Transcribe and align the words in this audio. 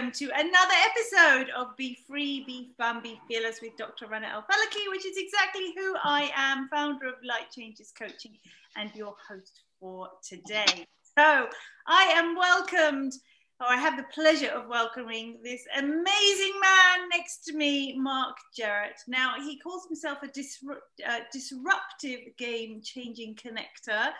welcome 0.00 0.12
to 0.12 0.30
another 0.34 0.74
episode 0.88 1.50
of 1.54 1.76
Be 1.76 1.98
Free, 2.06 2.42
Be 2.46 2.72
Fun, 2.78 3.02
Be 3.02 3.20
Fearless 3.28 3.60
with 3.60 3.76
Dr. 3.76 4.06
Rana 4.06 4.28
El 4.28 4.40
Falaki, 4.40 4.88
which 4.88 5.04
is 5.04 5.18
exactly 5.18 5.74
who 5.76 5.94
I 6.02 6.30
am, 6.34 6.68
founder 6.68 7.06
of 7.06 7.16
Light 7.22 7.50
Changes 7.54 7.92
Coaching 7.98 8.32
and 8.76 8.90
your 8.94 9.14
host 9.28 9.60
for 9.78 10.08
today. 10.26 10.86
So 11.18 11.48
I 11.86 12.04
am 12.14 12.34
welcomed, 12.34 13.12
or 13.60 13.66
I 13.66 13.76
have 13.76 13.98
the 13.98 14.06
pleasure 14.14 14.48
of 14.48 14.68
welcoming 14.68 15.38
this 15.44 15.66
amazing 15.76 16.54
man 16.62 17.08
next 17.10 17.44
to 17.48 17.52
me, 17.54 17.94
Mark 17.98 18.38
Jarrett. 18.56 19.00
Now, 19.06 19.34
he 19.38 19.58
calls 19.58 19.86
himself 19.86 20.20
a 20.22 20.28
uh, 20.28 21.18
disruptive 21.30 22.20
game 22.38 22.80
changing 22.82 23.34
connector. 23.34 24.12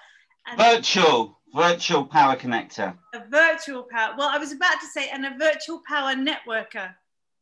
Virtual, 0.56 1.38
virtual 1.54 2.04
power 2.04 2.36
connector. 2.36 2.96
A 3.14 3.22
virtual 3.28 3.84
power. 3.90 4.14
Well, 4.16 4.28
I 4.28 4.38
was 4.38 4.52
about 4.52 4.80
to 4.80 4.86
say, 4.86 5.08
and 5.10 5.24
a 5.24 5.36
virtual 5.38 5.82
power 5.86 6.14
networker. 6.14 6.94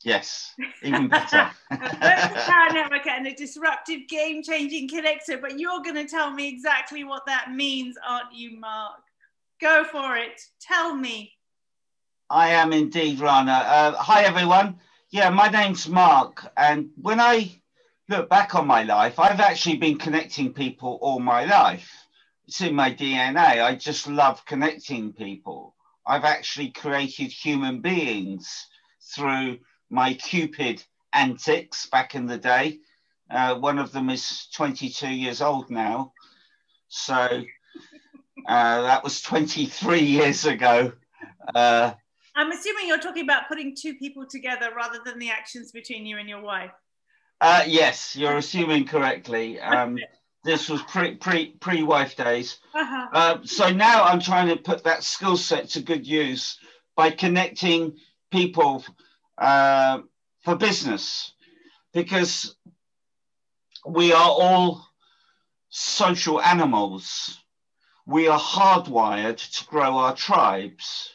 Yes, 0.04 0.54
even 0.82 1.08
better. 1.08 1.50
a 1.70 1.76
virtual 1.76 2.42
power 2.42 2.70
networker 2.70 3.08
and 3.08 3.26
a 3.26 3.34
disruptive 3.34 4.08
game 4.08 4.42
changing 4.42 4.88
connector. 4.88 5.40
But 5.40 5.58
you're 5.58 5.82
going 5.82 5.96
to 5.96 6.06
tell 6.06 6.30
me 6.30 6.48
exactly 6.48 7.04
what 7.04 7.26
that 7.26 7.52
means, 7.52 7.96
aren't 8.06 8.32
you, 8.32 8.58
Mark? 8.58 9.00
Go 9.60 9.84
for 9.84 10.16
it. 10.16 10.40
Tell 10.60 10.94
me. 10.94 11.32
I 12.30 12.50
am 12.50 12.72
indeed, 12.72 13.20
Rana. 13.20 13.52
Uh, 13.52 13.92
hi, 13.92 14.24
everyone. 14.24 14.78
Yeah, 15.10 15.30
my 15.30 15.48
name's 15.48 15.88
Mark. 15.88 16.46
And 16.56 16.90
when 17.00 17.18
I 17.18 17.50
look 18.08 18.28
back 18.28 18.54
on 18.54 18.66
my 18.66 18.82
life, 18.82 19.18
I've 19.18 19.40
actually 19.40 19.78
been 19.78 19.98
connecting 19.98 20.52
people 20.52 20.98
all 21.00 21.18
my 21.18 21.44
life 21.44 21.97
it's 22.48 22.62
in 22.62 22.74
my 22.74 22.90
DNA. 22.90 23.62
I 23.62 23.74
just 23.74 24.08
love 24.08 24.42
connecting 24.46 25.12
people. 25.12 25.74
I've 26.06 26.24
actually 26.24 26.70
created 26.70 27.30
human 27.30 27.82
beings 27.82 28.66
through 29.14 29.58
my 29.90 30.14
Cupid 30.14 30.82
antics 31.12 31.84
back 31.86 32.14
in 32.14 32.24
the 32.24 32.38
day. 32.38 32.78
Uh, 33.30 33.56
one 33.56 33.78
of 33.78 33.92
them 33.92 34.08
is 34.08 34.48
22 34.54 35.08
years 35.08 35.42
old 35.42 35.68
now. 35.68 36.14
So 36.88 37.42
uh, 38.48 38.82
that 38.82 39.04
was 39.04 39.20
23 39.20 40.00
years 40.00 40.46
ago. 40.46 40.92
Uh, 41.54 41.92
I'm 42.34 42.50
assuming 42.50 42.88
you're 42.88 42.96
talking 42.96 43.24
about 43.24 43.46
putting 43.46 43.76
two 43.76 43.94
people 43.96 44.24
together 44.26 44.70
rather 44.74 45.00
than 45.04 45.18
the 45.18 45.28
actions 45.28 45.70
between 45.70 46.06
you 46.06 46.16
and 46.16 46.26
your 46.26 46.40
wife. 46.40 46.70
Uh, 47.42 47.64
yes, 47.66 48.16
you're 48.16 48.38
assuming 48.38 48.86
correctly. 48.86 49.60
Um, 49.60 49.98
this 50.48 50.68
was 50.68 50.82
pre 50.82 51.14
pre 51.14 51.50
pre 51.60 51.82
wife 51.82 52.16
days. 52.16 52.58
Uh-huh. 52.74 53.08
Uh, 53.12 53.38
so 53.44 53.70
now 53.70 54.04
I'm 54.04 54.20
trying 54.20 54.48
to 54.48 54.56
put 54.56 54.84
that 54.84 55.04
skill 55.04 55.36
set 55.36 55.68
to 55.70 55.82
good 55.82 56.06
use 56.06 56.58
by 56.96 57.10
connecting 57.10 57.98
people 58.32 58.84
uh, 59.36 60.00
for 60.44 60.56
business, 60.56 61.32
because 61.92 62.56
we 63.86 64.12
are 64.12 64.30
all 64.30 64.86
social 65.68 66.40
animals. 66.40 67.38
We 68.06 68.28
are 68.28 68.40
hardwired 68.40 69.36
to 69.58 69.64
grow 69.66 69.98
our 69.98 70.16
tribes. 70.16 71.14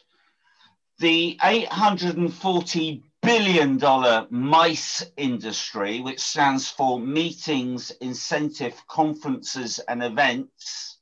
The 1.00 1.36
840 1.42 3.02
billion 3.24 3.78
dollar 3.78 4.26
MICE 4.30 5.06
industry, 5.16 6.00
which 6.00 6.20
stands 6.20 6.68
for 6.68 7.00
Meetings, 7.00 7.90
Incentive, 8.00 8.86
Conferences 8.86 9.78
and 9.78 10.02
Events, 10.02 10.98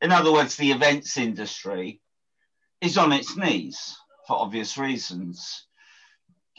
in 0.00 0.12
other 0.12 0.32
words, 0.32 0.56
the 0.56 0.70
events 0.70 1.16
industry, 1.16 2.00
is 2.80 2.98
on 2.98 3.12
its 3.12 3.36
knees 3.36 3.96
for 4.26 4.36
obvious 4.36 4.76
reasons. 4.78 5.66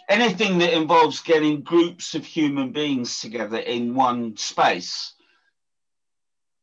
Anything 0.09 0.57
that 0.59 0.75
involves 0.75 1.21
getting 1.21 1.61
groups 1.61 2.15
of 2.15 2.25
human 2.25 2.71
beings 2.71 3.19
together 3.21 3.57
in 3.57 3.95
one 3.95 4.35
space 4.35 5.13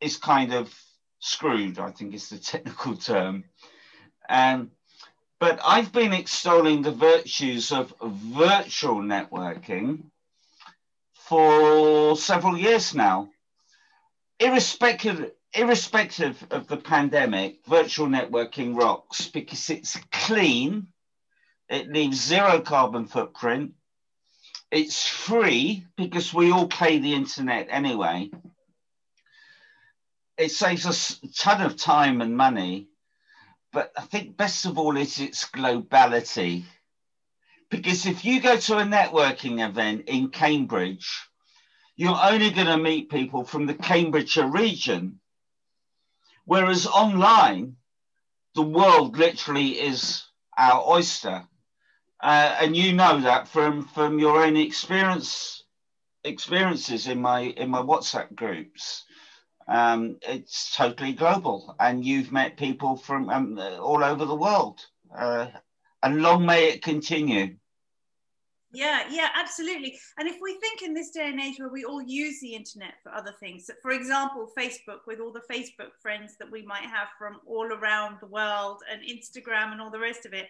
is 0.00 0.16
kind 0.16 0.52
of 0.52 0.74
screwed, 1.20 1.78
I 1.78 1.90
think 1.90 2.14
is 2.14 2.28
the 2.28 2.38
technical 2.52 2.96
term. 2.96 3.44
And 4.28 4.70
but 5.42 5.58
I've 5.66 5.90
been 5.90 6.12
extolling 6.12 6.82
the 6.82 6.92
virtues 6.92 7.72
of 7.72 7.92
virtual 8.00 9.02
networking 9.02 10.04
for 11.14 12.16
several 12.16 12.56
years 12.56 12.94
now. 12.94 13.28
Irrespective, 14.38 15.32
irrespective 15.52 16.46
of 16.52 16.68
the 16.68 16.76
pandemic, 16.76 17.56
virtual 17.66 18.06
networking 18.06 18.76
rocks 18.80 19.26
because 19.26 19.68
it's 19.68 19.98
clean, 20.12 20.86
it 21.68 21.90
leaves 21.90 22.24
zero 22.24 22.60
carbon 22.60 23.06
footprint, 23.06 23.72
it's 24.70 25.08
free 25.08 25.84
because 25.96 26.32
we 26.32 26.52
all 26.52 26.68
pay 26.68 27.00
the 27.00 27.14
internet 27.14 27.66
anyway. 27.68 28.30
It 30.38 30.52
saves 30.52 30.86
us 30.86 31.18
a 31.24 31.32
ton 31.36 31.62
of 31.62 31.76
time 31.76 32.20
and 32.20 32.36
money 32.36 32.86
but 33.72 33.92
I 33.96 34.02
think 34.02 34.36
best 34.36 34.66
of 34.66 34.78
all 34.78 34.96
is 34.96 35.18
its 35.18 35.46
globality. 35.46 36.64
Because 37.70 38.04
if 38.06 38.24
you 38.24 38.40
go 38.40 38.56
to 38.56 38.78
a 38.78 38.82
networking 38.82 39.66
event 39.66 40.04
in 40.06 40.28
Cambridge, 40.28 41.08
you're 41.96 42.18
only 42.22 42.50
going 42.50 42.66
to 42.66 42.76
meet 42.76 43.10
people 43.10 43.44
from 43.44 43.66
the 43.66 43.74
Cambridgeshire 43.74 44.46
region. 44.46 45.18
Whereas 46.44 46.86
online, 46.86 47.76
the 48.54 48.62
world 48.62 49.16
literally 49.16 49.80
is 49.80 50.24
our 50.58 50.86
oyster. 50.86 51.44
Uh, 52.22 52.56
and 52.60 52.76
you 52.76 52.92
know 52.92 53.20
that 53.20 53.48
from, 53.48 53.86
from 53.86 54.18
your 54.18 54.44
own 54.44 54.56
experience 54.56 55.62
experiences 56.24 57.08
in 57.08 57.20
my 57.20 57.40
in 57.40 57.68
my 57.68 57.82
WhatsApp 57.82 58.32
groups 58.36 59.04
um, 59.72 60.18
it's 60.22 60.76
totally 60.76 61.14
global, 61.14 61.74
and 61.80 62.04
you've 62.04 62.30
met 62.30 62.58
people 62.58 62.94
from 62.94 63.30
um, 63.30 63.58
all 63.58 64.04
over 64.04 64.26
the 64.26 64.34
world. 64.34 64.80
Uh, 65.16 65.46
and 66.02 66.20
long 66.20 66.44
may 66.44 66.68
it 66.68 66.82
continue. 66.82 67.56
Yeah, 68.74 69.04
yeah, 69.10 69.28
absolutely. 69.34 69.98
And 70.18 70.28
if 70.28 70.36
we 70.42 70.58
think 70.60 70.82
in 70.82 70.92
this 70.92 71.10
day 71.10 71.28
and 71.28 71.40
age 71.40 71.56
where 71.58 71.70
we 71.70 71.84
all 71.84 72.02
use 72.02 72.40
the 72.40 72.54
internet 72.54 72.94
for 73.02 73.14
other 73.14 73.34
things, 73.40 73.70
for 73.80 73.92
example, 73.92 74.50
Facebook 74.58 75.00
with 75.06 75.20
all 75.20 75.32
the 75.32 75.42
Facebook 75.50 75.92
friends 76.00 76.36
that 76.38 76.50
we 76.50 76.62
might 76.62 76.84
have 76.84 77.08
from 77.18 77.38
all 77.46 77.66
around 77.72 78.16
the 78.20 78.26
world 78.26 78.82
and 78.90 79.02
Instagram 79.02 79.72
and 79.72 79.80
all 79.80 79.90
the 79.90 79.98
rest 79.98 80.26
of 80.26 80.34
it, 80.34 80.48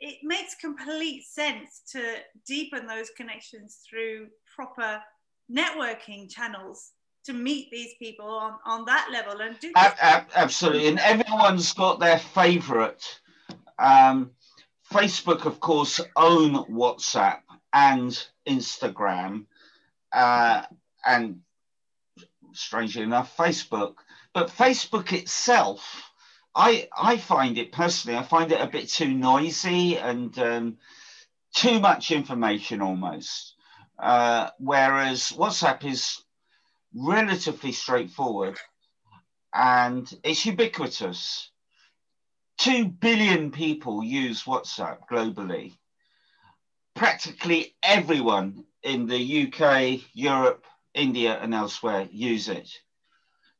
it 0.00 0.18
makes 0.22 0.54
complete 0.56 1.24
sense 1.24 1.82
to 1.92 2.02
deepen 2.46 2.86
those 2.86 3.10
connections 3.10 3.80
through 3.88 4.28
proper 4.54 5.00
networking 5.50 6.30
channels 6.30 6.92
to 7.24 7.32
meet 7.32 7.70
these 7.70 7.94
people 7.98 8.26
on, 8.26 8.54
on 8.64 8.84
that 8.84 9.08
level 9.10 9.40
and 9.40 9.58
do 9.60 9.72
absolutely. 9.76 10.88
And 10.88 10.98
everyone's 10.98 11.72
got 11.72 12.00
their 12.00 12.18
favorite. 12.18 13.20
Um, 13.78 14.30
facebook 14.92 15.46
of 15.46 15.58
course 15.58 16.00
own 16.14 16.54
whatsapp 16.66 17.40
and 17.72 18.26
instagram 18.46 19.46
uh, 20.12 20.62
and 21.04 21.40
strangely 22.52 23.02
enough 23.02 23.36
facebook. 23.36 23.94
But 24.32 24.48
facebook 24.48 25.12
itself 25.12 26.10
i 26.54 26.88
i 26.96 27.16
find 27.16 27.58
it 27.58 27.72
personally 27.72 28.16
i 28.16 28.22
find 28.22 28.52
it 28.52 28.60
a 28.60 28.66
bit 28.68 28.88
too 28.88 29.12
noisy 29.12 29.98
and 29.98 30.38
um, 30.38 30.76
too 31.54 31.80
much 31.80 32.10
information 32.10 32.82
almost. 32.82 33.54
Uh, 33.98 34.50
whereas 34.58 35.32
whatsapp 35.36 35.84
is 35.84 36.23
relatively 36.94 37.72
straightforward 37.72 38.58
and 39.52 40.12
it's 40.22 40.46
ubiquitous. 40.46 41.50
Two 42.58 42.86
billion 42.86 43.50
people 43.50 44.02
use 44.02 44.44
WhatsApp 44.44 44.98
globally. 45.10 45.76
Practically 46.94 47.74
everyone 47.82 48.64
in 48.82 49.06
the 49.06 49.46
UK, 49.46 50.00
Europe, 50.12 50.64
India, 50.94 51.38
and 51.40 51.52
elsewhere 51.52 52.08
use 52.10 52.48
it. 52.48 52.70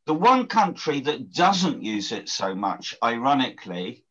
The 0.07 0.15
one 0.15 0.47
country 0.47 1.01
that 1.01 1.33
doesn't 1.33 1.83
use 1.83 2.13
it 2.13 2.29
so 2.29 2.55
much, 2.55 2.95
ironically, 3.03 4.05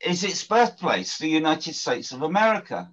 is 0.00 0.22
its 0.22 0.44
birthplace, 0.44 1.18
the 1.18 1.28
United 1.28 1.74
States 1.74 2.12
of 2.12 2.22
America. 2.22 2.90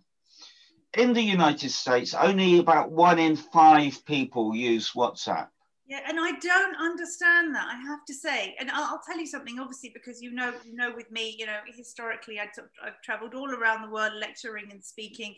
In 0.94 1.14
the 1.14 1.22
United 1.22 1.72
States, 1.72 2.14
only 2.14 2.60
about 2.60 2.92
one 2.92 3.20
in 3.20 3.36
five 3.36 4.04
people 4.06 4.56
use 4.56 4.92
WhatsApp. 4.94 5.50
Yeah, 5.88 6.02
and 6.06 6.20
I 6.20 6.32
don't 6.34 6.76
understand 6.76 7.56
that. 7.56 7.66
I 7.66 7.78
have 7.88 8.04
to 8.06 8.14
say, 8.14 8.56
and 8.60 8.70
I'll, 8.72 8.84
I'll, 8.84 9.02
tell 9.08 9.18
you 9.18 9.26
something. 9.26 9.58
Obviously, 9.58 9.90
because 9.94 10.22
you 10.22 10.34
know, 10.34 10.54
you 10.66 10.76
know, 10.76 10.94
with 10.94 11.10
me, 11.12 11.36
you 11.40 11.46
know, 11.46 11.60
historically, 11.66 12.42
I've, 12.42 12.50
I've 12.84 13.02
travelled 13.02 13.34
all 13.34 13.50
around 13.56 13.84
the 13.84 13.90
world 13.90 14.12
lecturing 14.20 14.70
and 14.72 14.84
speaking. 14.84 15.36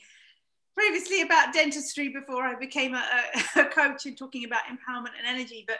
Previously 0.75 1.21
about 1.21 1.53
dentistry 1.53 2.09
before 2.09 2.43
I 2.43 2.57
became 2.57 2.95
a, 2.95 3.03
a 3.57 3.65
coach 3.65 4.07
and 4.07 4.17
talking 4.17 4.45
about 4.45 4.61
empowerment 4.63 5.13
and 5.19 5.27
energy. 5.27 5.65
But 5.67 5.77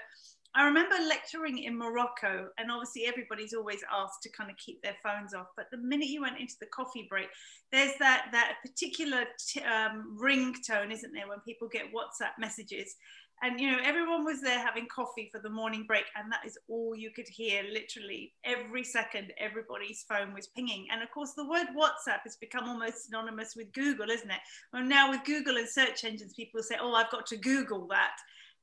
I 0.55 0.65
remember 0.65 0.95
lecturing 1.07 1.59
in 1.59 1.77
Morocco, 1.77 2.49
and 2.57 2.71
obviously 2.71 3.05
everybody's 3.05 3.53
always 3.53 3.81
asked 3.91 4.23
to 4.23 4.29
kind 4.29 4.49
of 4.49 4.57
keep 4.57 4.81
their 4.81 4.97
phones 5.03 5.33
off. 5.33 5.47
But 5.55 5.67
the 5.71 5.77
minute 5.77 6.07
you 6.07 6.21
went 6.21 6.39
into 6.39 6.55
the 6.59 6.67
coffee 6.67 7.07
break, 7.09 7.27
there's 7.71 7.93
that 7.99 8.29
that 8.31 8.57
particular 8.63 9.25
t- 9.39 9.61
um, 9.61 10.17
ringtone, 10.19 10.91
isn't 10.91 11.13
there, 11.13 11.27
when 11.27 11.39
people 11.39 11.67
get 11.67 11.93
WhatsApp 11.93 12.31
messages, 12.39 12.95
and 13.41 13.59
you 13.59 13.71
know 13.71 13.79
everyone 13.83 14.25
was 14.25 14.41
there 14.41 14.59
having 14.59 14.87
coffee 14.87 15.29
for 15.31 15.39
the 15.39 15.49
morning 15.49 15.83
break, 15.87 16.05
and 16.15 16.31
that 16.31 16.45
is 16.45 16.57
all 16.67 16.95
you 16.95 17.11
could 17.11 17.27
hear. 17.27 17.63
Literally 17.71 18.33
every 18.43 18.83
second, 18.83 19.33
everybody's 19.37 20.05
phone 20.07 20.33
was 20.33 20.47
pinging, 20.47 20.87
and 20.91 21.01
of 21.01 21.11
course 21.11 21.33
the 21.33 21.47
word 21.47 21.67
WhatsApp 21.77 22.21
has 22.23 22.35
become 22.35 22.67
almost 22.67 23.05
synonymous 23.05 23.55
with 23.55 23.71
Google, 23.73 24.09
isn't 24.09 24.31
it? 24.31 24.39
Well, 24.73 24.83
now 24.83 25.09
with 25.09 25.23
Google 25.23 25.57
and 25.57 25.67
search 25.67 26.03
engines, 26.03 26.33
people 26.33 26.61
say, 26.63 26.75
"Oh, 26.79 26.93
I've 26.93 27.11
got 27.11 27.25
to 27.27 27.37
Google 27.37 27.87
that." 27.87 28.17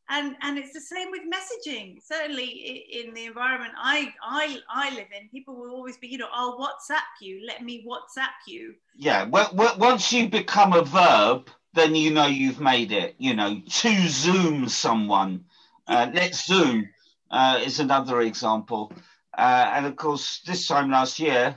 and 0.09 0.37
and 0.43 0.59
it's 0.59 0.73
the 0.73 0.81
same 0.81 1.11
with 1.11 1.23
messaging 1.23 1.99
certainly 2.03 2.47
in 2.93 3.13
the 3.15 3.27
environment 3.27 3.73
i 3.77 4.13
i 4.23 4.59
i 4.71 4.91
live 4.91 5.09
in 5.19 5.29
people 5.29 5.57
will 5.57 5.71
always 5.71 5.97
be 5.97 6.07
you 6.07 6.19
know 6.19 6.29
i'll 6.33 6.59
whatsapp 6.59 7.01
you 7.21 7.45
let 7.47 7.63
me 7.63 7.85
whatsapp 7.87 8.35
you 8.47 8.75
yeah 8.95 9.25
well, 9.25 9.51
well, 9.55 9.77
once 9.79 10.13
you 10.13 10.29
become 10.29 10.73
a 10.73 10.83
verb 10.83 11.49
then 11.77 11.95
you 11.95 12.11
know 12.13 12.27
you've 12.27 12.61
made 12.61 12.93
it. 12.93 13.15
You 13.19 13.35
know 13.35 13.61
to 13.61 14.09
zoom 14.09 14.69
someone 14.69 15.45
uh, 15.89 16.11
let's 16.13 16.47
zoom 16.47 16.89
uh, 17.31 17.61
is 17.65 17.81
another 17.81 18.21
example. 18.23 18.93
Uh, 19.37 19.71
and 19.75 19.87
of 19.87 19.97
course 19.97 20.41
this 20.47 20.67
time 20.67 20.91
last 20.91 21.21
year 21.21 21.57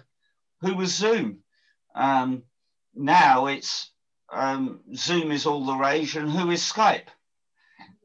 who 0.62 0.75
was 0.75 0.95
zoom? 0.95 1.39
Um, 1.95 2.44
now 2.94 3.48
it's 3.48 3.92
um, 4.31 4.81
zoom 4.95 5.31
is 5.31 5.45
all 5.45 5.66
the 5.66 5.75
rage 5.75 6.16
and 6.16 6.30
who 6.30 6.51
is 6.51 6.62
skype? 6.62 7.07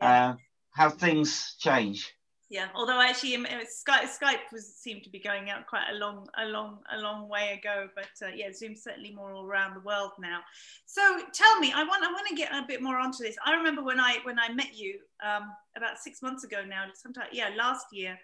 Uh, 0.01 0.35
how 0.71 0.91
things 0.91 1.57
change. 1.59 2.14
Yeah, 2.55 2.69
although 2.73 3.01
actually 3.01 3.35
um, 3.35 3.47
Skype, 3.47 4.05
Skype 4.17 4.53
was 4.53 4.77
seemed 4.77 5.03
to 5.03 5.11
be 5.11 5.19
going 5.19 5.51
out 5.51 5.67
quite 5.67 5.87
a 5.91 5.97
long, 5.97 6.29
a 6.39 6.47
long, 6.47 6.79
a 6.97 6.99
long 7.01 7.29
way 7.29 7.61
ago. 7.61 7.89
But 7.97 8.25
uh, 8.25 8.31
yeah, 8.33 8.53
Zoom's 8.53 8.85
certainly 8.85 9.13
more 9.13 9.33
all 9.33 9.45
around 9.45 9.75
the 9.75 9.81
world 9.81 10.13
now. 10.21 10.39
So 10.87 11.03
tell 11.33 11.59
me, 11.59 11.73
I 11.75 11.83
want, 11.83 12.05
I 12.05 12.13
want 12.13 12.29
to 12.29 12.37
get 12.37 12.55
a 12.55 12.65
bit 12.65 12.81
more 12.81 12.97
onto 12.97 13.25
this. 13.25 13.35
I 13.45 13.55
remember 13.57 13.83
when 13.83 13.99
I 13.99 14.19
when 14.23 14.39
I 14.39 14.53
met 14.53 14.73
you 14.73 15.01
um, 15.21 15.51
about 15.77 15.99
six 15.99 16.23
months 16.23 16.45
ago 16.45 16.63
now, 16.65 16.85
sometime 16.95 17.27
yeah, 17.33 17.51
last 17.57 17.87
year, 17.91 18.17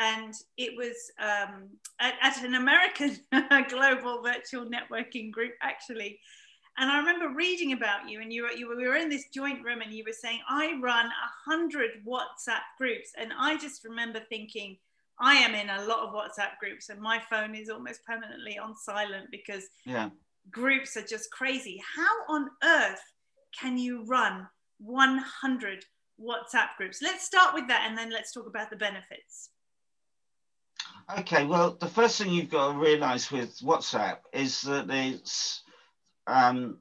and 0.00 0.32
it 0.56 0.74
was 0.74 1.12
um, 1.20 1.68
at, 2.00 2.14
at 2.22 2.42
an 2.42 2.54
American 2.54 3.18
global 3.68 4.22
virtual 4.22 4.64
networking 4.64 5.30
group 5.30 5.52
actually 5.60 6.18
and 6.78 6.90
I 6.90 6.98
remember 6.98 7.28
reading 7.28 7.72
about 7.72 8.08
you, 8.08 8.20
and 8.22 8.32
you 8.32 8.44
were, 8.44 8.52
you 8.52 8.66
were, 8.66 8.76
we 8.76 8.88
were 8.88 8.96
in 8.96 9.10
this 9.10 9.28
joint 9.28 9.62
room, 9.62 9.82
and 9.82 9.92
you 9.92 10.04
were 10.06 10.12
saying, 10.12 10.40
I 10.48 10.78
run 10.82 11.06
a 11.06 11.50
hundred 11.50 11.90
WhatsApp 12.06 12.62
groups. 12.78 13.10
And 13.18 13.30
I 13.38 13.58
just 13.58 13.84
remember 13.84 14.20
thinking, 14.28 14.78
I 15.20 15.34
am 15.34 15.54
in 15.54 15.68
a 15.68 15.84
lot 15.84 16.00
of 16.00 16.14
WhatsApp 16.14 16.58
groups, 16.60 16.88
and 16.88 16.98
my 16.98 17.20
phone 17.28 17.54
is 17.54 17.68
almost 17.68 18.04
permanently 18.06 18.58
on 18.58 18.74
silent 18.74 19.26
because 19.30 19.64
yeah. 19.84 20.08
groups 20.50 20.96
are 20.96 21.06
just 21.06 21.30
crazy. 21.30 21.80
How 21.94 22.34
on 22.34 22.48
earth 22.64 23.02
can 23.58 23.76
you 23.76 24.04
run 24.06 24.48
100 24.78 25.84
WhatsApp 26.18 26.68
groups? 26.78 27.02
Let's 27.02 27.26
start 27.26 27.54
with 27.54 27.68
that, 27.68 27.84
and 27.86 27.98
then 27.98 28.10
let's 28.10 28.32
talk 28.32 28.46
about 28.46 28.70
the 28.70 28.76
benefits. 28.76 29.50
Okay, 31.18 31.44
well, 31.44 31.76
the 31.78 31.86
first 31.86 32.18
thing 32.18 32.32
you've 32.32 32.50
got 32.50 32.72
to 32.72 32.78
realize 32.78 33.30
with 33.30 33.58
WhatsApp 33.58 34.18
is 34.32 34.62
that 34.62 34.88
it's 34.88 35.62
um, 36.26 36.78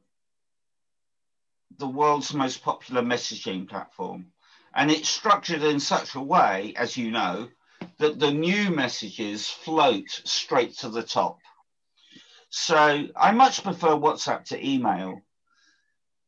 the 1.77 1.87
world's 1.87 2.33
most 2.33 2.63
popular 2.63 3.01
messaging 3.01 3.67
platform. 3.67 4.27
And 4.73 4.89
it's 4.89 5.09
structured 5.09 5.63
in 5.63 5.79
such 5.79 6.15
a 6.15 6.21
way, 6.21 6.73
as 6.77 6.95
you 6.95 7.11
know, 7.11 7.49
that 7.97 8.19
the 8.19 8.31
new 8.31 8.71
messages 8.71 9.49
float 9.49 10.09
straight 10.09 10.77
to 10.77 10.89
the 10.89 11.03
top. 11.03 11.39
So 12.49 13.07
I 13.15 13.31
much 13.31 13.63
prefer 13.63 13.89
WhatsApp 13.89 14.45
to 14.45 14.65
email. 14.65 15.21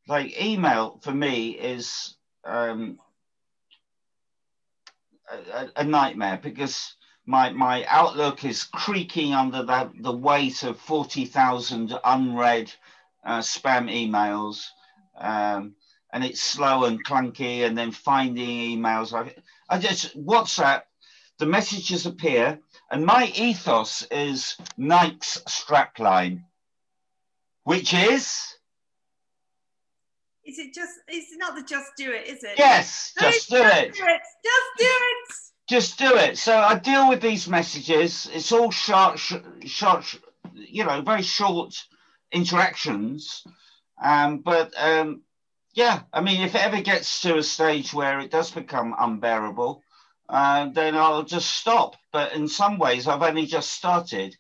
Like 0.08 0.42
email 0.42 1.00
for 1.02 1.14
me 1.14 1.52
is 1.52 2.16
um, 2.46 3.00
a, 5.32 5.68
a, 5.78 5.84
nightmare 5.84 6.40
because 6.42 6.96
my 7.26 7.50
my 7.52 7.86
outlook 7.86 8.44
is 8.44 8.66
creaking 8.66 9.34
under 9.34 9.64
the, 9.64 9.92
the 10.02 10.12
weight 10.12 10.64
of 10.64 10.80
40,000 10.80 11.98
unread 12.04 12.74
uh, 13.26 13.40
spam 13.40 13.90
emails, 13.92 14.66
um, 15.18 15.76
and 16.12 16.24
it's 16.24 16.42
slow 16.42 16.86
and 16.86 17.04
clunky, 17.04 17.66
and 17.66 17.78
then 17.78 17.92
finding 17.92 18.78
emails. 18.78 19.14
I, 19.14 19.34
I 19.70 19.80
just 19.80 20.18
WhatsApp, 20.18 20.84
the 21.40 21.46
messages 21.46 22.06
appear, 22.06 22.60
and 22.92 23.06
my 23.06 23.32
ethos 23.36 24.06
is 24.12 24.58
Nike's 24.78 25.42
strapline, 25.48 26.44
which 27.64 27.94
is. 27.94 28.40
Is 30.46 30.60
it 30.60 30.74
just? 30.74 30.92
It's 31.08 31.36
not 31.38 31.56
the 31.56 31.64
just 31.64 31.92
do 31.98 32.12
it, 32.12 32.28
is 32.28 32.44
it? 32.44 32.56
Yes, 32.58 33.14
just, 33.20 33.50
do, 33.50 33.58
just 33.58 33.78
it. 33.78 33.94
do 33.94 34.04
it. 34.04 34.22
Just 34.44 34.78
do 34.78 34.86
it. 34.86 35.34
Just 35.70 35.98
do 35.98 36.16
it. 36.18 36.38
So 36.38 36.58
I 36.58 36.78
deal 36.78 37.08
with 37.08 37.22
these 37.22 37.48
messages. 37.48 38.30
It's 38.34 38.52
all 38.52 38.70
short, 38.70 39.18
short, 39.64 40.20
you 40.54 40.84
know, 40.84 41.02
very 41.02 41.22
short 41.22 41.74
interactions. 42.34 43.44
Um, 44.02 44.40
but 44.40 44.74
um, 44.78 45.22
yeah, 45.74 46.02
I 46.12 46.22
mean, 46.22 46.42
if 46.42 46.56
it 46.56 46.62
ever 46.62 46.82
gets 46.82 47.22
to 47.22 47.38
a 47.38 47.44
stage 47.44 47.94
where 47.94 48.20
it 48.20 48.32
does 48.32 48.52
become 48.52 48.96
unbearable, 49.00 49.82
uh, 50.30 50.70
then 50.70 50.96
I'll 50.96 51.24
just 51.24 51.50
stop. 51.50 51.96
But 52.12 52.34
in 52.34 52.48
some 52.48 52.78
ways, 52.78 53.08
I've 53.08 53.22
only 53.22 53.46
just 53.46 53.72
started 53.72 54.36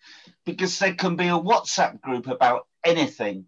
because 0.45 0.79
there 0.79 0.95
can 0.95 1.15
be 1.15 1.27
a 1.27 1.39
WhatsApp 1.39 2.01
group 2.01 2.27
about 2.27 2.67
anything. 2.83 3.45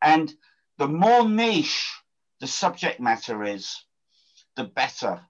And 0.00 0.32
the 0.78 0.88
more 0.88 1.28
niche 1.28 1.92
the 2.40 2.46
subject 2.46 2.98
matter 3.00 3.44
is, 3.44 3.84
the 4.56 4.64
better, 4.64 5.20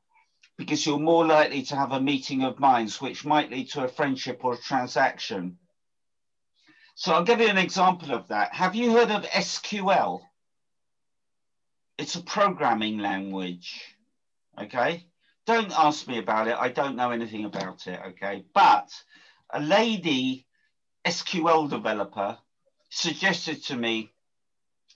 because 0.56 0.86
you're 0.86 0.98
more 0.98 1.26
likely 1.26 1.62
to 1.62 1.76
have 1.76 1.92
a 1.92 2.00
meeting 2.00 2.42
of 2.42 2.58
minds, 2.58 3.00
which 3.00 3.24
might 3.24 3.50
lead 3.50 3.70
to 3.70 3.84
a 3.84 3.88
friendship 3.88 4.44
or 4.44 4.54
a 4.54 4.58
transaction. 4.58 5.58
So 6.94 7.12
I'll 7.12 7.24
give 7.24 7.40
you 7.40 7.48
an 7.48 7.58
example 7.58 8.12
of 8.12 8.28
that. 8.28 8.52
Have 8.54 8.74
you 8.74 8.92
heard 8.92 9.10
of 9.10 9.24
SQL? 9.24 10.22
It's 11.98 12.16
a 12.16 12.22
programming 12.22 12.98
language. 12.98 13.96
Okay. 14.60 15.06
Don't 15.46 15.72
ask 15.72 16.06
me 16.06 16.18
about 16.18 16.48
it. 16.48 16.56
I 16.58 16.68
don't 16.68 16.96
know 16.96 17.10
anything 17.10 17.44
about 17.44 17.86
it. 17.86 17.98
Okay. 18.08 18.44
But 18.54 18.90
a 19.50 19.60
lady 19.60 20.46
SQL 21.04 21.68
developer 21.68 22.38
suggested 22.90 23.64
to 23.64 23.76
me 23.76 24.12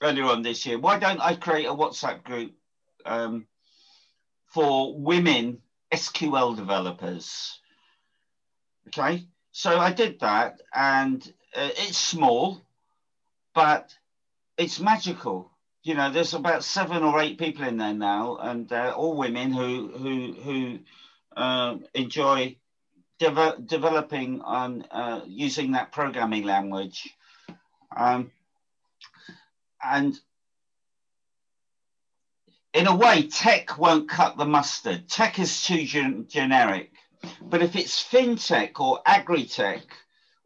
earlier 0.01 0.25
on 0.25 0.43
this 0.43 0.65
year, 0.65 0.79
why 0.79 0.99
don't 0.99 1.19
I 1.19 1.35
create 1.35 1.65
a 1.65 1.73
WhatsApp 1.73 2.23
group 2.23 2.53
um, 3.05 3.47
for 4.45 4.97
women 4.97 5.61
SQL 5.91 6.55
developers? 6.55 7.59
Okay. 8.87 9.27
So 9.51 9.79
I 9.79 9.91
did 9.91 10.19
that 10.19 10.61
and 10.73 11.33
uh, 11.57 11.69
it's 11.77 11.97
small, 11.97 12.61
but 13.55 13.95
it's 14.57 14.79
magical. 14.79 15.51
You 15.83 15.95
know, 15.95 16.11
there's 16.11 16.33
about 16.33 16.63
seven 16.63 17.03
or 17.03 17.21
eight 17.21 17.39
people 17.39 17.65
in 17.65 17.77
there 17.77 17.93
now, 17.93 18.37
and 18.37 18.71
uh, 18.71 18.93
all 18.95 19.17
women 19.17 19.51
who 19.53 19.91
who 19.97 20.33
who 20.43 20.79
uh, 21.37 21.77
enjoy 21.93 22.57
de- 23.19 23.57
developing 23.65 24.41
on 24.41 24.83
uh, 24.91 25.21
using 25.27 25.73
that 25.73 25.91
programming 25.91 26.43
language, 26.43 27.09
um, 27.95 28.31
and 29.83 30.19
in 32.73 32.87
a 32.87 32.95
way, 32.95 33.27
tech 33.27 33.77
won't 33.77 34.09
cut 34.09 34.37
the 34.37 34.45
mustard. 34.45 35.09
Tech 35.09 35.39
is 35.39 35.63
too 35.63 35.85
gen- 35.85 36.27
generic, 36.29 36.91
but 37.41 37.63
if 37.63 37.75
it's 37.75 38.03
fintech 38.03 38.79
or 38.79 39.01
agri-tech 39.05 39.81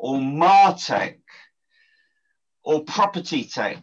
or 0.01 0.17
Martech 0.17 1.19
or 2.63 2.83
property 2.83 3.43
tech. 3.43 3.77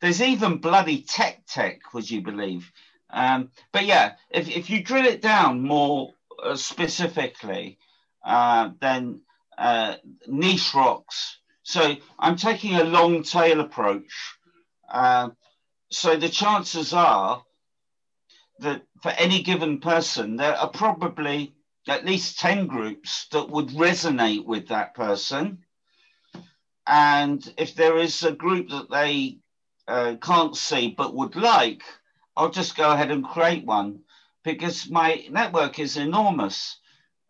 There's 0.00 0.20
even 0.20 0.58
bloody 0.58 1.02
tech 1.02 1.46
tech, 1.46 1.94
would 1.94 2.10
you 2.10 2.20
believe? 2.20 2.70
Um, 3.08 3.50
but 3.72 3.86
yeah, 3.86 4.14
if, 4.30 4.48
if 4.48 4.70
you 4.70 4.82
drill 4.82 5.06
it 5.06 5.22
down 5.22 5.62
more 5.62 6.14
uh, 6.42 6.56
specifically, 6.56 7.78
uh, 8.24 8.70
then 8.80 9.20
uh, 9.56 9.94
niche 10.26 10.74
rocks. 10.74 11.38
So 11.62 11.94
I'm 12.18 12.36
taking 12.36 12.74
a 12.74 12.84
long 12.84 13.22
tail 13.22 13.60
approach. 13.60 14.12
Uh, 14.92 15.30
so 15.92 16.16
the 16.16 16.28
chances 16.28 16.92
are 16.92 17.44
that 18.58 18.82
for 19.00 19.10
any 19.10 19.44
given 19.44 19.78
person, 19.78 20.34
there 20.34 20.56
are 20.56 20.70
probably 20.70 21.54
at 21.88 22.04
least 22.04 22.40
10 22.40 22.66
groups 22.68 23.28
that 23.32 23.50
would 23.50 23.68
resonate 23.70 24.46
with 24.46 24.68
that 24.68 24.94
person. 24.94 25.64
And 26.86 27.52
if 27.58 27.74
there 27.74 27.98
is 27.98 28.22
a 28.24 28.32
group 28.32 28.70
that 28.70 28.90
they 28.90 29.38
uh, 29.88 30.16
can't 30.22 30.56
see 30.56 30.94
but 30.96 31.14
would 31.14 31.36
like, 31.36 31.82
I'll 32.36 32.50
just 32.50 32.76
go 32.76 32.92
ahead 32.92 33.10
and 33.10 33.24
create 33.24 33.66
one. 33.66 34.00
because 34.44 34.90
my 34.90 35.26
network 35.30 35.78
is 35.78 35.96
enormous, 35.98 36.80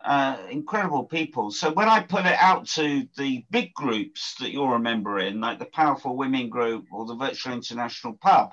uh, 0.04 0.38
incredible 0.50 1.04
people. 1.04 1.50
So 1.50 1.72
when 1.72 1.88
I 1.88 2.00
put 2.02 2.26
it 2.26 2.38
out 2.38 2.68
to 2.70 3.06
the 3.18 3.44
big 3.50 3.74
groups 3.74 4.36
that 4.40 4.52
you'll 4.52 4.70
remember 4.70 5.18
in, 5.20 5.40
like 5.40 5.58
the 5.58 5.66
Powerful 5.66 6.16
Women 6.16 6.50
Group 6.50 6.86
or 6.92 7.06
the 7.06 7.16
Virtual 7.16 7.54
International 7.54 8.14
Pub, 8.14 8.52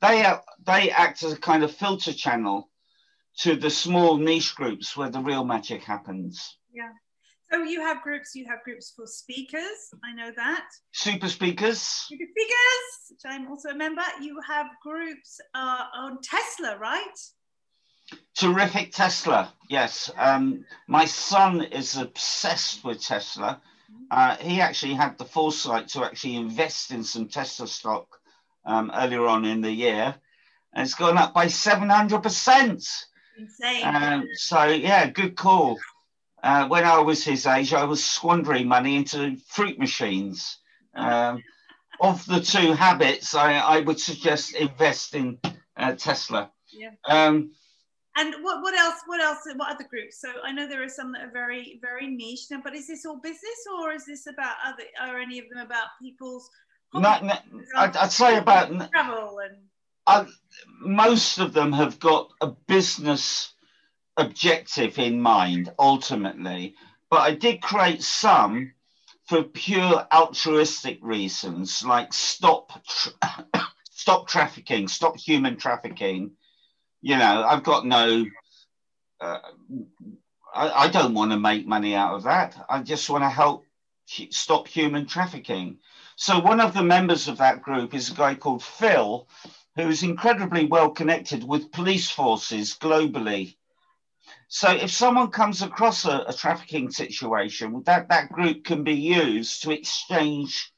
they, 0.00 0.24
they 0.66 0.90
act 0.90 1.22
as 1.24 1.34
a 1.34 1.38
kind 1.38 1.64
of 1.64 1.74
filter 1.74 2.14
channel 2.14 2.69
to 3.40 3.56
the 3.56 3.70
small 3.70 4.18
niche 4.18 4.54
groups 4.54 4.96
where 4.96 5.08
the 5.08 5.20
real 5.20 5.44
magic 5.44 5.82
happens. 5.82 6.58
Yeah. 6.72 6.90
So 7.50 7.62
you 7.64 7.80
have 7.80 8.02
groups, 8.02 8.34
you 8.34 8.46
have 8.48 8.62
groups 8.64 8.92
for 8.94 9.06
speakers, 9.06 9.90
I 10.04 10.14
know 10.14 10.30
that. 10.36 10.66
Super 10.92 11.28
speakers. 11.28 11.80
Super 11.80 12.24
speakers, 12.30 13.10
which 13.10 13.20
I'm 13.24 13.48
also 13.48 13.70
a 13.70 13.74
member. 13.74 14.02
You 14.20 14.40
have 14.46 14.66
groups 14.82 15.40
uh, 15.54 15.84
on 15.94 16.18
Tesla, 16.22 16.78
right? 16.78 17.18
Terrific 18.36 18.92
Tesla, 18.92 19.52
yes. 19.68 20.10
Um, 20.16 20.64
my 20.86 21.06
son 21.06 21.62
is 21.62 21.96
obsessed 21.96 22.84
with 22.84 23.02
Tesla. 23.02 23.60
Mm-hmm. 23.90 24.04
Uh, 24.10 24.36
he 24.36 24.60
actually 24.60 24.94
had 24.94 25.18
the 25.18 25.24
foresight 25.24 25.88
to 25.88 26.04
actually 26.04 26.36
invest 26.36 26.92
in 26.92 27.02
some 27.02 27.26
Tesla 27.26 27.66
stock 27.66 28.06
um, 28.64 28.92
earlier 28.94 29.26
on 29.26 29.44
in 29.44 29.60
the 29.60 29.72
year, 29.72 30.14
and 30.74 30.84
it's 30.84 30.94
gone 30.94 31.18
up 31.18 31.34
by 31.34 31.46
700%. 31.46 33.04
Insane. 33.40 33.82
Um, 33.84 34.28
so, 34.34 34.64
yeah, 34.64 35.08
good 35.08 35.36
call. 35.36 35.78
Uh, 36.42 36.68
when 36.68 36.84
I 36.84 36.98
was 37.00 37.24
his 37.24 37.46
age, 37.46 37.72
I 37.72 37.84
was 37.84 38.02
squandering 38.02 38.68
money 38.68 38.96
into 38.96 39.36
fruit 39.48 39.78
machines. 39.78 40.58
Um, 40.94 41.42
of 42.00 42.24
the 42.26 42.40
two 42.40 42.72
habits, 42.72 43.34
I, 43.34 43.54
I 43.54 43.80
would 43.80 44.00
suggest 44.00 44.54
invest 44.54 45.14
in 45.14 45.38
uh, 45.76 45.94
Tesla. 45.94 46.50
Yeah. 46.72 46.90
Um, 47.06 47.52
and 48.16 48.34
what, 48.42 48.62
what 48.62 48.74
else? 48.74 49.00
What 49.06 49.20
else? 49.20 49.38
What 49.56 49.72
other 49.72 49.84
groups? 49.88 50.20
So 50.20 50.28
I 50.44 50.52
know 50.52 50.68
there 50.68 50.82
are 50.82 50.88
some 50.88 51.12
that 51.12 51.22
are 51.22 51.30
very 51.30 51.78
very 51.80 52.08
niche 52.08 52.46
now, 52.50 52.60
but 52.62 52.74
is 52.74 52.88
this 52.88 53.06
all 53.06 53.20
business 53.20 53.66
or 53.78 53.92
is 53.92 54.04
this 54.04 54.26
about 54.26 54.56
other? 54.64 54.82
Are 55.00 55.20
any 55.20 55.38
of 55.38 55.44
them 55.48 55.64
about 55.64 55.88
people's? 56.02 56.48
Not, 56.92 57.24
not, 57.24 57.44
I'd, 57.76 57.96
I'd, 57.96 58.10
say 58.10 58.36
about 58.36 58.68
travel 58.90 59.38
and. 59.38 59.56
Most 60.80 61.38
of 61.38 61.52
them 61.52 61.72
have 61.72 61.98
got 62.00 62.30
a 62.40 62.48
business 62.48 63.52
objective 64.16 64.98
in 64.98 65.20
mind 65.20 65.72
ultimately, 65.78 66.74
but 67.10 67.20
I 67.20 67.34
did 67.34 67.62
create 67.62 68.02
some 68.02 68.72
for 69.26 69.42
pure 69.42 70.06
altruistic 70.12 70.98
reasons, 71.02 71.84
like 71.84 72.12
stop 72.12 72.84
tra- 72.84 73.46
stop 73.90 74.26
trafficking, 74.26 74.88
stop 74.88 75.16
human 75.16 75.56
trafficking 75.56 76.32
you 77.02 77.16
know, 77.16 77.44
I've 77.48 77.62
got 77.62 77.86
no. 77.86 78.26
Uh, 79.20 79.38
I, 80.54 80.70
I 80.70 80.88
don't 80.88 81.14
want 81.14 81.32
to 81.32 81.38
make 81.38 81.66
money 81.66 81.94
out 81.94 82.14
of 82.14 82.24
that. 82.24 82.56
I 82.68 82.82
just 82.82 83.08
want 83.08 83.24
to 83.24 83.28
help 83.28 83.64
stop 84.30 84.68
human 84.68 85.06
trafficking. 85.06 85.78
So 86.16 86.38
one 86.40 86.60
of 86.60 86.74
the 86.74 86.82
members 86.82 87.28
of 87.28 87.38
that 87.38 87.62
group 87.62 87.94
is 87.94 88.10
a 88.10 88.14
guy 88.14 88.34
called 88.34 88.62
Phil, 88.62 89.28
who 89.80 89.88
is 89.88 90.02
incredibly 90.02 90.66
well 90.66 90.90
connected 90.90 91.42
with 91.44 91.72
police 91.72 92.10
forces 92.10 92.76
globally. 92.78 93.56
So 94.48 94.70
if 94.70 94.90
someone 94.90 95.30
comes 95.30 95.62
across 95.62 96.04
a, 96.04 96.24
a 96.26 96.32
trafficking 96.32 96.90
situation, 96.90 97.82
that, 97.86 98.08
that 98.08 98.32
group 98.32 98.64
can 98.64 98.84
be 98.84 98.94
used 98.94 99.62
to 99.62 99.70
exchange 99.70 100.72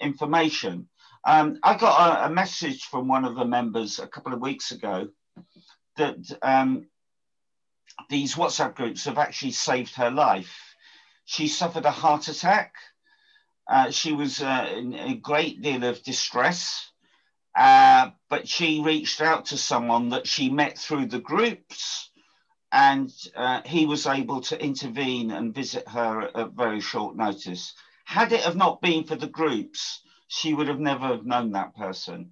information. 0.00 0.88
Um, 1.24 1.58
I 1.62 1.76
got 1.76 2.22
a, 2.22 2.26
a, 2.26 2.30
message 2.30 2.84
from 2.84 3.06
one 3.06 3.26
of 3.26 3.34
the 3.34 3.44
members 3.44 3.98
a 3.98 4.06
couple 4.06 4.32
of 4.32 4.40
weeks 4.40 4.72
ago 4.72 5.08
that 5.96 6.16
um, 6.40 6.86
these 8.08 8.36
WhatsApp 8.36 8.74
groups 8.74 9.04
have 9.04 9.18
actually 9.18 9.52
saved 9.52 9.94
her 9.96 10.10
life. 10.10 10.74
She 11.26 11.46
suffered 11.46 11.84
a 11.84 11.90
heart 11.90 12.28
attack. 12.28 12.72
Uh, 13.68 13.90
she 13.90 14.12
was 14.12 14.40
uh, 14.40 14.72
in 14.74 14.94
a 14.94 15.14
great 15.14 15.60
deal 15.60 15.84
of 15.84 16.02
distress, 16.02 16.89
uh, 17.56 18.10
but 18.28 18.48
she 18.48 18.80
reached 18.80 19.20
out 19.20 19.46
to 19.46 19.58
someone 19.58 20.10
that 20.10 20.26
she 20.26 20.50
met 20.50 20.78
through 20.78 21.06
the 21.06 21.18
groups, 21.18 22.10
and 22.72 23.10
uh, 23.36 23.62
he 23.64 23.86
was 23.86 24.06
able 24.06 24.40
to 24.42 24.62
intervene 24.62 25.30
and 25.30 25.54
visit 25.54 25.88
her 25.88 26.30
at 26.36 26.52
very 26.52 26.80
short 26.80 27.16
notice. 27.16 27.74
Had 28.04 28.32
it 28.32 28.42
have 28.42 28.56
not 28.56 28.80
been 28.80 29.04
for 29.04 29.16
the 29.16 29.26
groups, 29.28 30.02
she 30.28 30.54
would 30.54 30.68
have 30.68 30.80
never 30.80 31.20
known 31.22 31.52
that 31.52 31.76
person. 31.76 32.30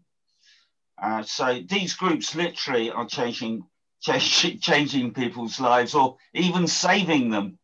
Uh, 1.00 1.22
so 1.22 1.60
these 1.68 1.94
groups 1.94 2.34
literally 2.34 2.90
are 2.90 3.06
changing, 3.06 3.64
changing, 4.00 4.60
changing 4.60 5.12
people's 5.14 5.60
lives 5.60 5.94
or 5.94 6.16
even 6.34 6.66
saving 6.66 7.30
them. 7.30 7.57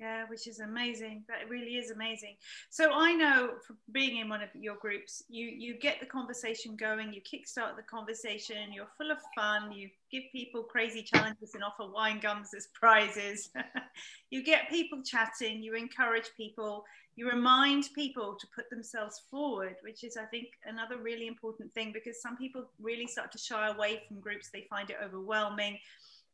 Yeah, 0.00 0.24
which 0.28 0.46
is 0.46 0.60
amazing. 0.60 1.24
That 1.28 1.50
really 1.50 1.76
is 1.76 1.90
amazing. 1.90 2.36
So 2.70 2.90
I 2.90 3.12
know 3.12 3.50
from 3.66 3.76
being 3.92 4.16
in 4.16 4.30
one 4.30 4.42
of 4.42 4.48
your 4.54 4.76
groups, 4.76 5.22
you 5.28 5.44
you 5.46 5.78
get 5.78 6.00
the 6.00 6.06
conversation 6.06 6.74
going, 6.74 7.12
you 7.12 7.20
kickstart 7.20 7.76
the 7.76 7.82
conversation, 7.82 8.72
you're 8.72 8.88
full 8.96 9.10
of 9.10 9.18
fun, 9.36 9.72
you 9.72 9.90
give 10.10 10.22
people 10.32 10.62
crazy 10.62 11.02
challenges 11.02 11.54
and 11.54 11.62
offer 11.62 11.92
wine 11.92 12.18
gums 12.18 12.54
as 12.56 12.68
prizes. 12.68 13.50
you 14.30 14.42
get 14.42 14.70
people 14.70 15.02
chatting, 15.02 15.62
you 15.62 15.74
encourage 15.74 16.30
people, 16.34 16.82
you 17.16 17.28
remind 17.28 17.90
people 17.94 18.38
to 18.40 18.46
put 18.54 18.70
themselves 18.70 19.20
forward, 19.30 19.76
which 19.82 20.02
is, 20.02 20.16
I 20.16 20.24
think, 20.24 20.46
another 20.64 20.96
really 20.96 21.26
important 21.26 21.74
thing 21.74 21.92
because 21.92 22.22
some 22.22 22.38
people 22.38 22.70
really 22.80 23.06
start 23.06 23.32
to 23.32 23.38
shy 23.38 23.68
away 23.68 24.02
from 24.08 24.20
groups. 24.20 24.48
They 24.50 24.66
find 24.70 24.88
it 24.88 24.96
overwhelming. 25.04 25.78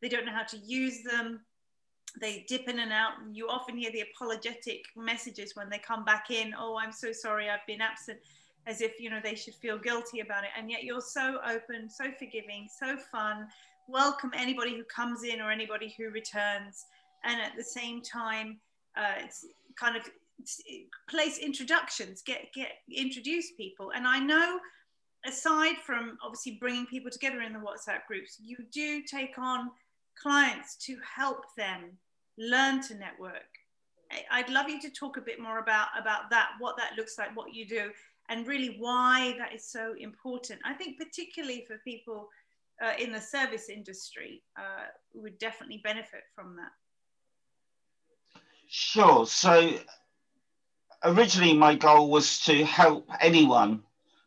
They 0.01 0.09
don't 0.09 0.25
know 0.25 0.33
how 0.33 0.45
to 0.45 0.59
use 0.59 1.03
them. 1.03 1.41
They 2.21 2.45
dip 2.49 2.69
in 2.69 2.79
and 2.79 2.93
out. 2.93 3.13
You 3.33 3.49
often 3.49 3.77
hear 3.77 3.91
the 3.93 4.05
apologetic 4.13 4.85
messages 4.97 5.55
when 5.55 5.69
they 5.69 5.79
come 5.79 6.05
back 6.05 6.31
in. 6.31 6.55
Oh, 6.59 6.79
I'm 6.79 6.93
so 6.93 7.13
sorry, 7.13 7.51
I've 7.51 7.67
been 7.67 7.81
absent, 7.81 8.19
as 8.67 8.81
if 8.81 8.99
you 8.99 9.11
know 9.11 9.21
they 9.23 9.35
should 9.35 9.55
feel 9.55 9.79
guilty 9.79 10.21
about 10.21 10.45
it. 10.45 10.51
And 10.57 10.71
yet 10.71 10.85
you're 10.85 11.01
so 11.01 11.39
open, 11.47 11.91
so 11.91 12.07
forgiving, 12.19 12.69
so 12.79 12.97
fun. 13.13 13.49
Welcome 13.89 14.31
anybody 14.35 14.75
who 14.75 14.85
comes 14.85 15.25
in 15.25 15.41
or 15.41 15.51
anybody 15.51 15.95
who 15.97 16.11
returns. 16.11 16.87
And 17.25 17.41
at 17.41 17.53
the 17.57 17.65
same 17.65 18.03
time, 18.03 18.59
uh, 18.97 19.15
it's 19.19 19.47
kind 19.79 19.97
of 19.97 20.03
place 21.09 21.39
introductions, 21.39 22.23
get 22.23 22.53
get 22.55 22.73
introduce 22.95 23.53
people. 23.53 23.93
And 23.95 24.07
I 24.07 24.19
know, 24.19 24.59
aside 25.27 25.77
from 25.85 26.19
obviously 26.25 26.57
bringing 26.61 26.87
people 26.87 27.11
together 27.11 27.43
in 27.43 27.53
the 27.53 27.59
WhatsApp 27.59 28.07
groups, 28.09 28.39
you 28.43 28.57
do 28.73 29.03
take 29.03 29.39
on 29.39 29.71
clients 30.21 30.77
to 30.77 30.97
help 31.17 31.43
them 31.57 31.99
learn 32.39 32.81
to 32.83 32.95
network. 32.95 33.49
I'd 34.31 34.51
love 34.51 34.69
you 34.69 34.81
to 34.83 34.91
talk 34.91 35.17
a 35.17 35.21
bit 35.21 35.41
more 35.41 35.59
about 35.59 35.89
about 35.99 36.31
that, 36.31 36.51
what 36.59 36.77
that 36.77 36.93
looks 36.97 37.19
like, 37.19 37.37
what 37.37 37.55
you 37.55 37.67
do, 37.67 37.91
and 38.29 38.47
really 38.47 38.77
why 38.79 39.35
that 39.39 39.53
is 39.55 39.69
so 39.71 39.95
important. 39.99 40.61
I 40.65 40.75
think 40.75 40.99
particularly 40.99 41.65
for 41.67 41.79
people 41.79 42.29
uh, 42.83 42.93
in 42.99 43.13
the 43.13 43.21
service 43.21 43.69
industry 43.69 44.43
uh, 44.59 44.87
would 45.15 45.39
definitely 45.39 45.81
benefit 45.83 46.23
from 46.35 46.57
that. 46.57 46.73
Sure. 48.69 49.27
So 49.27 49.79
originally 51.05 51.55
my 51.55 51.75
goal 51.75 52.11
was 52.11 52.41
to 52.41 52.65
help 52.65 53.09
anyone 53.21 53.83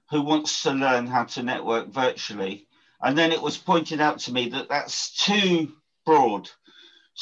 who 0.10 0.22
wants 0.22 0.64
to 0.64 0.72
learn 0.72 1.06
how 1.08 1.24
to 1.24 1.44
network 1.44 1.90
virtually. 1.90 2.68
And 3.02 3.18
then 3.18 3.32
it 3.32 3.42
was 3.42 3.58
pointed 3.58 4.02
out 4.02 4.20
to 4.20 4.34
me 4.34 4.50
that 4.50 4.70
that's 4.70 5.12
too 5.24 5.74
broad. 6.06 6.50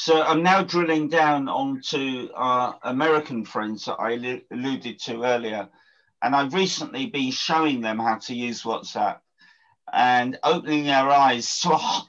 So 0.00 0.22
I'm 0.22 0.44
now 0.44 0.62
drilling 0.62 1.08
down 1.08 1.48
onto 1.48 2.28
our 2.32 2.78
American 2.84 3.44
friends 3.44 3.86
that 3.86 3.96
I 3.96 4.12
alluded 4.52 5.00
to 5.00 5.24
earlier. 5.24 5.68
And 6.22 6.36
I've 6.36 6.54
recently 6.54 7.06
been 7.06 7.32
showing 7.32 7.80
them 7.80 7.98
how 7.98 8.18
to 8.18 8.32
use 8.32 8.62
WhatsApp 8.62 9.18
and 9.92 10.38
opening 10.44 10.84
their 10.84 11.10
eyes 11.10 11.58
to 11.62 11.72
a, 11.72 12.02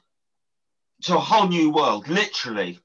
to 1.05 1.15
a 1.15 1.19
whole 1.19 1.47
new 1.47 1.71
world, 1.71 2.07
literally. 2.07 2.79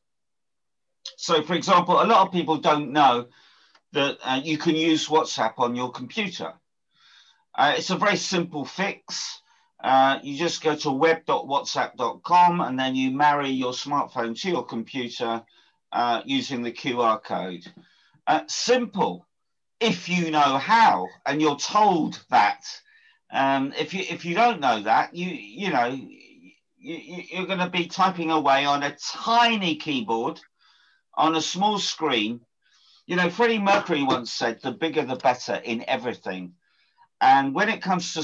So, 1.18 1.42
for 1.42 1.52
example, 1.52 2.02
a 2.02 2.08
lot 2.08 2.26
of 2.26 2.32
people 2.32 2.56
don't 2.56 2.90
know 2.90 3.26
that 3.92 4.16
uh, 4.24 4.40
you 4.42 4.56
can 4.56 4.74
use 4.74 5.08
WhatsApp 5.08 5.58
on 5.58 5.76
your 5.76 5.92
computer. 5.92 6.54
Uh, 7.54 7.74
it's 7.76 7.90
a 7.90 7.96
very 7.96 8.16
simple 8.16 8.64
fix. 8.64 9.42
Uh, 9.84 10.18
you 10.22 10.36
just 10.38 10.62
go 10.62 10.74
to 10.74 10.90
web.whatsapp.com 10.90 12.60
and 12.62 12.78
then 12.78 12.96
you 12.96 13.10
marry 13.10 13.50
your 13.50 13.72
smartphone 13.72 14.38
to 14.40 14.48
your 14.48 14.64
computer 14.64 15.42
uh, 15.92 16.22
using 16.24 16.62
the 16.62 16.72
QR 16.72 17.22
code. 17.22 17.70
Uh, 18.26 18.40
simple, 18.48 19.26
if 19.80 20.08
you 20.08 20.30
know 20.30 20.56
how, 20.56 21.06
and 21.26 21.40
you're 21.40 21.56
told 21.56 22.24
that. 22.30 22.64
Um, 23.30 23.74
if 23.78 23.92
you 23.92 24.04
if 24.08 24.24
you 24.24 24.34
don't 24.34 24.60
know 24.60 24.82
that, 24.82 25.14
you 25.14 25.28
you 25.28 25.70
know 25.70 25.86
you, 25.86 26.08
you're 27.30 27.46
going 27.46 27.58
to 27.58 27.68
be 27.68 27.86
typing 27.86 28.30
away 28.30 28.64
on 28.64 28.82
a 28.82 28.96
tiny 29.12 29.76
keyboard 29.76 30.40
on 31.14 31.36
a 31.36 31.42
small 31.42 31.78
screen 31.78 32.40
you 33.06 33.16
know, 33.16 33.28
Freddie 33.28 33.58
Mercury 33.58 34.02
once 34.02 34.32
said, 34.32 34.62
"The 34.62 34.72
bigger, 34.72 35.04
the 35.04 35.16
better 35.16 35.56
in 35.56 35.84
everything." 35.86 36.54
And 37.24 37.54
when 37.54 37.70
it 37.70 37.80
comes 37.80 38.12
to 38.12 38.22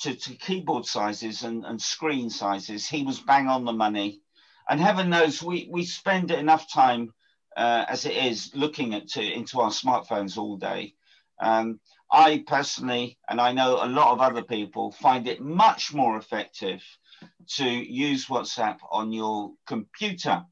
to, 0.00 0.14
to, 0.16 0.34
keyboard 0.34 0.84
sizes 0.84 1.44
and, 1.44 1.64
and 1.64 1.80
screen 1.80 2.28
sizes, 2.28 2.88
he 2.88 3.04
was 3.04 3.20
bang 3.20 3.46
on 3.46 3.64
the 3.64 3.72
money. 3.72 4.20
And 4.68 4.80
heaven 4.80 5.10
knows 5.10 5.40
we, 5.40 5.68
we 5.70 5.84
spend 5.84 6.32
enough 6.32 6.68
time 6.72 7.14
uh, 7.56 7.84
as 7.88 8.04
it 8.04 8.16
is 8.16 8.50
looking 8.52 8.94
at 8.94 9.06
to, 9.10 9.22
into 9.22 9.60
our 9.60 9.70
smartphones 9.70 10.36
all 10.36 10.56
day. 10.56 10.94
Um, 11.40 11.78
I 12.10 12.42
personally, 12.44 13.16
and 13.28 13.40
I 13.40 13.52
know 13.52 13.78
a 13.80 13.86
lot 13.86 14.10
of 14.10 14.20
other 14.20 14.42
people, 14.42 14.90
find 14.90 15.28
it 15.28 15.40
much 15.40 15.94
more 15.94 16.16
effective 16.16 16.82
to 17.58 17.64
use 17.64 18.26
WhatsApp 18.26 18.78
on 18.90 19.12
your 19.12 19.52
computer. 19.68 20.44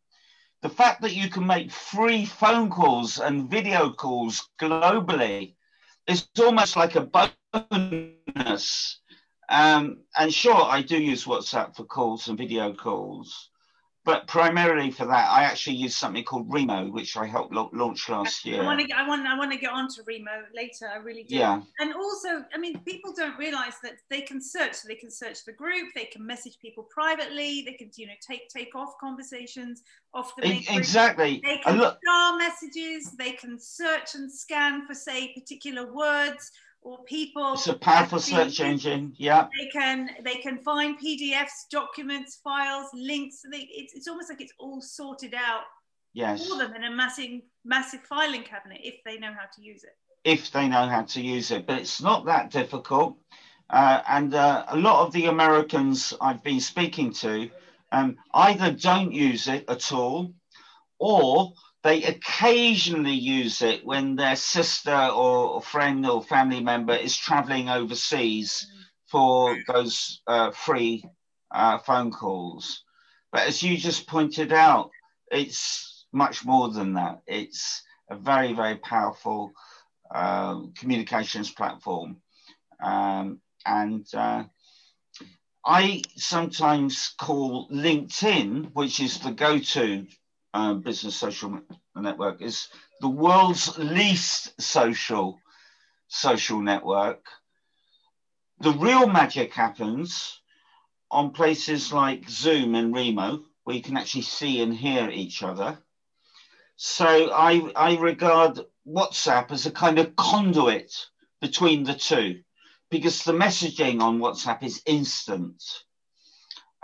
The 0.61 0.69
fact 0.69 1.03
that 1.03 1.17
you 1.17 1.29
can 1.29 1.45
make 1.49 1.73
free 1.73 2.25
phone 2.25 2.71
calls 2.71 3.19
and 3.19 3.51
video 3.51 3.91
calls 3.91 4.49
globally 4.61 5.57
is 6.07 6.27
almost 6.39 6.77
like 6.77 6.95
a 6.97 7.09
bonus. 7.53 9.01
Um, 9.49 9.99
and 10.17 10.33
sure, 10.33 10.65
I 10.65 10.83
do 10.83 10.99
use 11.01 11.25
WhatsApp 11.25 11.77
for 11.77 11.85
calls 11.85 12.29
and 12.29 12.39
video 12.39 12.73
calls 12.73 13.51
but 14.05 14.27
primarily 14.27 14.91
for 14.91 15.07
that, 15.07 15.31
I 15.31 15.45
actually 15.45 15.77
use 15.77 15.95
something 15.95 16.25
called 16.25 16.47
Remo, 16.53 16.91
which 16.91 17.17
I 17.17 17.25
helped 17.27 17.55
launch 17.55 18.09
last 18.09 18.45
year. 18.45 18.61
I 18.61 18.65
want 18.65 18.81
to 18.81 18.87
get, 18.87 18.99
I 18.99 19.07
want, 19.07 19.25
I 19.27 19.39
want 19.39 19.53
to 19.53 19.59
get 19.59 19.71
onto 19.71 20.03
Remo 20.05 20.43
later. 20.55 20.91
I 20.93 20.97
really 20.97 21.23
do. 21.23 21.37
Yeah. 21.37 21.63
And 21.79 21.95
also, 21.95 22.45
I 22.53 22.59
mean, 22.59 22.81
people 22.81 23.13
don't 23.17 23.39
realize 23.39 23.75
that 23.85 23.99
they 24.11 24.23
can 24.23 24.43
search. 24.43 24.75
So 24.75 24.89
they 24.89 24.97
can 24.97 25.11
search 25.11 25.45
the 25.45 25.53
group. 25.53 25.91
They 25.95 26.07
can 26.07 26.27
message 26.27 26.59
people 26.61 26.89
privately. 26.91 27.63
They 27.65 27.75
can, 27.75 27.91
you 27.97 28.09
know, 28.09 28.15
take 28.27 28.49
take 28.49 28.75
off 28.75 28.95
conversations 29.01 29.83
off 30.15 30.35
the 30.37 30.49
main 30.49 30.65
exactly. 30.69 31.39
Group. 31.39 31.45
They 31.45 31.59
can 31.59 31.79
look- 31.79 31.99
star 32.05 32.37
messages. 32.39 33.13
They 33.17 33.33
can 33.33 33.57
search 33.61 34.17
and 34.17 34.31
scan 34.31 34.85
for 34.85 34.95
say 34.95 35.33
particular 35.33 35.93
words 35.93 36.51
or 36.83 36.99
people. 37.05 37.55
It's 37.55 37.69
a 37.69 37.75
powerful 37.75 38.19
search 38.19 38.61
engine. 38.61 39.15
Yeah. 39.17 39.49
They 39.59 39.69
can 39.69 40.11
they 40.25 40.37
can 40.37 40.59
find 40.59 40.99
PDFs, 40.99 41.69
documents, 41.71 42.41
files, 42.43 42.89
links. 42.93 43.43
They, 43.51 43.69
it's, 43.71 43.95
it's 43.95 44.09
almost 44.09 44.29
like 44.29 44.41
it's 44.41 44.53
all 44.59 44.81
sorted 44.81 45.35
out 45.35 45.63
yes. 46.13 46.49
for 46.49 46.59
them 46.59 46.75
in 46.75 46.85
a 46.85 46.91
massive 46.91 47.41
massive 47.65 48.01
filing 48.03 48.43
cabinet 48.43 48.81
if 48.83 48.97
they 49.05 49.19
know 49.19 49.33
how 49.33 49.47
to 49.55 49.63
use 49.63 49.85
it. 49.85 49.97
If 50.25 50.51
they 50.53 50.69
know 50.69 50.87
how 50.87 51.03
to 51.03 51.21
use 51.21 51.51
it, 51.51 51.67
but 51.67 51.79
it's 51.79 52.01
not 52.03 52.27
that 52.27 52.51
difficult. 52.51 53.17
Uh, 53.71 54.03
and 54.09 54.35
uh, 54.35 54.65
a 54.69 54.77
lot 54.77 55.07
of 55.07 55.13
the 55.13 55.27
Americans 55.27 56.13
I've 56.21 56.43
been 56.43 56.61
speaking 56.61 57.13
to 57.15 57.51
um, 57.91 58.17
either 58.35 58.73
don't 58.73 59.13
use 59.13 59.49
it 59.49 59.65
at 59.69 59.93
all, 59.93 60.35
or 60.99 61.53
they 61.83 62.05
occasionally 62.05 63.13
use 63.13 63.61
it 63.61 63.85
when 63.85 64.15
their 64.15 64.37
sister 64.37 65.09
or 65.15 65.61
friend 65.61 66.07
or 66.07 66.23
family 66.23 66.61
member 66.61 66.95
is 66.95 67.17
traveling 67.17 67.69
overseas 67.69 68.67
for 69.11 69.59
those 69.67 70.23
uh, 70.27 70.51
free 70.53 71.05
uh, 71.53 71.79
phone 71.79 72.13
calls. 72.13 72.85
But 73.33 73.49
as 73.49 73.63
you 73.63 73.77
just 73.77 74.07
pointed 74.07 74.53
out, 74.53 74.91
it's 75.31 76.07
much 76.13 76.45
more 76.45 76.69
than 76.71 76.95
that. 76.95 77.23
It's 77.27 77.83
a 78.11 78.17
very, 78.17 78.53
very 78.53 78.77
powerful 78.77 79.53
um, 80.15 80.73
communications 80.79 81.51
platform. 81.51 82.19
Um, 82.83 83.41
and 83.67 84.07
uh, 84.15 84.45
I 85.65 86.03
sometimes 86.17 87.15
call 87.19 87.69
LinkedIn, 87.71 88.71
which 88.73 89.01
is 89.01 89.19
the 89.19 89.33
go 89.33 89.59
to 89.59 90.07
uh, 90.55 90.75
business 90.75 91.17
social 91.17 91.61
network 91.97 92.43
is 92.43 92.69
the 93.01 93.09
world's 93.09 93.77
least 93.79 94.61
social 94.61 95.39
social 96.09 96.61
network. 96.61 97.25
The 98.61 98.73
real 98.73 99.07
magic 99.07 99.55
happens 99.55 100.41
on 101.11 101.33
places 101.33 101.93
like 101.93 102.29
Zoom 102.29 102.75
and 102.75 102.95
Remo, 102.95 103.41
where 103.65 103.77
you 103.77 103.83
can 103.83 103.97
actually 103.97 104.23
see 104.23 104.61
and 104.61 104.75
hear 104.75 105.09
each 105.11 105.43
other. 105.43 105.79
So 106.77 107.33
I, 107.33 107.71
I 107.77 107.97
regard 107.97 108.61
WhatsApp 108.87 109.51
as 109.53 109.67
a 109.67 109.71
kind 109.71 109.99
of 109.99 110.17
conduit 110.17 110.93
between 111.41 111.85
the 111.85 111.95
two 111.95 112.41
because 112.91 113.25
the 113.25 113.33
messaging 113.33 114.01
on 114.01 114.19
WhatsApp 114.19 114.63
is 114.63 114.83
instant. 114.87 115.63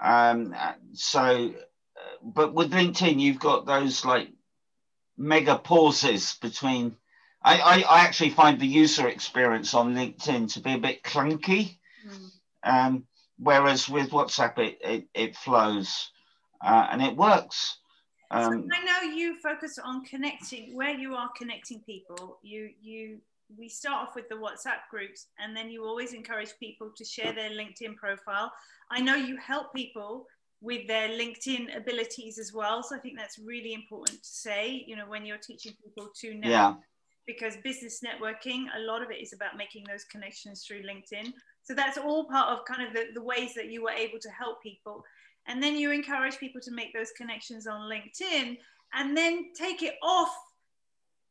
Um, 0.02 0.54
so 0.92 1.52
but 2.22 2.54
with 2.54 2.72
LinkedIn, 2.72 3.20
you've 3.20 3.40
got 3.40 3.66
those 3.66 4.04
like 4.04 4.28
mega 5.16 5.56
pauses 5.56 6.36
between. 6.40 6.96
I, 7.42 7.58
I, 7.58 7.74
I 7.88 8.00
actually 8.00 8.30
find 8.30 8.58
the 8.58 8.66
user 8.66 9.08
experience 9.08 9.72
on 9.74 9.94
LinkedIn 9.94 10.52
to 10.54 10.60
be 10.60 10.72
a 10.72 10.78
bit 10.78 11.02
clunky, 11.02 11.78
mm. 12.06 12.30
um, 12.64 13.06
whereas 13.38 13.88
with 13.88 14.10
WhatsApp 14.10 14.58
it 14.58 14.78
it, 14.82 15.08
it 15.14 15.36
flows 15.36 16.10
uh, 16.64 16.88
and 16.90 17.02
it 17.02 17.16
works. 17.16 17.78
Um, 18.30 18.68
so 18.70 18.76
I 18.76 18.84
know 18.84 19.14
you 19.14 19.36
focus 19.40 19.78
on 19.82 20.04
connecting 20.04 20.74
where 20.74 20.94
you 20.94 21.14
are 21.14 21.30
connecting 21.36 21.80
people. 21.80 22.38
You 22.42 22.70
you 22.80 23.18
we 23.56 23.68
start 23.68 24.08
off 24.08 24.14
with 24.14 24.28
the 24.28 24.34
WhatsApp 24.34 24.88
groups, 24.90 25.26
and 25.38 25.56
then 25.56 25.70
you 25.70 25.84
always 25.84 26.12
encourage 26.12 26.50
people 26.60 26.90
to 26.96 27.04
share 27.04 27.32
their 27.32 27.50
LinkedIn 27.50 27.96
profile. 27.96 28.52
I 28.90 29.00
know 29.00 29.14
you 29.14 29.36
help 29.36 29.74
people 29.74 30.26
with 30.60 30.86
their 30.88 31.08
LinkedIn 31.08 31.76
abilities 31.76 32.38
as 32.38 32.52
well. 32.52 32.82
So 32.82 32.96
I 32.96 32.98
think 32.98 33.16
that's 33.16 33.38
really 33.38 33.74
important 33.74 34.22
to 34.22 34.28
say, 34.28 34.84
you 34.86 34.96
know, 34.96 35.06
when 35.06 35.24
you're 35.24 35.38
teaching 35.38 35.72
people 35.84 36.10
to 36.20 36.34
know. 36.34 36.48
Yeah. 36.48 36.74
Because 37.26 37.56
business 37.62 38.00
networking, 38.02 38.64
a 38.74 38.80
lot 38.80 39.02
of 39.02 39.10
it 39.10 39.20
is 39.20 39.34
about 39.34 39.54
making 39.54 39.84
those 39.86 40.04
connections 40.04 40.64
through 40.64 40.82
LinkedIn. 40.82 41.30
So 41.62 41.74
that's 41.74 41.98
all 41.98 42.24
part 42.24 42.48
of 42.48 42.64
kind 42.64 42.88
of 42.88 42.94
the, 42.94 43.08
the 43.12 43.22
ways 43.22 43.52
that 43.54 43.66
you 43.66 43.82
were 43.82 43.90
able 43.90 44.18
to 44.18 44.30
help 44.30 44.62
people. 44.62 45.04
And 45.46 45.62
then 45.62 45.76
you 45.76 45.90
encourage 45.90 46.38
people 46.38 46.62
to 46.62 46.70
make 46.70 46.94
those 46.94 47.10
connections 47.18 47.66
on 47.66 47.90
LinkedIn 47.90 48.56
and 48.94 49.14
then 49.14 49.52
take 49.54 49.82
it 49.82 49.96
off, 50.02 50.34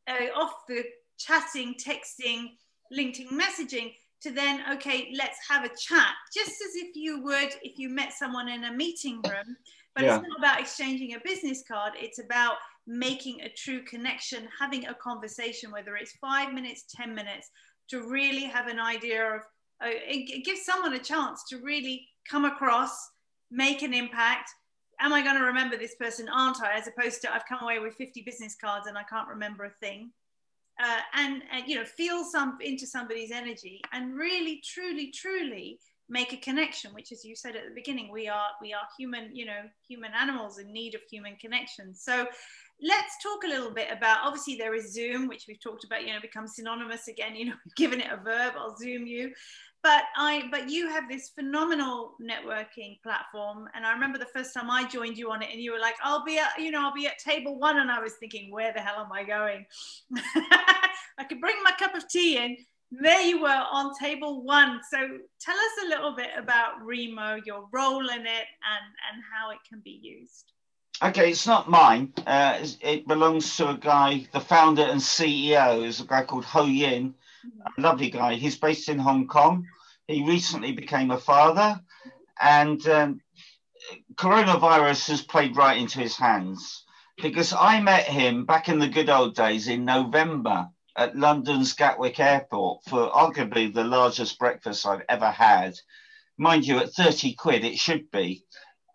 uh, 0.08 0.28
off 0.36 0.52
the 0.68 0.84
chatting, 1.18 1.74
texting, 1.74 2.50
LinkedIn 2.96 3.28
messaging 3.32 3.92
to 4.22 4.30
then, 4.30 4.62
okay, 4.72 5.12
let's 5.16 5.38
have 5.48 5.64
a 5.64 5.68
chat, 5.68 6.14
just 6.34 6.50
as 6.50 6.74
if 6.74 6.96
you 6.96 7.22
would 7.22 7.50
if 7.62 7.78
you 7.78 7.88
met 7.88 8.12
someone 8.12 8.48
in 8.48 8.64
a 8.64 8.72
meeting 8.72 9.20
room. 9.22 9.56
But 9.94 10.04
yeah. 10.04 10.16
it's 10.16 10.28
not 10.28 10.38
about 10.38 10.60
exchanging 10.60 11.14
a 11.14 11.20
business 11.20 11.64
card, 11.66 11.92
it's 11.96 12.18
about 12.18 12.54
making 12.86 13.42
a 13.42 13.48
true 13.48 13.82
connection, 13.82 14.48
having 14.58 14.86
a 14.86 14.94
conversation, 14.94 15.70
whether 15.70 15.96
it's 15.96 16.12
five 16.12 16.54
minutes, 16.54 16.84
10 16.94 17.14
minutes, 17.14 17.50
to 17.90 18.08
really 18.08 18.44
have 18.44 18.66
an 18.66 18.80
idea 18.80 19.34
of, 19.34 19.40
uh, 19.84 19.88
it, 19.88 20.30
it 20.30 20.44
gives 20.44 20.64
someone 20.64 20.94
a 20.94 20.98
chance 20.98 21.44
to 21.48 21.58
really 21.58 22.08
come 22.28 22.44
across, 22.44 23.10
make 23.50 23.82
an 23.82 23.92
impact. 23.92 24.50
Am 25.00 25.12
I 25.12 25.22
going 25.22 25.36
to 25.36 25.44
remember 25.44 25.76
this 25.76 25.96
person? 25.96 26.28
Aren't 26.28 26.62
I? 26.62 26.78
As 26.78 26.88
opposed 26.88 27.20
to 27.22 27.32
I've 27.32 27.46
come 27.46 27.60
away 27.62 27.78
with 27.78 27.94
50 27.94 28.22
business 28.22 28.56
cards 28.60 28.86
and 28.86 28.96
I 28.96 29.02
can't 29.02 29.28
remember 29.28 29.64
a 29.64 29.70
thing 29.70 30.10
uh, 30.82 31.00
and, 31.14 31.42
and 31.52 31.66
you 31.66 31.76
know 31.76 31.84
feel 31.84 32.24
some 32.24 32.58
into 32.60 32.86
somebody's 32.86 33.30
energy 33.30 33.80
and 33.92 34.14
really 34.14 34.62
truly 34.64 35.10
truly 35.10 35.78
make 36.10 36.32
a 36.32 36.38
connection 36.38 36.94
which 36.94 37.12
as 37.12 37.24
you 37.24 37.36
said 37.36 37.54
at 37.54 37.64
the 37.68 37.74
beginning 37.74 38.10
we 38.10 38.28
are 38.28 38.48
we 38.62 38.72
are 38.72 38.80
human 38.98 39.34
you 39.36 39.44
know 39.44 39.60
human 39.86 40.10
animals 40.18 40.58
in 40.58 40.72
need 40.72 40.94
of 40.94 41.00
human 41.10 41.36
connection. 41.36 41.94
So 41.94 42.26
let's 42.80 43.20
talk 43.22 43.42
a 43.44 43.48
little 43.48 43.72
bit 43.72 43.88
about 43.90 44.18
obviously 44.22 44.54
there 44.56 44.74
is 44.74 44.92
zoom 44.92 45.26
which 45.26 45.46
we've 45.48 45.60
talked 45.60 45.84
about 45.84 46.06
you 46.06 46.12
know 46.12 46.20
becomes 46.20 46.54
synonymous 46.54 47.08
again 47.08 47.34
you 47.34 47.46
know 47.46 47.54
given 47.76 48.00
it 48.00 48.06
a 48.10 48.16
verb 48.16 48.54
i'll 48.56 48.76
zoom 48.76 49.04
you 49.04 49.32
but 49.82 50.04
i 50.16 50.44
but 50.50 50.68
you 50.68 50.88
have 50.88 51.08
this 51.08 51.28
phenomenal 51.30 52.14
networking 52.20 53.00
platform 53.02 53.68
and 53.74 53.86
i 53.86 53.92
remember 53.92 54.18
the 54.18 54.26
first 54.26 54.52
time 54.52 54.70
i 54.70 54.86
joined 54.88 55.16
you 55.16 55.30
on 55.30 55.42
it 55.42 55.50
and 55.52 55.60
you 55.60 55.72
were 55.72 55.78
like 55.78 55.94
i'll 56.02 56.24
be 56.24 56.38
at 56.38 56.50
you 56.58 56.70
know 56.70 56.82
i'll 56.82 56.94
be 56.94 57.06
at 57.06 57.18
table 57.18 57.58
one 57.58 57.78
and 57.78 57.90
i 57.90 58.00
was 58.00 58.14
thinking 58.14 58.50
where 58.50 58.72
the 58.72 58.80
hell 58.80 59.00
am 59.04 59.12
i 59.12 59.22
going? 59.22 59.64
I 61.18 61.24
could 61.24 61.40
bring 61.40 61.56
my 61.62 61.72
cup 61.72 61.94
of 61.94 62.08
tea 62.08 62.36
in. 62.36 62.56
There 62.90 63.20
you 63.20 63.42
were 63.42 63.48
on 63.48 63.92
table 63.98 64.42
one. 64.42 64.80
So 64.90 64.98
tell 65.40 65.56
us 65.56 65.84
a 65.84 65.88
little 65.88 66.14
bit 66.16 66.30
about 66.38 66.82
remo 66.82 67.38
your 67.44 67.66
role 67.72 68.08
in 68.08 68.20
it 68.20 68.26
and 68.26 68.86
and 69.12 69.22
how 69.34 69.50
it 69.50 69.58
can 69.68 69.80
be 69.80 69.98
used. 70.02 70.52
Okay, 71.02 71.30
it's 71.30 71.46
not 71.46 71.68
mine. 71.68 72.12
Uh, 72.26 72.58
it 72.80 73.06
belongs 73.06 73.56
to 73.56 73.70
a 73.70 73.76
guy, 73.76 74.26
the 74.32 74.40
founder 74.40 74.82
and 74.82 75.00
CEO 75.00 75.84
is 75.84 76.00
a 76.00 76.04
guy 76.04 76.24
called 76.24 76.44
Ho 76.46 76.64
Yin, 76.64 77.14
a 77.64 77.80
lovely 77.80 78.10
guy. 78.10 78.34
He's 78.34 78.58
based 78.58 78.88
in 78.88 78.98
Hong 78.98 79.26
Kong. 79.26 79.66
He 80.06 80.24
recently 80.26 80.72
became 80.72 81.10
a 81.10 81.18
father, 81.18 81.80
and 82.40 82.86
um, 82.88 83.20
coronavirus 84.14 85.08
has 85.08 85.22
played 85.22 85.56
right 85.56 85.78
into 85.78 85.98
his 86.00 86.16
hands 86.16 86.84
because 87.20 87.52
I 87.52 87.80
met 87.80 88.04
him 88.04 88.44
back 88.44 88.68
in 88.68 88.78
the 88.78 88.88
good 88.88 89.10
old 89.10 89.34
days 89.34 89.68
in 89.68 89.84
November 89.84 90.68
at 90.96 91.16
London's 91.16 91.74
Gatwick 91.74 92.18
Airport 92.18 92.84
for 92.84 93.10
arguably 93.10 93.72
the 93.72 93.84
largest 93.84 94.38
breakfast 94.38 94.86
I've 94.86 95.04
ever 95.08 95.30
had. 95.30 95.74
Mind 96.36 96.66
you, 96.66 96.78
at 96.78 96.92
30 96.92 97.34
quid, 97.34 97.64
it 97.64 97.78
should 97.78 98.10
be. 98.10 98.44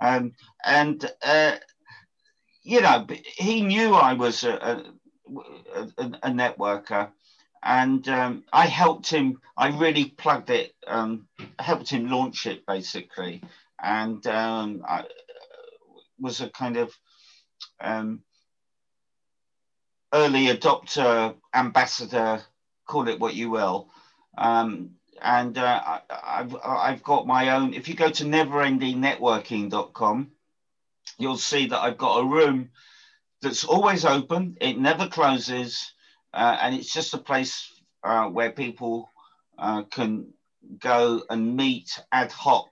Um, 0.02 0.34
and, 0.66 1.10
uh, 1.22 1.56
you 2.64 2.82
know, 2.82 3.06
he 3.38 3.62
knew 3.62 3.94
I 3.94 4.14
was 4.14 4.44
a, 4.44 4.54
a, 4.54 5.82
a, 5.98 6.06
a 6.24 6.30
networker 6.30 7.12
and 7.64 8.08
um, 8.10 8.44
I 8.52 8.68
helped 8.68 9.10
him. 9.10 9.40
I 9.58 9.70
really 9.70 10.06
plugged 10.06 10.50
it, 10.50 10.74
um, 10.88 11.28
helped 11.60 11.90
him 11.90 12.10
launch 12.10 12.46
it 12.46 12.66
basically, 12.66 13.42
and 13.82 14.26
um, 14.28 14.84
I, 14.88 15.04
was 16.20 16.42
a 16.42 16.50
kind 16.50 16.78
of 16.78 16.94
um, 17.82 18.22
early 20.14 20.48
adopter, 20.48 21.36
ambassador, 21.54 22.42
call 22.86 23.08
it 23.08 23.20
what 23.20 23.36
you 23.36 23.50
will. 23.50 23.90
Um, 24.38 24.92
and 25.22 25.58
uh, 25.58 26.00
I, 26.10 26.38
have 26.38 26.56
I've 26.64 27.04
got 27.04 27.28
my 27.28 27.50
own. 27.50 27.74
If 27.74 27.88
you 27.88 27.96
go 27.96 28.10
to 28.10 28.24
neverendingnetworking.com, 28.24 30.32
you'll 31.18 31.38
see 31.38 31.68
that 31.68 31.80
I've 31.80 31.98
got 31.98 32.20
a 32.20 32.26
room 32.26 32.70
that's 33.42 33.64
always 33.64 34.06
open. 34.06 34.58
It 34.60 34.78
never 34.78 35.08
closes, 35.08 35.94
uh, 36.34 36.58
and 36.62 36.76
it's 36.76 36.92
just 36.92 37.14
a 37.14 37.18
place 37.18 37.72
uh, 38.04 38.28
where 38.28 38.52
people 38.52 39.10
uh, 39.58 39.84
can 39.84 40.34
go 40.80 41.24
and 41.30 41.56
meet 41.56 42.00
ad 42.12 42.32
hoc. 42.32 42.70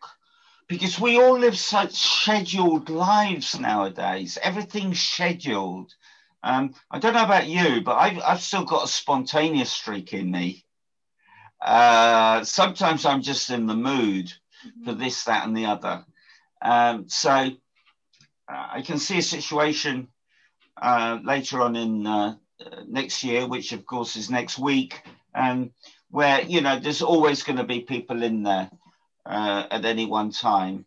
Because 0.68 1.00
we 1.00 1.20
all 1.20 1.38
live 1.38 1.58
such 1.58 1.94
scheduled 1.94 2.90
lives 2.90 3.60
nowadays. 3.60 4.38
Everything's 4.42 5.02
scheduled. 5.02 5.94
Um, 6.44 6.74
I 6.90 7.00
don't 7.00 7.14
know 7.14 7.26
about 7.26 7.48
you, 7.48 7.82
but 7.82 7.98
I've, 7.98 8.20
I've 8.26 8.42
still 8.42 8.64
got 8.64 8.86
a 8.86 8.88
spontaneous 8.88 9.72
streak 9.72 10.14
in 10.14 10.32
me. 10.32 10.66
Uh, 11.62 12.44
sometimes 12.44 13.06
I'm 13.06 13.22
just 13.22 13.50
in 13.50 13.68
the 13.68 13.76
mood 13.76 14.28
mm-hmm. 14.28 14.86
for 14.86 14.94
this, 14.94 15.26
that, 15.26 15.46
and 15.46 15.56
the 15.56 15.66
other. 15.66 16.06
Um, 16.62 17.10
so 17.10 17.30
uh, 17.32 17.48
I 18.48 18.82
can 18.82 18.98
see 18.98 19.20
a 19.20 19.24
situation 19.24 20.08
uh, 20.82 21.20
later 21.24 21.62
on 21.62 21.76
in 21.76 22.08
uh, 22.08 22.36
next 22.88 23.24
year, 23.24 23.48
which 23.48 23.72
of 23.72 23.86
course 23.86 24.16
is 24.16 24.30
next 24.30 24.60
week, 24.60 25.02
um, 25.36 25.72
where 26.10 26.42
you 26.42 26.62
know 26.62 26.80
there's 26.80 27.02
always 27.02 27.44
going 27.44 27.58
to 27.58 27.64
be 27.64 27.82
people 27.82 28.24
in 28.24 28.44
there 28.44 28.70
uh, 29.26 29.66
at 29.72 29.86
any 29.86 30.06
one 30.06 30.32
time 30.32 30.86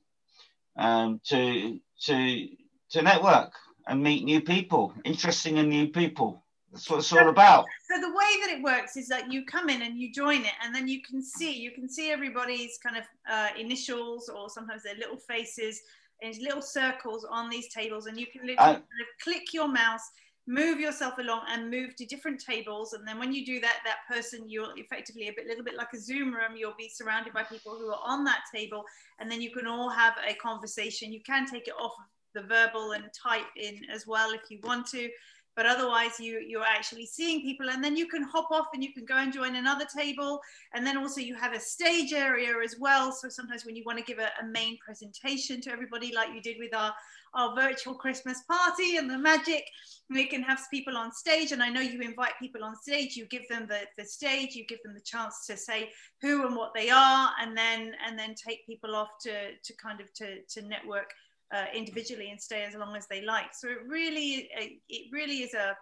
um, 0.76 1.20
to 1.24 1.78
to 2.02 2.48
to 2.90 3.02
network 3.02 3.52
and 3.86 4.02
meet 4.02 4.24
new 4.24 4.40
people, 4.40 4.94
interesting 5.04 5.58
and 5.58 5.68
new 5.68 5.88
people. 5.88 6.42
That's 6.72 6.90
what 6.90 6.98
it's 6.98 7.12
all 7.12 7.28
about. 7.28 7.66
So 7.88 8.00
the 8.00 8.08
way 8.08 8.40
that 8.42 8.50
it 8.50 8.62
works 8.62 8.96
is 8.96 9.06
that 9.08 9.32
you 9.32 9.44
come 9.44 9.68
in 9.68 9.82
and 9.82 9.98
you 9.98 10.12
join 10.12 10.40
it, 10.40 10.52
and 10.64 10.74
then 10.74 10.88
you 10.88 11.02
can 11.02 11.22
see 11.22 11.52
you 11.52 11.70
can 11.70 11.88
see 11.88 12.10
everybody's 12.10 12.78
kind 12.78 12.96
of 12.96 13.04
uh, 13.30 13.48
initials 13.58 14.28
or 14.28 14.50
sometimes 14.50 14.82
their 14.82 14.96
little 14.96 15.16
faces 15.16 15.80
in 16.20 16.32
little 16.42 16.62
circles 16.62 17.26
on 17.28 17.48
these 17.50 17.68
tables, 17.72 18.06
and 18.06 18.18
you 18.18 18.26
can 18.26 18.46
literally 18.46 18.58
uh, 18.58 18.72
kind 18.74 19.00
of 19.00 19.22
click 19.22 19.52
your 19.52 19.68
mouse 19.68 20.10
move 20.46 20.78
yourself 20.78 21.16
along 21.18 21.40
and 21.48 21.70
move 21.70 21.96
to 21.96 22.04
different 22.04 22.38
tables 22.38 22.92
and 22.92 23.06
then 23.08 23.18
when 23.18 23.32
you 23.32 23.46
do 23.46 23.60
that 23.60 23.78
that 23.84 23.98
person 24.06 24.46
you're 24.46 24.76
effectively 24.76 25.28
a 25.28 25.32
bit 25.32 25.46
little 25.46 25.64
bit 25.64 25.76
like 25.76 25.92
a 25.94 25.98
zoom 25.98 26.34
room. 26.34 26.56
You'll 26.56 26.74
be 26.76 26.88
surrounded 26.88 27.32
by 27.32 27.44
people 27.44 27.78
who 27.78 27.88
are 27.88 28.00
on 28.04 28.24
that 28.24 28.42
table 28.54 28.84
and 29.18 29.30
then 29.30 29.40
you 29.40 29.50
can 29.50 29.66
all 29.66 29.88
have 29.88 30.14
a 30.26 30.34
conversation. 30.34 31.12
You 31.12 31.22
can 31.22 31.46
take 31.46 31.66
it 31.66 31.74
off 31.78 31.92
the 32.34 32.42
verbal 32.42 32.92
and 32.92 33.04
type 33.14 33.46
in 33.56 33.80
as 33.90 34.06
well 34.06 34.32
if 34.32 34.50
you 34.50 34.58
want 34.62 34.86
to 34.88 35.08
but 35.56 35.66
otherwise 35.66 36.18
you 36.18 36.40
you're 36.46 36.64
actually 36.64 37.06
seeing 37.06 37.40
people 37.42 37.70
and 37.70 37.82
then 37.82 37.96
you 37.96 38.06
can 38.06 38.22
hop 38.22 38.50
off 38.50 38.66
and 38.74 38.82
you 38.82 38.92
can 38.92 39.04
go 39.04 39.16
and 39.16 39.32
join 39.32 39.56
another 39.56 39.86
table. 39.96 40.40
And 40.74 40.86
then 40.86 40.96
also 40.96 41.20
you 41.20 41.34
have 41.34 41.52
a 41.52 41.60
stage 41.60 42.12
area 42.12 42.52
as 42.64 42.76
well. 42.78 43.12
So 43.12 43.28
sometimes 43.28 43.64
when 43.64 43.76
you 43.76 43.84
want 43.84 43.98
to 43.98 44.04
give 44.04 44.18
a, 44.18 44.30
a 44.42 44.46
main 44.46 44.78
presentation 44.78 45.60
to 45.62 45.72
everybody 45.72 46.12
like 46.14 46.34
you 46.34 46.40
did 46.40 46.56
with 46.58 46.74
our 46.74 46.94
our 47.36 47.52
virtual 47.56 47.94
christmas 47.94 48.42
party 48.42 48.96
and 48.96 49.10
the 49.10 49.18
magic 49.18 49.64
we 50.08 50.24
can 50.26 50.42
have 50.42 50.60
people 50.70 50.96
on 50.96 51.12
stage. 51.12 51.52
And 51.52 51.62
i 51.62 51.68
know 51.68 51.80
you 51.80 52.00
invite 52.00 52.32
people 52.40 52.62
on 52.64 52.76
stage. 52.76 53.16
You 53.16 53.26
give 53.26 53.48
them 53.48 53.66
the, 53.68 53.80
the 53.96 54.04
stage. 54.04 54.54
You 54.54 54.66
give 54.66 54.82
them 54.82 54.94
the 54.94 55.00
chance 55.00 55.46
to 55.46 55.56
say 55.56 55.90
who 56.20 56.46
and 56.46 56.56
what 56.56 56.74
they 56.74 56.90
are 56.90 57.30
and 57.40 57.56
then 57.56 57.92
and 58.06 58.18
then 58.18 58.34
take 58.34 58.66
people 58.66 58.94
off 58.94 59.10
to 59.22 59.52
to 59.62 59.74
kind 59.74 60.00
of 60.00 60.12
to 60.14 60.42
to 60.42 60.62
network 60.62 61.10
uh, 61.54 61.66
individually 61.74 62.30
and 62.30 62.40
stay 62.40 62.64
as 62.64 62.74
long 62.74 62.96
as 62.96 63.06
they 63.06 63.22
like. 63.22 63.54
So 63.54 63.68
it 63.68 63.78
really, 63.86 64.48
it 64.88 65.12
really 65.12 65.38
is 65.38 65.54
a 65.54 65.76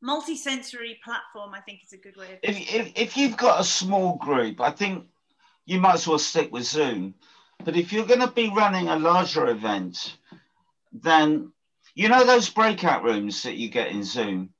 multi-sensory 0.00 0.98
platform. 1.04 1.52
I 1.54 1.60
think 1.60 1.80
is 1.84 1.92
a 1.92 1.98
good 1.98 2.16
way. 2.16 2.34
Of 2.34 2.38
if, 2.42 2.74
if 2.74 2.92
if 2.94 3.16
you've 3.16 3.36
got 3.36 3.60
a 3.60 3.64
small 3.64 4.16
group, 4.16 4.60
I 4.60 4.70
think 4.70 5.06
you 5.64 5.80
might 5.80 5.94
as 5.94 6.06
well 6.06 6.18
stick 6.18 6.52
with 6.52 6.64
Zoom. 6.64 7.14
But 7.64 7.76
if 7.76 7.92
you're 7.92 8.06
going 8.06 8.20
to 8.20 8.30
be 8.30 8.52
running 8.54 8.88
a 8.88 8.98
larger 8.98 9.48
event, 9.48 10.16
then 10.92 11.52
you 11.94 12.08
know 12.08 12.24
those 12.24 12.48
breakout 12.48 13.02
rooms 13.02 13.42
that 13.42 13.56
you 13.56 13.68
get 13.68 13.88
in 13.88 14.04
Zoom. 14.04 14.50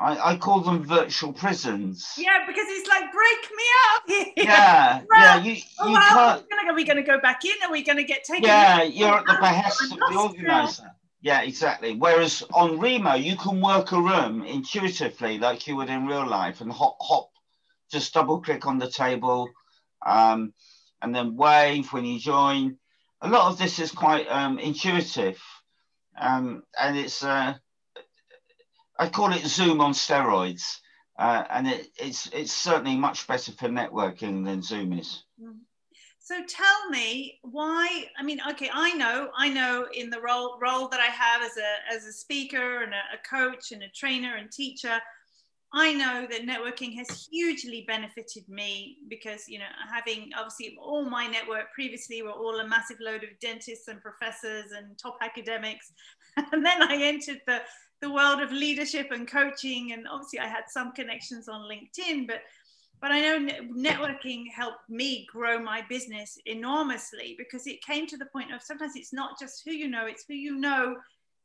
I, 0.00 0.30
I 0.32 0.36
call 0.38 0.60
them 0.60 0.82
virtual 0.82 1.32
prisons. 1.32 2.14
Yeah, 2.16 2.46
because 2.46 2.64
it's 2.68 2.88
like 2.88 3.12
break 3.12 3.50
me 3.54 3.64
out 3.84 4.02
here. 4.06 4.26
Yeah, 4.36 5.02
yeah. 5.12 5.42
You, 5.42 5.52
you 5.52 5.62
well, 5.78 6.40
can't. 6.40 6.68
Are 6.68 6.74
we 6.74 6.84
going 6.84 6.96
to 6.96 7.02
go 7.02 7.20
back 7.20 7.44
in? 7.44 7.52
Are 7.64 7.70
we 7.70 7.82
going 7.82 7.98
to 7.98 8.04
get 8.04 8.24
taken? 8.24 8.44
Yeah, 8.44 8.82
you're 8.82 9.18
at 9.18 9.26
the 9.26 9.36
behest 9.40 9.92
of 9.92 9.98
the 9.98 10.18
organizer. 10.18 10.90
Yeah, 11.20 11.42
exactly. 11.42 11.96
Whereas 11.96 12.42
on 12.54 12.78
Remo, 12.78 13.14
you 13.14 13.36
can 13.36 13.60
work 13.60 13.92
a 13.92 14.00
room 14.00 14.42
intuitively, 14.42 15.38
like 15.38 15.66
you 15.66 15.76
would 15.76 15.90
in 15.90 16.06
real 16.06 16.26
life, 16.26 16.62
and 16.62 16.72
hop, 16.72 16.96
hop, 17.00 17.28
just 17.92 18.14
double 18.14 18.40
click 18.40 18.66
on 18.66 18.78
the 18.78 18.88
table, 18.88 19.50
um, 20.06 20.54
and 21.02 21.14
then 21.14 21.36
wave 21.36 21.92
when 21.92 22.06
you 22.06 22.18
join. 22.18 22.78
A 23.20 23.28
lot 23.28 23.50
of 23.50 23.58
this 23.58 23.78
is 23.78 23.92
quite 23.92 24.26
um, 24.30 24.58
intuitive, 24.58 25.38
um, 26.18 26.62
and 26.80 26.96
it's. 26.96 27.22
Uh, 27.22 27.54
I 29.00 29.08
call 29.08 29.32
it 29.32 29.46
Zoom 29.46 29.80
on 29.80 29.92
steroids, 29.92 30.76
uh, 31.18 31.44
and 31.50 31.66
it, 31.66 31.88
it's 31.98 32.28
it's 32.34 32.52
certainly 32.52 32.96
much 32.96 33.26
better 33.26 33.50
for 33.52 33.68
networking 33.68 34.44
than 34.44 34.62
Zoom 34.62 34.92
is. 34.92 35.24
Mm. 35.42 35.60
So 36.18 36.36
tell 36.46 36.90
me 36.90 37.38
why. 37.42 38.04
I 38.18 38.22
mean, 38.22 38.40
okay, 38.50 38.70
I 38.72 38.92
know, 38.92 39.30
I 39.36 39.48
know 39.48 39.86
in 39.94 40.10
the 40.10 40.20
role 40.20 40.58
role 40.60 40.86
that 40.88 41.00
I 41.00 41.06
have 41.06 41.42
as 41.42 41.56
a 41.56 41.96
as 41.96 42.04
a 42.04 42.12
speaker 42.12 42.82
and 42.82 42.92
a, 42.92 43.02
a 43.14 43.28
coach 43.28 43.72
and 43.72 43.82
a 43.82 43.88
trainer 43.88 44.36
and 44.36 44.52
teacher. 44.52 45.00
I 45.72 45.94
know 45.94 46.26
that 46.28 46.42
networking 46.42 46.96
has 46.96 47.28
hugely 47.30 47.84
benefited 47.86 48.48
me 48.48 48.96
because, 49.08 49.44
you 49.46 49.60
know, 49.60 49.70
having 49.92 50.30
obviously 50.36 50.76
all 50.82 51.08
my 51.08 51.28
network 51.28 51.72
previously 51.72 52.22
were 52.22 52.32
all 52.32 52.58
a 52.58 52.66
massive 52.66 52.96
load 53.00 53.22
of 53.22 53.30
dentists 53.40 53.86
and 53.86 54.02
professors 54.02 54.72
and 54.76 54.98
top 54.98 55.16
academics. 55.22 55.92
And 56.52 56.64
then 56.64 56.82
I 56.82 56.96
entered 57.02 57.40
the, 57.46 57.60
the 58.00 58.12
world 58.12 58.40
of 58.40 58.50
leadership 58.52 59.08
and 59.10 59.28
coaching 59.28 59.92
and 59.92 60.06
obviously 60.10 60.38
i 60.38 60.46
had 60.46 60.64
some 60.68 60.92
connections 60.92 61.48
on 61.48 61.68
linkedin 61.68 62.26
but 62.26 62.40
but 63.00 63.10
i 63.10 63.20
know 63.20 63.46
networking 63.76 64.44
helped 64.54 64.88
me 64.88 65.26
grow 65.30 65.58
my 65.58 65.82
business 65.88 66.38
enormously 66.46 67.34
because 67.38 67.66
it 67.66 67.82
came 67.82 68.06
to 68.06 68.16
the 68.16 68.26
point 68.26 68.52
of 68.52 68.62
sometimes 68.62 68.92
it's 68.96 69.12
not 69.12 69.38
just 69.38 69.62
who 69.64 69.72
you 69.72 69.88
know 69.88 70.06
it's 70.06 70.24
who 70.26 70.34
you 70.34 70.56
know 70.56 70.96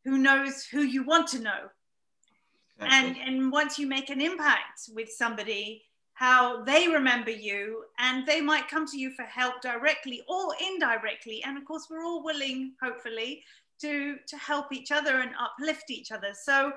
who 0.05 0.19
knows 0.19 0.63
who 0.63 0.81
you 0.81 1.03
want 1.03 1.27
to 1.27 1.39
know. 1.39 1.69
And 2.79 3.17
and 3.17 3.51
once 3.51 3.79
you 3.79 3.87
make 3.87 4.09
an 4.09 4.21
impact 4.21 4.89
with 4.93 5.09
somebody 5.09 5.83
how 6.13 6.63
they 6.63 6.87
remember 6.87 7.31
you 7.31 7.83
and 7.99 8.25
they 8.25 8.39
might 8.41 8.69
come 8.69 8.85
to 8.85 8.97
you 8.97 9.11
for 9.11 9.23
help 9.23 9.61
directly 9.61 10.21
or 10.29 10.53
indirectly 10.65 11.41
and 11.45 11.57
of 11.57 11.65
course 11.65 11.87
we're 11.89 12.03
all 12.03 12.23
willing 12.23 12.73
hopefully 12.81 13.43
to 13.81 14.17
to 14.27 14.37
help 14.37 14.71
each 14.71 14.91
other 14.91 15.19
and 15.19 15.31
uplift 15.39 15.89
each 15.89 16.11
other. 16.11 16.29
So 16.33 16.71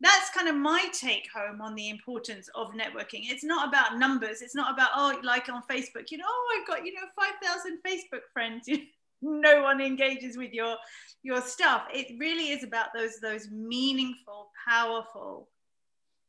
that's 0.00 0.30
kind 0.30 0.48
of 0.48 0.56
my 0.56 0.86
take 0.92 1.28
home 1.34 1.60
on 1.60 1.74
the 1.74 1.88
importance 1.88 2.48
of 2.54 2.72
networking. 2.72 3.30
It's 3.30 3.44
not 3.44 3.68
about 3.68 3.98
numbers. 3.98 4.42
It's 4.42 4.54
not 4.54 4.72
about 4.72 4.90
oh 4.96 5.18
like 5.22 5.48
on 5.48 5.62
facebook 5.70 6.10
you 6.10 6.18
know 6.18 6.24
oh 6.28 6.58
i've 6.60 6.66
got 6.66 6.84
you 6.84 6.92
know 6.92 7.06
5000 7.16 7.78
facebook 7.86 8.22
friends. 8.32 8.68
No 9.26 9.62
one 9.62 9.80
engages 9.80 10.36
with 10.36 10.52
your 10.52 10.76
your 11.22 11.40
stuff. 11.40 11.84
It 11.94 12.18
really 12.18 12.50
is 12.50 12.62
about 12.62 12.88
those 12.94 13.20
those 13.20 13.50
meaningful 13.50 14.50
powerful 14.68 15.48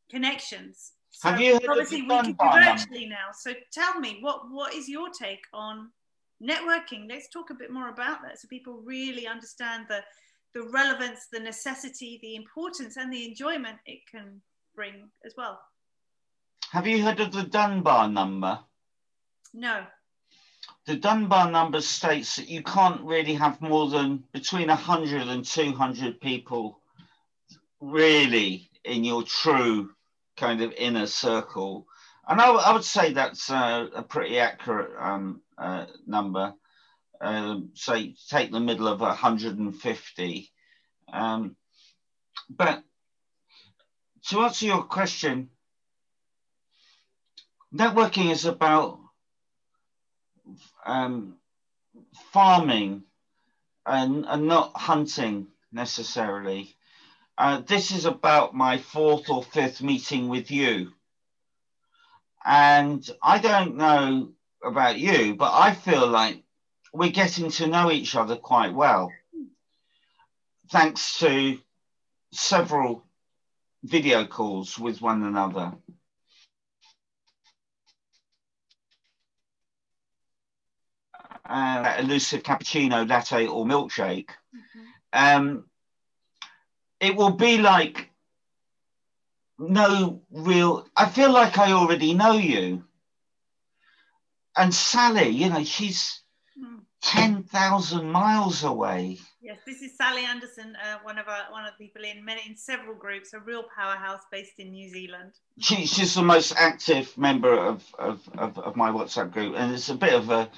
connections. 0.09 0.93
So 1.09 1.29
Have 1.29 1.41
you 1.41 1.59
obviously 1.67 2.03
we 2.03 2.07
can 2.07 2.25
do 2.31 2.35
virtually 2.39 3.07
now. 3.07 3.33
So 3.33 3.51
tell 3.73 3.99
me 3.99 4.19
what 4.21 4.49
what 4.49 4.73
is 4.73 4.87
your 4.87 5.09
take 5.09 5.43
on 5.53 5.89
networking. 6.41 7.09
Let's 7.09 7.29
talk 7.29 7.49
a 7.49 7.55
bit 7.55 7.71
more 7.71 7.89
about 7.89 8.21
that 8.23 8.39
so 8.39 8.47
people 8.47 8.81
really 8.83 9.27
understand 9.27 9.85
the 9.89 10.03
the 10.53 10.63
relevance 10.69 11.27
the 11.31 11.39
necessity 11.39 12.17
the 12.21 12.35
importance 12.35 12.95
and 12.95 13.11
the 13.11 13.25
enjoyment 13.25 13.77
it 13.85 13.99
can 14.09 14.41
bring 14.75 15.09
as 15.25 15.33
well. 15.37 15.59
Have 16.71 16.87
you 16.87 17.03
heard 17.03 17.19
of 17.19 17.31
the 17.31 17.43
dunbar 17.43 18.09
number? 18.09 18.59
No. 19.53 19.85
The 20.85 20.95
dunbar 20.95 21.49
number 21.51 21.81
states 21.81 22.35
that 22.35 22.49
you 22.49 22.61
can't 22.63 23.01
really 23.01 23.33
have 23.33 23.61
more 23.61 23.89
than 23.89 24.23
between 24.33 24.67
100 24.67 25.27
and 25.27 25.45
200 25.45 26.19
people 26.19 26.79
really 27.79 28.69
in 28.83 29.03
your 29.03 29.23
true 29.23 29.91
kind 30.37 30.61
of 30.61 30.73
inner 30.73 31.07
circle. 31.07 31.87
And 32.27 32.41
I, 32.41 32.51
I 32.51 32.73
would 32.73 32.83
say 32.83 33.13
that's 33.13 33.49
uh, 33.49 33.87
a 33.95 34.03
pretty 34.03 34.39
accurate 34.39 34.91
um, 34.99 35.41
uh, 35.57 35.85
number. 36.05 36.53
Um, 37.21 37.71
say, 37.73 38.15
take 38.29 38.51
the 38.51 38.59
middle 38.59 38.87
of 38.87 38.99
150. 38.99 40.51
Um, 41.11 41.55
but 42.49 42.83
to 44.29 44.41
answer 44.41 44.65
your 44.65 44.83
question, 44.83 45.49
networking 47.73 48.31
is 48.31 48.45
about 48.45 48.99
um, 50.85 51.35
farming 52.31 53.03
and, 53.85 54.25
and 54.27 54.47
not 54.47 54.75
hunting 54.75 55.47
necessarily. 55.71 56.75
Uh, 57.37 57.61
this 57.67 57.91
is 57.91 58.05
about 58.05 58.55
my 58.55 58.77
fourth 58.77 59.29
or 59.29 59.43
fifth 59.43 59.81
meeting 59.81 60.29
with 60.29 60.51
you. 60.51 60.91
And 62.45 63.07
I 63.21 63.39
don't 63.39 63.75
know 63.77 64.29
about 64.63 64.97
you, 64.97 65.35
but 65.35 65.51
I 65.53 65.73
feel 65.73 66.07
like 66.07 66.43
we're 66.93 67.11
getting 67.11 67.49
to 67.51 67.67
know 67.67 67.91
each 67.91 68.15
other 68.15 68.35
quite 68.35 68.73
well. 68.73 69.11
Thanks 70.71 71.19
to 71.19 71.59
several 72.31 73.05
video 73.83 74.25
calls 74.25 74.79
with 74.79 75.01
one 75.01 75.23
another. 75.23 75.73
Uh, 81.47 81.95
elusive 81.99 82.41
cappuccino, 82.41 83.07
latte, 83.07 83.45
or 83.45 83.65
milkshake. 83.65 84.29
Mm-hmm. 84.55 84.81
Um, 85.13 85.65
it 86.99 87.15
will 87.15 87.31
be 87.31 87.59
like 87.59 88.09
no 89.59 90.21
real. 90.31 90.87
I 90.95 91.07
feel 91.07 91.31
like 91.31 91.57
I 91.57 91.71
already 91.71 92.13
know 92.13 92.33
you. 92.33 92.83
And 94.57 94.73
Sally, 94.73 95.29
you 95.29 95.49
know, 95.49 95.63
she's 95.63 96.21
mm. 96.57 96.79
ten 97.01 97.43
thousand 97.43 98.09
miles 98.09 98.63
away. 98.63 99.19
Yes, 99.41 99.59
this 99.65 99.81
is 99.81 99.95
Sally 99.95 100.23
Anderson, 100.23 100.75
uh, 100.83 100.97
one 101.03 101.19
of 101.19 101.27
our 101.27 101.51
one 101.51 101.65
of 101.65 101.73
the 101.77 101.85
people 101.85 102.03
in 102.03 102.25
many 102.25 102.41
in 102.47 102.57
several 102.57 102.95
groups, 102.95 103.33
a 103.33 103.39
real 103.39 103.63
powerhouse 103.75 104.21
based 104.31 104.57
in 104.57 104.71
New 104.71 104.89
Zealand. 104.89 105.33
She, 105.59 105.85
she's 105.85 106.15
the 106.15 106.23
most 106.23 106.53
active 106.57 107.15
member 107.17 107.53
of, 107.53 107.83
of, 107.99 108.27
of, 108.37 108.57
of, 108.57 108.75
my 108.75 108.89
WhatsApp 108.89 109.31
group, 109.31 109.55
and 109.55 109.73
it's 109.73 109.89
a 109.89 109.95
bit 109.95 110.13
of 110.13 110.29
a 110.31 110.49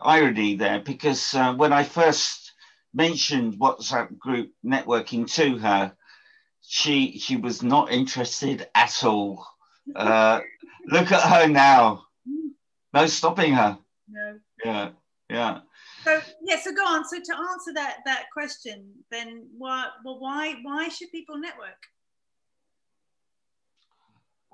irony 0.00 0.54
there 0.54 0.80
because 0.80 1.34
uh, 1.34 1.54
when 1.54 1.72
I 1.72 1.84
first 1.84 2.52
mentioned 2.94 3.54
WhatsApp 3.54 4.16
group 4.18 4.52
networking 4.64 5.30
to 5.34 5.58
her, 5.58 5.92
she 6.60 7.18
she 7.18 7.36
was 7.36 7.62
not 7.62 7.90
interested 7.90 8.68
at 8.74 9.02
all. 9.04 9.44
Uh, 9.96 10.40
look 10.86 11.10
at 11.10 11.22
her 11.22 11.48
now. 11.48 12.04
No 12.94 13.06
stopping 13.06 13.52
her. 13.54 13.78
No. 14.08 14.38
Yeah. 14.64 14.90
Yeah. 15.30 15.60
So 16.04 16.20
yeah, 16.44 16.58
so 16.60 16.72
go 16.72 16.84
on. 16.84 17.04
So 17.06 17.16
to 17.16 17.36
answer 17.50 17.72
that 17.74 17.98
that 18.04 18.24
question, 18.32 18.86
then 19.10 19.46
why 19.56 19.88
well 20.04 20.20
why 20.20 20.56
why 20.62 20.88
should 20.88 21.10
people 21.10 21.38
network? 21.38 21.88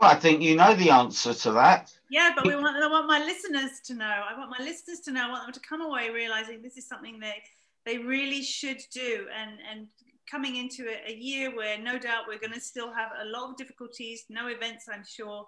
Well, 0.00 0.10
I 0.10 0.14
think 0.14 0.40
you 0.42 0.54
know 0.54 0.74
the 0.74 0.90
answer 0.90 1.34
to 1.34 1.52
that. 1.52 1.92
Yeah, 2.10 2.32
but 2.36 2.46
we 2.46 2.54
want 2.54 2.76
I 2.76 2.86
want 2.86 3.08
my 3.08 3.18
listeners 3.18 3.80
to 3.86 3.94
know. 3.94 4.04
I 4.04 4.38
want 4.38 4.50
my 4.56 4.64
listeners 4.64 5.00
to 5.00 5.10
know. 5.10 5.26
I 5.26 5.30
want 5.30 5.44
them 5.44 5.52
to 5.52 5.68
come 5.68 5.80
away 5.80 6.10
realizing 6.10 6.62
this 6.62 6.76
is 6.76 6.86
something 6.86 7.18
they 7.18 7.42
they 7.84 7.98
really 7.98 8.42
should 8.42 8.80
do 8.92 9.26
and 9.36 9.58
and 9.70 9.88
coming 10.30 10.56
into 10.56 10.86
a, 10.86 11.10
a 11.10 11.14
year 11.14 11.56
where 11.56 11.78
no 11.78 11.98
doubt 11.98 12.24
we're 12.28 12.38
going 12.38 12.52
to 12.52 12.60
still 12.60 12.92
have 12.92 13.10
a 13.22 13.24
lot 13.24 13.48
of 13.50 13.56
difficulties, 13.56 14.26
no 14.28 14.48
events, 14.48 14.84
I'm 14.92 15.02
sure, 15.02 15.46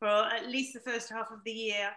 for 0.00 0.08
at 0.08 0.48
least 0.48 0.74
the 0.74 0.80
first 0.80 1.08
half 1.08 1.30
of 1.30 1.38
the 1.44 1.52
year 1.52 1.90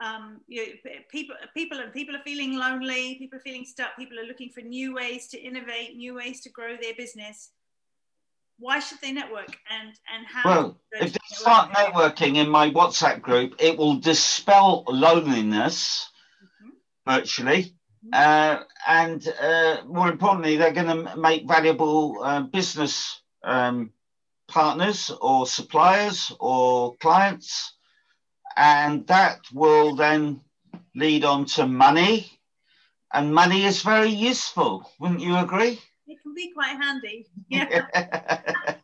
um, 0.00 0.40
you 0.48 0.60
know, 0.60 0.72
people, 1.10 1.36
people, 1.54 1.78
people 1.92 2.16
are 2.16 2.22
feeling 2.24 2.56
lonely. 2.56 3.16
People 3.18 3.38
are 3.38 3.42
feeling 3.42 3.64
stuck. 3.64 3.96
People 3.96 4.18
are 4.18 4.24
looking 4.26 4.50
for 4.50 4.60
new 4.60 4.94
ways 4.94 5.28
to 5.28 5.38
innovate, 5.40 5.96
new 5.96 6.14
ways 6.14 6.40
to 6.42 6.50
grow 6.50 6.76
their 6.80 6.94
business. 6.94 7.50
Why 8.58 8.78
should 8.78 9.00
they 9.00 9.12
network 9.12 9.56
and 9.68 9.92
and 10.14 10.26
how? 10.26 10.48
Well, 10.48 10.80
if 10.92 11.12
they 11.12 11.18
start 11.24 11.72
networking 11.72 12.36
in 12.36 12.48
my 12.48 12.70
WhatsApp 12.70 13.20
group, 13.20 13.54
it 13.58 13.76
will 13.76 13.96
dispel 13.96 14.84
loneliness 14.88 16.08
mm-hmm. 16.42 16.70
virtually. 17.18 17.74
Mm-hmm. 18.06 18.10
Uh, 18.12 18.62
and 18.86 19.28
uh, 19.40 19.76
more 19.86 20.08
importantly, 20.08 20.56
they're 20.56 20.72
going 20.72 21.04
to 21.04 21.16
make 21.16 21.48
valuable 21.48 22.20
uh, 22.22 22.42
business 22.42 23.22
um, 23.42 23.90
partners 24.46 25.10
or 25.20 25.46
suppliers 25.46 26.32
or 26.38 26.94
clients 26.96 27.73
and 28.56 29.06
that 29.06 29.40
will 29.52 29.94
then 29.94 30.40
lead 30.94 31.24
on 31.24 31.44
to 31.44 31.66
money. 31.66 32.30
And 33.12 33.32
money 33.32 33.64
is 33.64 33.82
very 33.82 34.08
useful, 34.08 34.90
wouldn't 34.98 35.20
you 35.20 35.36
agree? 35.36 35.80
It 36.06 36.18
can 36.22 36.34
be 36.34 36.52
quite 36.52 36.76
handy. 36.76 37.26
Yeah. 37.48 37.86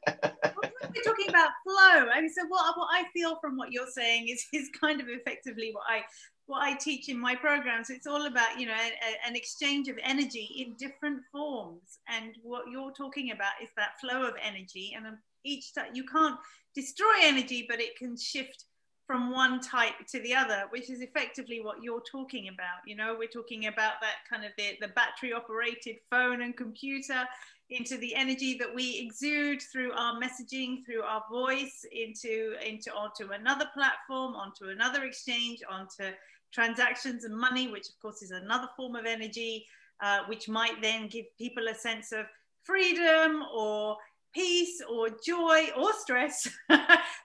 We're 0.95 1.03
talking 1.05 1.29
about 1.29 1.51
flow. 1.65 2.09
I 2.13 2.21
mean, 2.21 2.31
so 2.31 2.47
what, 2.47 2.77
what 2.77 2.89
I 2.93 3.05
feel 3.13 3.39
from 3.41 3.57
what 3.57 3.73
you're 3.73 3.91
saying 3.91 4.29
is, 4.29 4.47
is 4.53 4.71
kind 4.81 5.01
of 5.01 5.09
effectively 5.09 5.71
what 5.73 5.85
I 5.89 6.03
what 6.47 6.63
I 6.63 6.75
teach 6.75 7.09
in 7.09 7.19
my 7.19 7.37
programs. 7.37 7.91
It's 7.91 8.09
all 8.09 8.27
about 8.27 8.59
you 8.59 8.67
know 8.67 8.73
a, 8.73 8.77
a, 8.77 9.29
an 9.29 9.37
exchange 9.37 9.89
of 9.89 9.97
energy 10.03 10.65
in 10.67 10.75
different 10.75 11.23
forms, 11.31 11.99
and 12.09 12.35
what 12.43 12.65
you're 12.71 12.93
talking 12.93 13.31
about 13.31 13.53
is 13.63 13.69
that 13.77 14.01
flow 14.01 14.27
of 14.27 14.35
energy. 14.43 14.93
And 14.97 15.07
um, 15.07 15.19
each 15.45 15.75
time 15.75 15.91
you 15.95 16.05
can't 16.05 16.39
destroy 16.75 17.15
energy, 17.23 17.67
but 17.69 17.81
it 17.81 17.97
can 17.97 18.17
shift 18.17 18.65
from 19.11 19.33
one 19.33 19.61
type 19.61 19.95
to 20.07 20.21
the 20.21 20.33
other, 20.33 20.67
which 20.71 20.89
is 20.89 21.01
effectively 21.01 21.61
what 21.61 21.83
you're 21.83 22.05
talking 22.09 22.47
about. 22.47 22.79
You 22.87 22.95
know, 22.95 23.17
we're 23.19 23.27
talking 23.27 23.67
about 23.67 23.95
that 24.01 24.19
kind 24.31 24.45
of 24.45 24.53
the, 24.57 24.77
the 24.81 24.93
battery 24.95 25.33
operated 25.33 25.97
phone 26.09 26.43
and 26.43 26.57
computer 26.57 27.25
into 27.71 27.97
the 27.97 28.15
energy 28.15 28.57
that 28.59 28.73
we 28.73 29.01
exude 29.01 29.63
through 29.63 29.91
our 29.95 30.21
messaging, 30.21 30.87
through 30.87 31.03
our 31.03 31.25
voice, 31.29 31.85
into, 31.91 32.55
into 32.65 32.95
onto 32.95 33.33
another 33.33 33.69
platform, 33.75 34.37
onto 34.37 34.69
another 34.69 35.03
exchange, 35.03 35.59
onto 35.69 36.15
transactions 36.53 37.25
and 37.25 37.37
money, 37.37 37.67
which 37.67 37.89
of 37.89 38.01
course 38.01 38.23
is 38.23 38.31
another 38.31 38.69
form 38.77 38.95
of 38.95 39.07
energy, 39.07 39.67
uh, 40.05 40.21
which 40.29 40.49
might 40.49 40.81
then 40.81 41.09
give 41.09 41.25
people 41.37 41.67
a 41.67 41.75
sense 41.75 42.13
of 42.13 42.27
freedom 42.63 43.43
or 43.53 43.97
peace 44.33 44.81
or 44.89 45.09
joy 45.25 45.69
or 45.77 45.93
stress, 46.01 46.49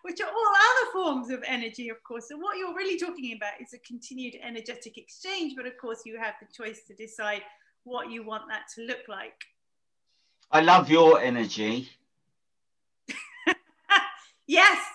which 0.01 0.21
are 0.21 0.27
all 0.29 0.53
other 0.55 0.91
forms 0.93 1.29
of 1.29 1.43
energy, 1.45 1.89
of 1.89 2.01
course. 2.03 2.27
So, 2.29 2.37
what 2.37 2.57
you're 2.57 2.75
really 2.75 2.99
talking 2.99 3.35
about 3.35 3.53
is 3.61 3.73
a 3.73 3.79
continued 3.79 4.35
energetic 4.43 4.97
exchange, 4.97 5.53
but 5.55 5.65
of 5.65 5.77
course, 5.77 6.01
you 6.05 6.19
have 6.19 6.35
the 6.41 6.47
choice 6.53 6.81
to 6.87 6.93
decide 6.95 7.41
what 7.83 8.09
you 8.09 8.25
want 8.25 8.43
that 8.49 8.63
to 8.75 8.81
look 8.81 9.07
like. 9.07 9.45
I 10.51 10.61
love 10.61 10.89
your 10.89 11.19
energy. 11.19 11.89
yes. 14.47 14.77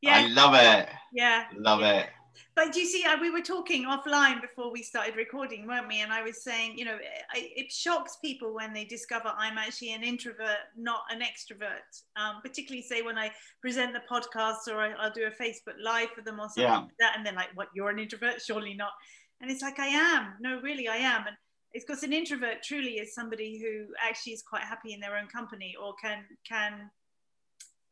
Yes. 0.00 0.30
I 0.30 0.32
love 0.32 0.54
it. 0.54 0.88
Yeah. 1.12 1.46
Love 1.56 1.80
yeah. 1.80 1.92
it. 2.02 2.10
But 2.54 2.76
you 2.76 2.84
see, 2.86 3.04
we 3.20 3.30
were 3.30 3.40
talking 3.40 3.84
offline 3.84 4.40
before 4.40 4.72
we 4.72 4.82
started 4.82 5.16
recording, 5.16 5.66
weren't 5.66 5.88
we? 5.88 6.00
And 6.00 6.12
I 6.12 6.22
was 6.22 6.42
saying, 6.42 6.76
you 6.76 6.84
know, 6.84 6.98
it 7.34 7.72
shocks 7.72 8.18
people 8.22 8.54
when 8.54 8.72
they 8.72 8.84
discover 8.84 9.32
I'm 9.36 9.58
actually 9.58 9.92
an 9.92 10.02
introvert, 10.02 10.58
not 10.76 11.02
an 11.10 11.20
extrovert. 11.20 12.02
Um, 12.16 12.40
particularly, 12.42 12.82
say 12.82 13.02
when 13.02 13.18
I 13.18 13.30
present 13.60 13.92
the 13.92 14.02
podcast 14.10 14.68
or 14.68 14.80
I, 14.80 14.88
will 14.88 15.12
do 15.14 15.26
a 15.26 15.42
Facebook 15.42 15.76
Live 15.82 16.10
for 16.14 16.22
them 16.22 16.40
or 16.40 16.48
something 16.48 16.64
yeah. 16.64 16.78
like 16.78 16.96
that, 17.00 17.14
and 17.16 17.24
they're 17.24 17.32
like, 17.32 17.50
"What? 17.54 17.68
You're 17.74 17.90
an 17.90 17.98
introvert? 17.98 18.42
Surely 18.44 18.74
not." 18.74 18.92
And 19.40 19.50
it's 19.50 19.62
like, 19.62 19.78
I 19.78 19.86
am. 19.86 20.34
No, 20.40 20.60
really, 20.60 20.88
I 20.88 20.96
am. 20.96 21.26
And 21.26 21.36
it's 21.72 21.84
because 21.84 22.02
an 22.02 22.12
introvert 22.12 22.62
truly 22.62 22.94
is 22.94 23.14
somebody 23.14 23.60
who 23.60 23.94
actually 24.02 24.32
is 24.32 24.42
quite 24.42 24.62
happy 24.62 24.94
in 24.94 25.00
their 25.00 25.16
own 25.16 25.28
company 25.28 25.74
or 25.80 25.94
can 26.00 26.24
can 26.48 26.90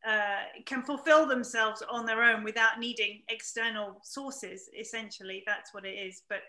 uh, 0.07 0.43
can 0.65 0.83
fulfill 0.83 1.25
themselves 1.25 1.83
on 1.89 2.05
their 2.05 2.23
own 2.23 2.43
without 2.43 2.79
needing 2.79 3.21
external 3.29 3.99
sources. 4.03 4.69
Essentially, 4.77 5.43
that's 5.45 5.73
what 5.73 5.85
it 5.85 5.93
is. 5.93 6.23
But 6.29 6.39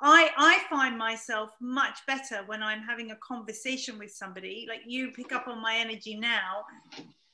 I, 0.00 0.30
I 0.36 0.58
find 0.70 0.96
myself 0.96 1.50
much 1.60 1.98
better 2.06 2.42
when 2.46 2.62
I'm 2.62 2.82
having 2.82 3.10
a 3.10 3.16
conversation 3.16 3.98
with 3.98 4.12
somebody, 4.12 4.66
like 4.68 4.80
you 4.86 5.10
pick 5.10 5.32
up 5.32 5.48
on 5.48 5.60
my 5.60 5.76
energy 5.76 6.16
now, 6.16 6.64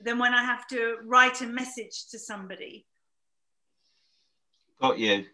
than 0.00 0.18
when 0.18 0.32
I 0.32 0.42
have 0.42 0.66
to 0.68 0.96
write 1.04 1.42
a 1.42 1.46
message 1.46 2.06
to 2.10 2.18
somebody. 2.18 2.87
Got 4.80 4.98
you. 4.98 5.24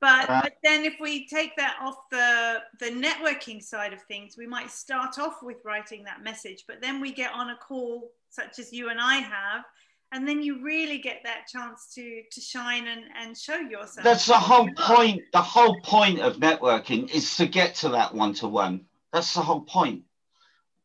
But, 0.00 0.30
uh, 0.30 0.42
but 0.42 0.56
then 0.62 0.84
if 0.84 0.94
we 1.00 1.26
take 1.26 1.56
that 1.56 1.76
off 1.80 1.96
the 2.10 2.62
the 2.78 2.90
networking 2.90 3.60
side 3.60 3.92
of 3.92 4.00
things, 4.02 4.36
we 4.38 4.46
might 4.46 4.70
start 4.70 5.18
off 5.18 5.42
with 5.42 5.56
writing 5.64 6.04
that 6.04 6.22
message, 6.22 6.64
but 6.68 6.80
then 6.80 7.00
we 7.00 7.12
get 7.12 7.32
on 7.32 7.50
a 7.50 7.56
call 7.56 8.12
such 8.30 8.58
as 8.58 8.72
you 8.72 8.90
and 8.90 9.00
I 9.00 9.16
have, 9.16 9.64
and 10.12 10.26
then 10.26 10.42
you 10.42 10.62
really 10.62 10.98
get 10.98 11.20
that 11.24 11.46
chance 11.46 11.92
to 11.94 12.22
to 12.30 12.40
shine 12.40 12.86
and, 12.86 13.04
and 13.20 13.36
show 13.36 13.56
yourself. 13.56 14.04
That's 14.04 14.26
the 14.26 14.34
whole 14.34 14.68
point. 14.76 15.22
The 15.32 15.42
whole 15.42 15.80
point 15.80 16.20
of 16.20 16.36
networking 16.36 17.10
is 17.10 17.36
to 17.36 17.46
get 17.46 17.74
to 17.76 17.90
that 17.90 18.14
one 18.14 18.34
to 18.34 18.48
one. 18.48 18.86
That's 19.12 19.34
the 19.34 19.42
whole 19.42 19.62
point. 19.62 20.04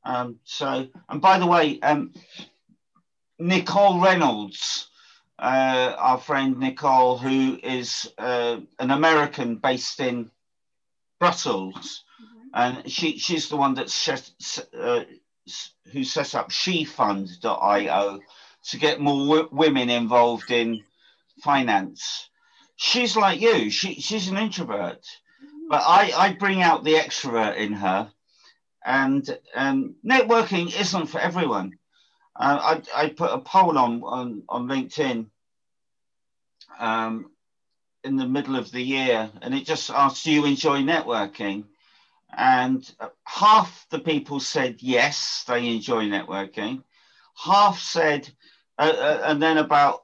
Um, 0.05 0.39
so, 0.43 0.87
and 1.09 1.21
by 1.21 1.39
the 1.39 1.45
way, 1.47 1.79
um, 1.79 2.13
Nicole 3.39 4.01
Reynolds, 4.01 4.89
uh, 5.39 5.95
our 5.97 6.17
friend 6.17 6.59
Nicole, 6.59 7.17
who 7.17 7.57
is 7.63 8.11
uh, 8.17 8.57
an 8.79 8.91
American 8.91 9.55
based 9.55 9.99
in 9.99 10.29
Brussels, 11.19 12.03
mm-hmm. 12.21 12.49
and 12.53 12.91
she 12.91 13.17
she's 13.17 13.49
the 13.49 13.55
one 13.57 13.75
that 13.75 13.89
set, 13.89 14.29
uh, 14.77 15.03
who 15.91 16.03
set 16.03 16.35
up 16.35 16.49
SheFund.io 16.49 18.19
to 18.69 18.77
get 18.77 18.99
more 18.99 19.25
w- 19.25 19.49
women 19.51 19.89
involved 19.89 20.51
in 20.51 20.83
finance. 21.41 22.29
She's 22.75 23.15
like 23.15 23.41
you. 23.41 23.69
She, 23.69 23.95
she's 23.95 24.27
an 24.29 24.37
introvert, 24.37 25.05
but 25.69 25.83
I, 25.85 26.11
I 26.15 26.33
bring 26.33 26.61
out 26.61 26.83
the 26.83 26.95
extrovert 26.95 27.57
in 27.57 27.73
her, 27.73 28.11
and 28.85 29.37
um, 29.55 29.95
networking 30.05 30.67
isn't 30.79 31.07
for 31.07 31.19
everyone. 31.19 31.77
Uh, 32.35 32.81
I, 32.95 33.03
I 33.03 33.09
put 33.09 33.31
a 33.31 33.39
poll 33.39 33.77
on 33.77 34.01
on, 34.03 34.43
on 34.49 34.67
LinkedIn 34.67 35.27
um, 36.79 37.31
in 38.03 38.15
the 38.15 38.27
middle 38.27 38.55
of 38.55 38.71
the 38.71 38.81
year, 38.81 39.31
and 39.41 39.53
it 39.53 39.65
just 39.65 39.89
asks, 39.91 40.23
"Do 40.23 40.31
you 40.31 40.45
enjoy 40.45 40.79
networking?" 40.81 41.65
And 42.37 42.89
half 43.25 43.85
the 43.89 43.99
people 43.99 44.39
said 44.39 44.77
yes, 44.81 45.43
they 45.47 45.67
enjoy 45.67 46.05
networking. 46.05 46.83
Half 47.35 47.79
said, 47.79 48.31
uh, 48.77 48.93
uh, 48.97 49.21
and 49.25 49.41
then 49.41 49.57
about 49.57 50.03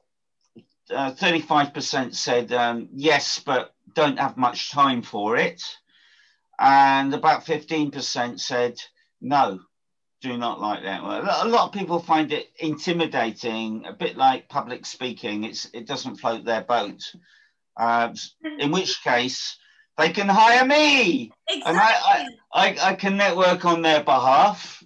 uh, 0.90 1.12
35% 1.12 2.14
said 2.14 2.52
um, 2.52 2.88
yes, 2.92 3.40
but 3.44 3.74
don't 3.94 4.18
have 4.18 4.36
much 4.36 4.70
time 4.70 5.02
for 5.02 5.36
it. 5.36 5.62
And 6.58 7.14
about 7.14 7.46
15% 7.46 8.38
said 8.38 8.80
no, 9.20 9.60
do 10.20 10.36
not 10.36 10.60
like 10.60 10.82
that. 10.82 11.02
A 11.02 11.48
lot 11.48 11.66
of 11.66 11.72
people 11.72 11.98
find 11.98 12.32
it 12.32 12.50
intimidating, 12.58 13.86
a 13.86 13.92
bit 13.92 14.16
like 14.16 14.48
public 14.48 14.84
speaking. 14.84 15.44
It's 15.44 15.68
it 15.72 15.86
doesn't 15.86 16.16
float 16.16 16.44
their 16.44 16.62
boat. 16.62 17.00
Uh, 17.76 18.12
in 18.58 18.70
which 18.70 19.02
case, 19.02 19.56
they 20.00 20.10
can 20.10 20.28
hire 20.28 20.64
me, 20.64 21.32
exactly. 21.48 21.62
and 21.66 21.78
I, 21.78 21.92
I, 21.92 22.28
I, 22.52 22.76
I, 22.90 22.94
can 22.94 23.16
network 23.16 23.64
on 23.64 23.82
their 23.82 24.02
behalf. 24.02 24.82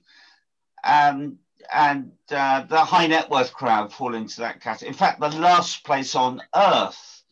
And 0.83 1.38
and 1.72 2.12
uh, 2.31 2.62
the 2.62 2.79
high 2.79 3.07
net 3.07 3.31
worth 3.31 3.53
crowd 3.53 3.92
fall 3.92 4.14
into 4.14 4.40
that 4.40 4.61
category. 4.61 4.88
In 4.88 4.94
fact, 4.94 5.20
the 5.20 5.31
last 5.31 5.85
place 5.85 6.14
on 6.14 6.42
earth 6.55 7.22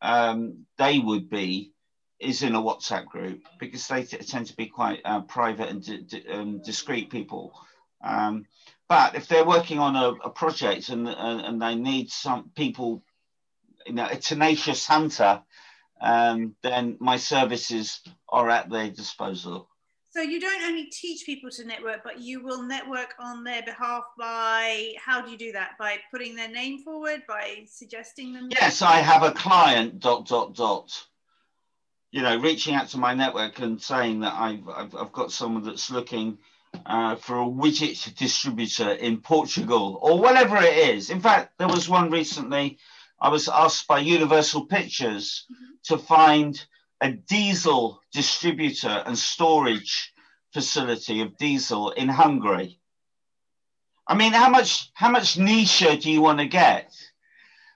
um, 0.00 0.66
they 0.78 0.98
would 0.98 1.28
be 1.28 1.72
is 2.18 2.42
in 2.42 2.54
a 2.54 2.62
WhatsApp 2.62 3.06
group 3.06 3.42
because 3.58 3.86
they 3.88 4.02
t- 4.04 4.16
tend 4.18 4.46
to 4.46 4.56
be 4.56 4.66
quite 4.66 5.00
uh, 5.04 5.20
private 5.22 5.68
and, 5.68 5.84
d- 5.84 6.02
d- 6.08 6.24
um, 6.30 6.62
discreet 6.62 7.10
people. 7.10 7.52
Um, 8.02 8.46
but 8.88 9.14
if 9.14 9.26
they're 9.26 9.44
working 9.44 9.78
on 9.78 9.96
a, 9.96 10.12
a 10.24 10.30
project 10.30 10.88
and, 10.88 11.08
and, 11.08 11.40
and 11.40 11.60
they 11.60 11.74
need 11.74 12.10
some 12.10 12.50
people, 12.54 13.02
you 13.86 13.94
know, 13.94 14.08
a 14.10 14.16
tenacious 14.16 14.86
hunter, 14.86 15.42
um, 16.06 16.54
then 16.62 16.96
my 17.00 17.16
services 17.16 18.00
are 18.28 18.48
at 18.48 18.70
their 18.70 18.90
disposal. 18.90 19.68
So 20.10 20.22
you 20.22 20.40
don't 20.40 20.62
only 20.62 20.84
teach 20.84 21.26
people 21.26 21.50
to 21.50 21.64
network, 21.66 22.02
but 22.04 22.20
you 22.20 22.42
will 22.42 22.62
network 22.62 23.14
on 23.18 23.44
their 23.44 23.62
behalf 23.62 24.04
by 24.16 24.94
how 25.04 25.20
do 25.20 25.30
you 25.30 25.36
do 25.36 25.52
that? 25.52 25.72
By 25.78 25.98
putting 26.10 26.36
their 26.36 26.48
name 26.48 26.78
forward, 26.78 27.24
by 27.28 27.64
suggesting 27.66 28.32
them. 28.32 28.48
Yes, 28.50 28.82
I 28.82 28.98
have 28.98 29.24
a 29.24 29.32
client. 29.32 30.00
Dot 30.00 30.26
dot 30.26 30.54
dot. 30.54 30.90
You 32.12 32.22
know, 32.22 32.38
reaching 32.38 32.74
out 32.74 32.88
to 32.90 32.98
my 32.98 33.12
network 33.12 33.58
and 33.58 33.82
saying 33.82 34.20
that 34.20 34.32
I've 34.32 34.66
I've, 34.68 34.94
I've 34.94 35.12
got 35.12 35.32
someone 35.32 35.64
that's 35.64 35.90
looking 35.90 36.38
uh, 36.86 37.16
for 37.16 37.40
a 37.42 37.46
widget 37.46 38.14
distributor 38.14 38.92
in 38.92 39.18
Portugal 39.18 39.98
or 40.00 40.18
whatever 40.18 40.56
it 40.56 40.78
is. 40.94 41.10
In 41.10 41.20
fact, 41.20 41.58
there 41.58 41.68
was 41.68 41.88
one 41.88 42.10
recently. 42.10 42.78
I 43.26 43.28
was 43.28 43.48
asked 43.48 43.88
by 43.88 43.98
Universal 43.98 44.66
Pictures 44.66 45.46
to 45.86 45.98
find 45.98 46.64
a 47.00 47.10
diesel 47.10 48.00
distributor 48.12 49.02
and 49.04 49.18
storage 49.18 50.14
facility 50.52 51.22
of 51.22 51.36
diesel 51.36 51.90
in 51.90 52.08
Hungary. 52.08 52.78
I 54.06 54.14
mean, 54.14 54.32
how 54.32 54.48
much 54.48 54.92
how 54.94 55.10
much 55.10 55.38
niche 55.38 55.84
do 56.00 56.08
you 56.08 56.22
want 56.22 56.38
to 56.38 56.46
get? 56.46 56.94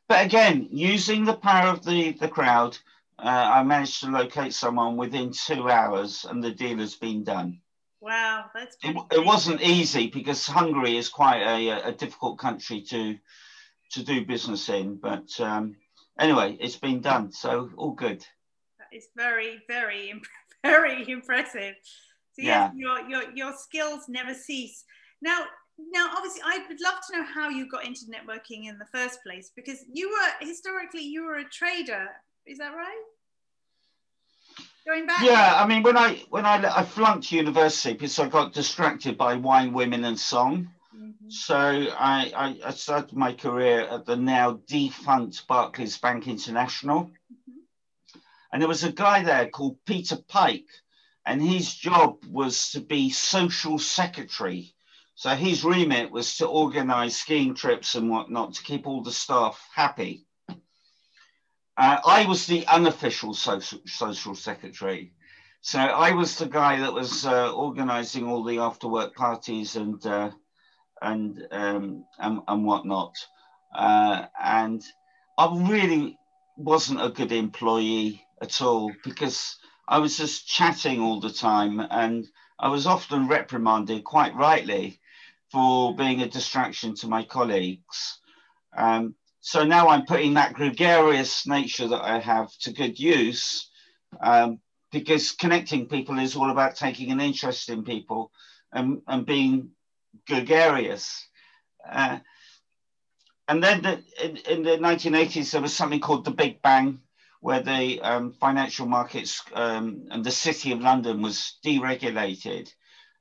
But 0.07 0.25
again, 0.25 0.69
using 0.71 1.25
the 1.25 1.37
power 1.37 1.71
of 1.71 1.85
the 1.85 2.13
the 2.13 2.29
crowd, 2.29 2.79
uh, 3.19 3.51
I 3.57 3.65
managed 3.65 3.99
to 4.03 4.11
locate 4.11 4.55
someone 4.55 4.97
within 4.97 5.33
two 5.33 5.69
hours, 5.69 6.25
and 6.31 6.45
the 6.45 6.53
deal 6.53 6.79
has 6.79 6.95
been 6.95 7.25
done. 7.25 7.61
Wow, 8.01 8.45
that's 8.55 8.77
it, 8.85 8.97
it 9.11 9.27
wasn't 9.27 9.63
easy 9.63 10.07
because 10.07 10.47
Hungary 10.47 10.97
is 10.97 11.09
quite 11.09 11.43
a, 11.43 11.89
a 11.89 11.93
difficult 11.93 12.39
country 12.39 12.83
to 12.83 13.19
to 13.91 14.05
do 14.05 14.25
business 14.25 14.69
in. 14.69 14.97
But 14.97 15.41
um, 15.41 15.77
anyway, 16.19 16.57
it's 16.61 16.77
been 16.77 17.01
done, 17.01 17.33
so 17.33 17.71
all 17.77 17.93
good 17.93 18.25
is 18.93 19.09
very, 19.17 19.61
very, 19.69 20.21
very 20.65 21.09
impressive. 21.09 21.75
So 22.33 22.43
yes, 22.43 22.45
yeah. 22.45 22.71
your, 22.75 23.09
your, 23.09 23.23
your 23.35 23.53
skills 23.57 24.05
never 24.09 24.35
cease. 24.35 24.85
Now, 25.23 25.45
now, 25.93 26.11
obviously, 26.15 26.43
I 26.45 26.63
would 26.69 26.81
love 26.81 26.97
to 27.09 27.19
know 27.19 27.25
how 27.25 27.49
you 27.49 27.67
got 27.69 27.87
into 27.87 28.03
networking 28.05 28.69
in 28.69 28.79
the 28.79 28.85
first 28.93 29.23
place 29.23 29.51
because 29.57 29.79
you 29.91 30.11
were 30.11 30.47
historically 30.47 31.01
you 31.03 31.25
were 31.25 31.37
a 31.37 31.49
trader. 31.49 32.07
Is 32.45 32.59
that 32.59 32.75
right? 32.75 33.03
Going 34.87 35.07
back. 35.07 35.23
Yeah, 35.23 35.55
I 35.57 35.67
mean, 35.67 35.83
when 35.83 35.97
I 35.97 36.23
when 36.29 36.45
I 36.45 36.81
I 36.81 36.85
flunked 36.85 37.33
university 37.33 37.95
because 37.95 38.19
I 38.19 38.29
got 38.29 38.53
distracted 38.53 39.17
by 39.17 39.37
wine, 39.37 39.73
women, 39.73 40.05
and 40.05 40.21
song. 40.21 40.69
Mm-hmm. 41.31 41.37
So 41.37 41.95
I, 41.97 42.33
I, 42.37 42.69
I 42.69 42.71
started 42.73 43.17
my 43.17 43.33
career 43.33 43.83
at 43.83 44.05
the 44.05 44.17
now 44.17 44.61
defunct 44.67 45.47
Barclays 45.47 45.97
Bank 45.99 46.27
International. 46.27 47.11
And 48.53 48.61
there 48.61 48.69
was 48.69 48.83
a 48.83 48.93
guy 48.93 49.23
there 49.23 49.49
called 49.49 49.79
Peter 49.87 50.17
Pike, 50.17 50.67
and 51.25 51.41
his 51.41 51.73
job 51.73 52.25
was 52.29 52.73
to 52.73 52.81
be 52.81 53.11
social 53.11 53.79
secretary. 53.79 54.75
So 55.15 55.31
his 55.37 55.63
remit 55.63 56.11
was 56.11 56.37
to 56.39 56.47
organize 56.47 57.17
skiing 57.17 57.55
trips 57.55 57.95
and 57.95 58.11
whatnot 58.11 58.55
to 58.55 58.63
keep 58.65 58.89
all 58.89 59.03
the 59.03 59.13
staff 59.13 59.69
happy. 59.73 60.25
Uh, 60.49 61.99
I 62.05 62.27
was 62.27 62.47
the 62.47 62.67
unofficial 62.67 63.35
social, 63.35 63.81
social 63.87 64.35
secretary. 64.35 65.13
So 65.61 65.79
I 65.79 66.11
was 66.11 66.37
the 66.37 66.47
guy 66.47 66.81
that 66.81 66.93
was 66.93 67.25
uh, 67.25 67.53
organizing 67.53 68.27
all 68.27 68.43
the 68.43 68.59
after 68.59 68.89
work 68.89 69.15
parties 69.15 69.77
and, 69.77 70.05
uh, 70.05 70.31
and, 71.03 71.47
um, 71.51 72.05
and, 72.19 72.41
and 72.47 72.65
whatnot. 72.65 73.15
Uh, 73.75 74.27
and 74.43 74.83
I 75.39 75.49
really 75.69 76.19
wasn't 76.57 77.03
a 77.03 77.09
good 77.11 77.33
employee 77.33 78.25
at 78.43 78.61
all 78.61 78.93
because 79.05 79.57
I 79.89 79.99
was 79.99 80.17
just 80.17 80.47
chatting 80.47 81.01
all 81.01 81.21
the 81.21 81.33
time 81.33 81.81
and 81.81 82.27
I 82.59 82.69
was 82.69 82.87
often 82.87 83.29
reprimanded 83.29 84.05
quite 84.05 84.35
rightly 84.35 85.01
for 85.51 85.97
being 85.97 86.21
a 86.21 86.29
distraction 86.29 86.95
to 86.97 87.09
my 87.09 87.25
colleagues. 87.25 88.21
Um, 88.77 89.15
so 89.41 89.65
now 89.65 89.89
I'm 89.89 90.05
putting 90.05 90.35
that 90.35 90.53
gregarious 90.53 91.47
nature 91.47 91.89
that 91.89 92.05
I 92.05 92.19
have 92.19 92.51
to 92.61 92.73
good 92.73 92.99
use 92.99 93.71
um, 94.21 94.61
because 94.93 95.33
connecting 95.33 95.89
people 95.89 96.19
is 96.19 96.37
all 96.37 96.51
about 96.51 96.77
taking 96.77 97.11
an 97.11 97.21
interest 97.21 97.71
in 97.71 97.83
people 97.83 98.31
and, 98.73 99.01
and 99.09 99.25
being 99.25 99.71
gregarious. 100.27 101.27
Uh, 101.89 102.19
and 103.49 103.63
then 103.63 103.83
the, 103.83 104.03
in, 104.23 104.37
in, 104.37 104.63
the 104.63 104.79
1980s, 104.79 105.51
there 105.51 105.61
was 105.61 105.75
something 105.75 106.01
called 106.01 106.25
the 106.25 106.31
Big 106.31 106.63
Bang, 106.63 107.01
where 107.41 107.63
the 107.63 108.01
um, 108.01 108.33
financial 108.33 108.87
markets 108.87 109.43
um, 109.55 110.07
and 110.11 110.23
the 110.23 110.31
city 110.31 110.73
of 110.73 110.81
London 110.81 111.23
was 111.23 111.59
deregulated. 111.65 112.73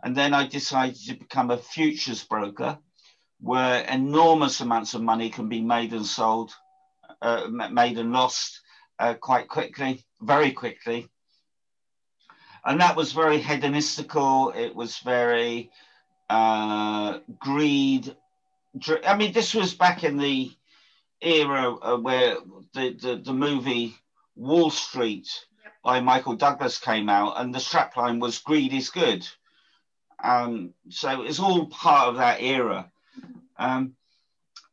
And 0.04 0.16
then 0.16 0.34
I 0.34 0.46
decided 0.48 0.98
to 1.08 1.16
become 1.16 1.52
a 1.52 1.58
futures 1.58 2.24
broker 2.24 2.78
where 3.42 3.84
enormous 3.86 4.60
amounts 4.62 4.94
of 4.94 5.02
money 5.02 5.30
can 5.30 5.48
be 5.48 5.62
made 5.62 5.94
and 5.94 6.06
sold, 6.06 6.54
uh, 7.22 7.48
made 7.50 7.98
and 7.98 8.12
lost 8.12 8.62
uh, 9.00 9.14
quite 9.14 9.48
quickly, 9.48 10.06
very 10.22 10.52
quickly. 10.52 11.08
And 12.66 12.82
that 12.82 12.96
was 12.96 13.14
very 13.14 13.40
hedonistical. 13.40 14.56
It 14.56 14.76
was 14.76 15.00
very 15.00 15.72
uh, 16.30 17.20
greed. 17.40 18.16
I 19.06 19.16
mean, 19.16 19.34
this 19.34 19.54
was 19.54 19.74
back 19.74 20.04
in 20.04 20.18
the 20.18 20.52
era 21.22 21.76
uh, 21.76 21.98
where 21.98 22.38
the, 22.74 22.94
the, 22.94 23.22
the 23.26 23.34
movie 23.34 23.96
Wall 24.36 24.70
Street 24.70 25.28
by 25.84 26.00
Michael 26.00 26.36
Douglas 26.36 26.78
came 26.78 27.10
out, 27.10 27.40
and 27.40 27.54
the 27.54 27.60
strapline 27.60 28.20
was 28.20 28.40
"Greed 28.40 28.74
is 28.74 28.90
good." 28.90 29.28
Um, 30.24 30.74
so 30.90 31.24
it's 31.24 31.40
all 31.40 31.68
part 31.68 32.10
of 32.10 32.18
that 32.18 32.42
era. 32.42 32.92
Um, 33.58 33.96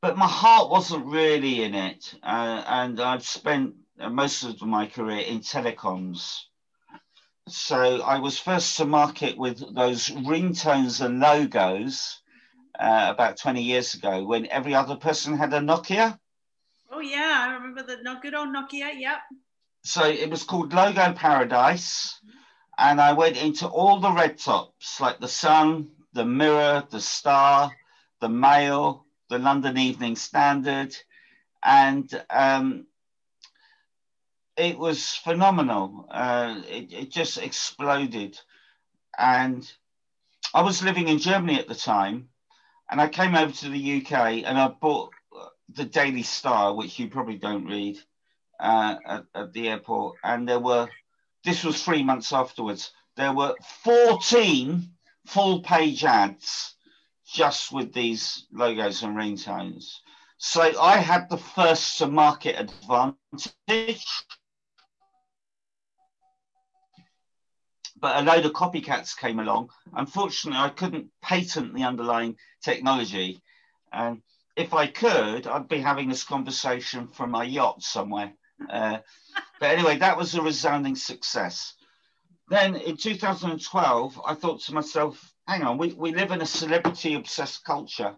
but 0.00 0.16
my 0.16 0.28
heart 0.28 0.70
wasn't 0.70 1.06
really 1.06 1.62
in 1.62 1.74
it, 1.74 2.14
uh, 2.22 2.62
and 2.66 3.00
I've 3.00 3.26
spent 3.26 3.74
most 4.10 4.44
of 4.44 4.60
my 4.62 4.86
career 4.86 5.20
in 5.20 5.40
telecoms. 5.40 6.44
So 7.48 8.02
I 8.02 8.18
was 8.18 8.38
first 8.38 8.76
to 8.76 8.84
market 8.84 9.38
with 9.38 9.74
those 9.74 10.08
ringtones 10.08 11.04
and 11.04 11.20
logos 11.20 12.20
uh, 12.78 13.08
about 13.14 13.38
20 13.38 13.62
years 13.62 13.94
ago 13.94 14.24
when 14.24 14.46
every 14.50 14.74
other 14.74 14.96
person 14.96 15.36
had 15.36 15.54
a 15.54 15.60
Nokia. 15.60 16.18
Oh 16.90 17.00
yeah, 17.00 17.46
I 17.48 17.54
remember 17.54 17.82
the 17.82 17.98
good 18.20 18.34
old 18.34 18.48
Nokia. 18.48 18.90
Yep 18.98 19.20
so 19.86 20.04
it 20.04 20.28
was 20.28 20.42
called 20.42 20.72
Logo 20.72 21.12
Paradise. 21.12 22.20
And 22.76 23.00
I 23.00 23.12
went 23.12 23.36
into 23.36 23.68
all 23.68 24.00
the 24.00 24.10
red 24.10 24.36
tops, 24.36 25.00
like 25.00 25.20
the 25.20 25.28
Sun, 25.28 25.88
the 26.12 26.24
Mirror, 26.24 26.88
the 26.90 27.00
Star, 27.00 27.70
the 28.20 28.28
Mail, 28.28 29.06
the 29.30 29.38
London 29.38 29.78
Evening 29.78 30.16
Standard. 30.16 30.94
And 31.62 32.10
um, 32.28 32.86
it 34.56 34.78
was 34.78 35.14
phenomenal. 35.14 36.06
Uh, 36.10 36.60
it, 36.68 36.92
it 36.92 37.10
just 37.10 37.38
exploded. 37.38 38.38
And 39.18 39.70
I 40.54 40.62
was 40.62 40.82
living 40.82 41.08
in 41.08 41.18
Germany 41.18 41.58
at 41.58 41.68
the 41.68 41.74
time, 41.74 42.28
and 42.90 43.00
I 43.00 43.08
came 43.08 43.34
over 43.34 43.52
to 43.52 43.68
the 43.68 44.02
UK 44.02 44.44
and 44.44 44.58
I 44.58 44.68
bought 44.68 45.10
the 45.74 45.84
Daily 45.84 46.22
Star, 46.22 46.74
which 46.74 46.98
you 46.98 47.08
probably 47.08 47.36
don't 47.36 47.66
read, 47.66 47.98
uh, 48.60 48.96
at, 49.04 49.24
at 49.34 49.52
the 49.52 49.68
airport. 49.68 50.16
And 50.22 50.48
there 50.48 50.60
were, 50.60 50.88
this 51.44 51.64
was 51.64 51.82
three 51.82 52.02
months 52.02 52.32
afterwards, 52.32 52.92
there 53.16 53.32
were 53.32 53.54
14 53.82 54.90
full 55.26 55.60
page 55.62 56.04
ads 56.04 56.74
just 57.26 57.72
with 57.72 57.92
these 57.92 58.46
logos 58.52 59.02
and 59.02 59.16
ringtones. 59.16 59.96
So 60.38 60.80
I 60.80 60.98
had 60.98 61.28
the 61.28 61.38
first 61.38 61.98
to 61.98 62.06
market 62.06 62.56
advantage. 62.58 64.06
But 67.98 68.18
a 68.18 68.22
load 68.22 68.44
of 68.44 68.52
copycats 68.52 69.16
came 69.16 69.38
along. 69.38 69.70
Unfortunately, 69.94 70.60
I 70.60 70.68
couldn't 70.68 71.10
patent 71.22 71.74
the 71.74 71.84
underlying 71.84 72.36
technology. 72.62 73.40
And 73.92 74.22
if 74.56 74.74
I 74.74 74.86
could, 74.86 75.46
I'd 75.46 75.68
be 75.68 75.80
having 75.80 76.08
this 76.08 76.24
conversation 76.24 77.08
from 77.08 77.30
my 77.30 77.44
yacht 77.44 77.82
somewhere. 77.82 78.32
Uh, 78.70 78.98
but 79.60 79.70
anyway, 79.70 79.98
that 79.98 80.16
was 80.16 80.34
a 80.34 80.42
resounding 80.42 80.96
success. 80.96 81.74
Then 82.48 82.76
in 82.76 82.96
2012, 82.96 84.20
I 84.24 84.34
thought 84.34 84.60
to 84.62 84.74
myself, 84.74 85.32
hang 85.48 85.62
on, 85.62 85.78
we, 85.78 85.92
we 85.92 86.14
live 86.14 86.30
in 86.30 86.42
a 86.42 86.46
celebrity 86.46 87.14
obsessed 87.14 87.64
culture. 87.64 88.14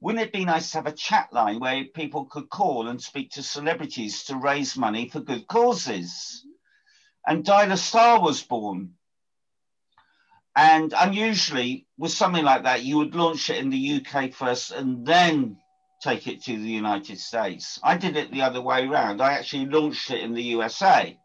Wouldn't 0.00 0.24
it 0.24 0.32
be 0.32 0.44
nice 0.44 0.72
to 0.72 0.78
have 0.78 0.86
a 0.86 0.92
chat 0.92 1.32
line 1.32 1.60
where 1.60 1.84
people 1.84 2.24
could 2.24 2.50
call 2.50 2.88
and 2.88 3.00
speak 3.00 3.30
to 3.32 3.42
celebrities 3.42 4.24
to 4.24 4.36
raise 4.36 4.76
money 4.76 5.08
for 5.08 5.20
good 5.20 5.46
causes? 5.46 6.44
And 7.26 7.46
a 7.48 7.76
Star 7.76 8.20
was 8.20 8.42
born. 8.42 8.94
And 10.56 10.92
unusually, 10.96 11.86
with 11.96 12.12
something 12.12 12.44
like 12.44 12.64
that, 12.64 12.82
you 12.82 12.98
would 12.98 13.14
launch 13.14 13.50
it 13.50 13.58
in 13.58 13.70
the 13.70 14.02
UK 14.02 14.32
first 14.32 14.72
and 14.72 15.06
then 15.06 15.58
take 16.02 16.26
it 16.26 16.42
to 16.44 16.56
the 16.56 16.68
United 16.68 17.18
States. 17.18 17.78
I 17.82 17.96
did 17.96 18.16
it 18.16 18.30
the 18.30 18.42
other 18.42 18.60
way 18.60 18.86
around. 18.86 19.20
I 19.20 19.34
actually 19.34 19.66
launched 19.66 20.10
it 20.10 20.22
in 20.22 20.34
the 20.34 20.42
USA. 20.42 21.18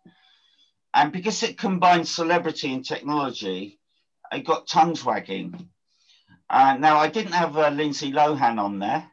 And 0.93 1.11
because 1.11 1.41
it 1.43 1.57
combined 1.57 2.07
celebrity 2.07 2.73
and 2.73 2.85
technology, 2.85 3.79
it 4.31 4.45
got 4.45 4.67
tongues 4.67 5.03
wagging. 5.03 5.69
Uh, 6.49 6.77
now, 6.77 6.97
I 6.97 7.07
didn't 7.07 7.33
have 7.33 7.57
uh, 7.57 7.69
Lindsay 7.69 8.11
Lohan 8.11 8.59
on 8.59 8.79
there, 8.79 9.09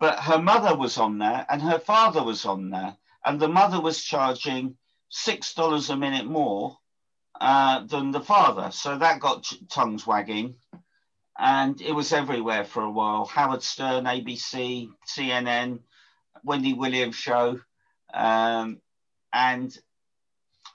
but 0.00 0.18
her 0.18 0.38
mother 0.38 0.76
was 0.76 0.98
on 0.98 1.18
there 1.18 1.46
and 1.48 1.62
her 1.62 1.78
father 1.78 2.22
was 2.22 2.44
on 2.44 2.70
there. 2.70 2.96
And 3.24 3.40
the 3.40 3.48
mother 3.48 3.80
was 3.80 4.02
charging 4.02 4.76
$6 5.12 5.90
a 5.90 5.96
minute 5.96 6.26
more 6.26 6.78
uh, 7.40 7.84
than 7.84 8.10
the 8.10 8.20
father. 8.20 8.70
So 8.70 8.98
that 8.98 9.20
got 9.20 9.52
tongues 9.70 10.06
wagging 10.06 10.56
and 11.38 11.80
it 11.80 11.92
was 11.92 12.12
everywhere 12.12 12.64
for 12.64 12.82
a 12.82 12.90
while. 12.90 13.26
Howard 13.26 13.62
Stern, 13.62 14.04
ABC, 14.04 14.88
CNN, 15.06 15.80
Wendy 16.44 16.72
Williams 16.72 17.16
show, 17.16 17.60
um, 18.14 18.80
and 19.32 19.76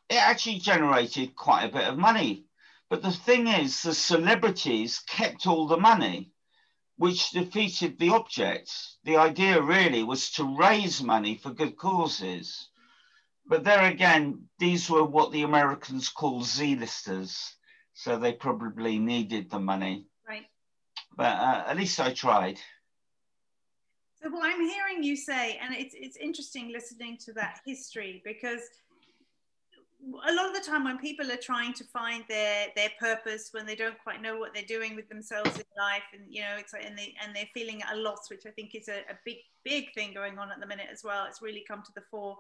it 0.10 0.16
actually 0.16 0.60
generated 0.60 1.36
quite 1.36 1.64
a 1.66 1.72
bit 1.72 1.88
of 1.88 1.98
money. 1.98 2.46
But 2.90 3.02
the 3.02 3.12
thing 3.12 3.48
is, 3.48 3.82
the 3.82 3.94
celebrities 3.94 5.00
kept 5.00 5.48
all 5.48 5.68
the 5.68 5.78
money, 5.78 6.32
which 6.98 7.32
defeated 7.32 7.98
the 7.98 8.10
object. 8.10 8.72
The 9.04 9.18
idea 9.18 9.62
really 9.62 10.04
was 10.04 10.32
to 10.32 10.58
raise 10.58 11.02
money 11.02 11.38
for 11.38 11.52
good 11.52 11.78
causes. 11.78 12.70
But 13.52 13.66
there 13.66 13.84
again, 13.84 14.46
these 14.60 14.90
were 14.90 15.04
what 15.04 15.34
the 15.34 15.42
Americans 15.42 16.08
call 16.08 16.42
Z-listers. 16.42 17.54
So 17.94 18.18
they 18.18 18.32
probably 18.32 18.98
needed 18.98 19.52
the 19.52 19.60
money 19.60 20.06
Right. 20.26 20.46
but 21.18 21.38
uh, 21.38 21.64
at 21.68 21.76
least 21.76 22.00
I 22.00 22.14
tried. 22.14 22.58
So 24.24 24.30
what 24.30 24.46
I'm 24.46 24.62
hearing 24.62 25.04
you 25.04 25.18
say, 25.18 25.60
and 25.62 25.76
it's 25.76 25.94
it's 25.98 26.16
interesting 26.16 26.72
listening 26.72 27.18
to 27.26 27.34
that 27.34 27.60
history 27.66 28.22
because 28.24 28.62
a 30.30 30.34
lot 30.34 30.48
of 30.48 30.54
the 30.54 30.62
time 30.62 30.86
when 30.86 30.98
people 30.98 31.30
are 31.30 31.44
trying 31.52 31.74
to 31.74 31.84
find 31.84 32.24
their 32.30 32.68
their 32.78 32.92
purpose 33.02 33.50
when 33.52 33.66
they 33.66 33.76
don't 33.76 34.02
quite 34.02 34.22
know 34.22 34.40
what 34.40 34.54
they're 34.54 34.64
doing 34.78 34.96
with 34.96 35.10
themselves 35.10 35.58
in 35.58 35.66
life 35.78 36.08
and 36.14 36.24
you 36.30 36.42
know 36.42 36.56
it's 36.58 36.74
like, 36.74 36.86
and 36.86 36.98
they 36.98 37.14
and 37.22 37.36
they're 37.36 37.54
feeling 37.54 37.82
a 37.94 37.96
loss 37.98 38.28
which 38.32 38.48
i 38.48 38.50
think 38.52 38.74
is 38.74 38.88
a, 38.88 39.02
a 39.12 39.18
big 39.26 39.38
big 39.64 39.94
thing 39.94 40.12
going 40.12 40.40
on 40.40 40.52
at 40.52 40.60
the 40.60 40.66
minute 40.66 40.88
as 40.92 41.04
well 41.04 41.26
it's 41.28 41.44
really 41.44 41.64
come 41.68 41.84
to 41.86 41.92
the 41.94 42.02
fore 42.10 42.36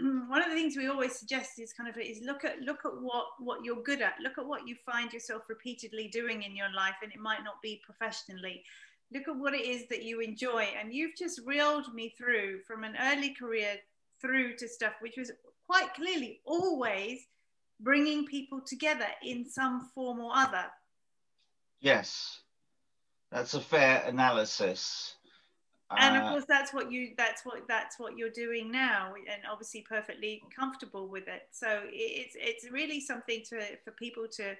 Mm, 0.00 0.28
one 0.28 0.42
of 0.42 0.48
the 0.48 0.54
things 0.56 0.76
we 0.76 0.88
always 0.88 1.16
suggest 1.16 1.58
is 1.60 1.72
kind 1.72 1.88
of 1.88 1.96
is 1.98 2.20
look 2.24 2.44
at 2.44 2.60
look 2.60 2.84
at 2.84 2.92
what 3.00 3.26
what 3.38 3.64
you're 3.64 3.82
good 3.82 4.02
at. 4.02 4.14
Look 4.20 4.38
at 4.38 4.46
what 4.46 4.66
you 4.66 4.74
find 4.74 5.12
yourself 5.12 5.42
repeatedly 5.48 6.08
doing 6.08 6.42
in 6.42 6.56
your 6.56 6.72
life 6.72 6.96
and 7.02 7.12
it 7.12 7.20
might 7.20 7.44
not 7.44 7.62
be 7.62 7.80
professionally. 7.84 8.64
Look 9.12 9.28
at 9.28 9.36
what 9.36 9.54
it 9.54 9.64
is 9.64 9.86
that 9.90 10.02
you 10.02 10.20
enjoy. 10.20 10.66
And 10.80 10.92
you've 10.92 11.16
just 11.16 11.40
reeled 11.46 11.94
me 11.94 12.14
through 12.18 12.60
from 12.66 12.82
an 12.82 12.96
early 13.00 13.34
career 13.34 13.76
through 14.20 14.56
to 14.56 14.68
stuff 14.68 14.94
which 15.00 15.16
was 15.16 15.30
quite 15.66 15.94
clearly 15.94 16.40
always 16.44 17.26
bringing 17.80 18.26
people 18.26 18.60
together 18.66 19.06
in 19.22 19.48
some 19.48 19.90
form 19.94 20.18
or 20.18 20.32
other. 20.34 20.64
Yes. 21.80 22.40
That's 23.30 23.54
a 23.54 23.60
fair 23.60 24.02
analysis 24.06 25.16
and 25.90 26.16
of 26.16 26.24
uh, 26.24 26.28
course 26.30 26.44
that's 26.48 26.72
what 26.72 26.90
you 26.90 27.10
that's 27.16 27.44
what 27.44 27.62
that's 27.68 27.98
what 27.98 28.16
you're 28.16 28.30
doing 28.30 28.70
now 28.70 29.12
and 29.14 29.42
obviously 29.50 29.84
perfectly 29.88 30.42
comfortable 30.54 31.08
with 31.08 31.28
it. 31.28 31.42
So 31.50 31.82
it's 31.90 32.36
it's 32.38 32.70
really 32.70 33.00
something 33.00 33.42
to 33.50 33.60
for 33.84 33.90
people 33.92 34.26
to 34.36 34.54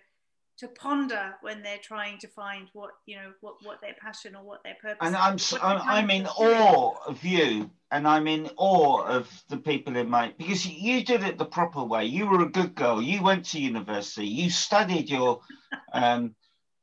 to 0.57 0.69
ponder 0.69 1.35
when 1.41 1.63
they're 1.63 1.79
trying 1.79 2.19
to 2.19 2.29
find 2.29 2.69
what 2.73 2.91
you 3.07 3.17
know 3.17 3.33
what 3.41 3.57
what 3.65 3.81
their 3.81 3.95
passion 4.01 4.37
or 4.37 4.45
what 4.45 4.63
their 4.63 4.77
purpose 4.81 4.99
and 5.01 5.17
i'm 5.17 5.37
I'm, 5.61 5.83
I'm 5.89 6.11
in 6.11 6.27
awe 6.27 6.95
of 7.09 7.25
you 7.25 7.69
and 7.91 8.07
i'm 8.07 8.29
in 8.29 8.49
awe 8.57 9.03
of 9.03 9.29
the 9.49 9.57
people 9.57 9.97
in 9.97 10.09
my 10.09 10.33
because 10.39 10.65
you 10.65 11.05
did 11.05 11.23
it 11.23 11.39
the 11.39 11.45
proper 11.45 11.83
way. 11.83 12.05
You 12.05 12.27
were 12.27 12.43
a 12.43 12.49
good 12.49 12.75
girl. 12.75 13.03
You 13.03 13.23
went 13.23 13.47
to 13.47 13.61
university. 13.61 14.27
You 14.27 14.51
studied 14.51 15.11
your 15.11 15.41
um 15.93 16.35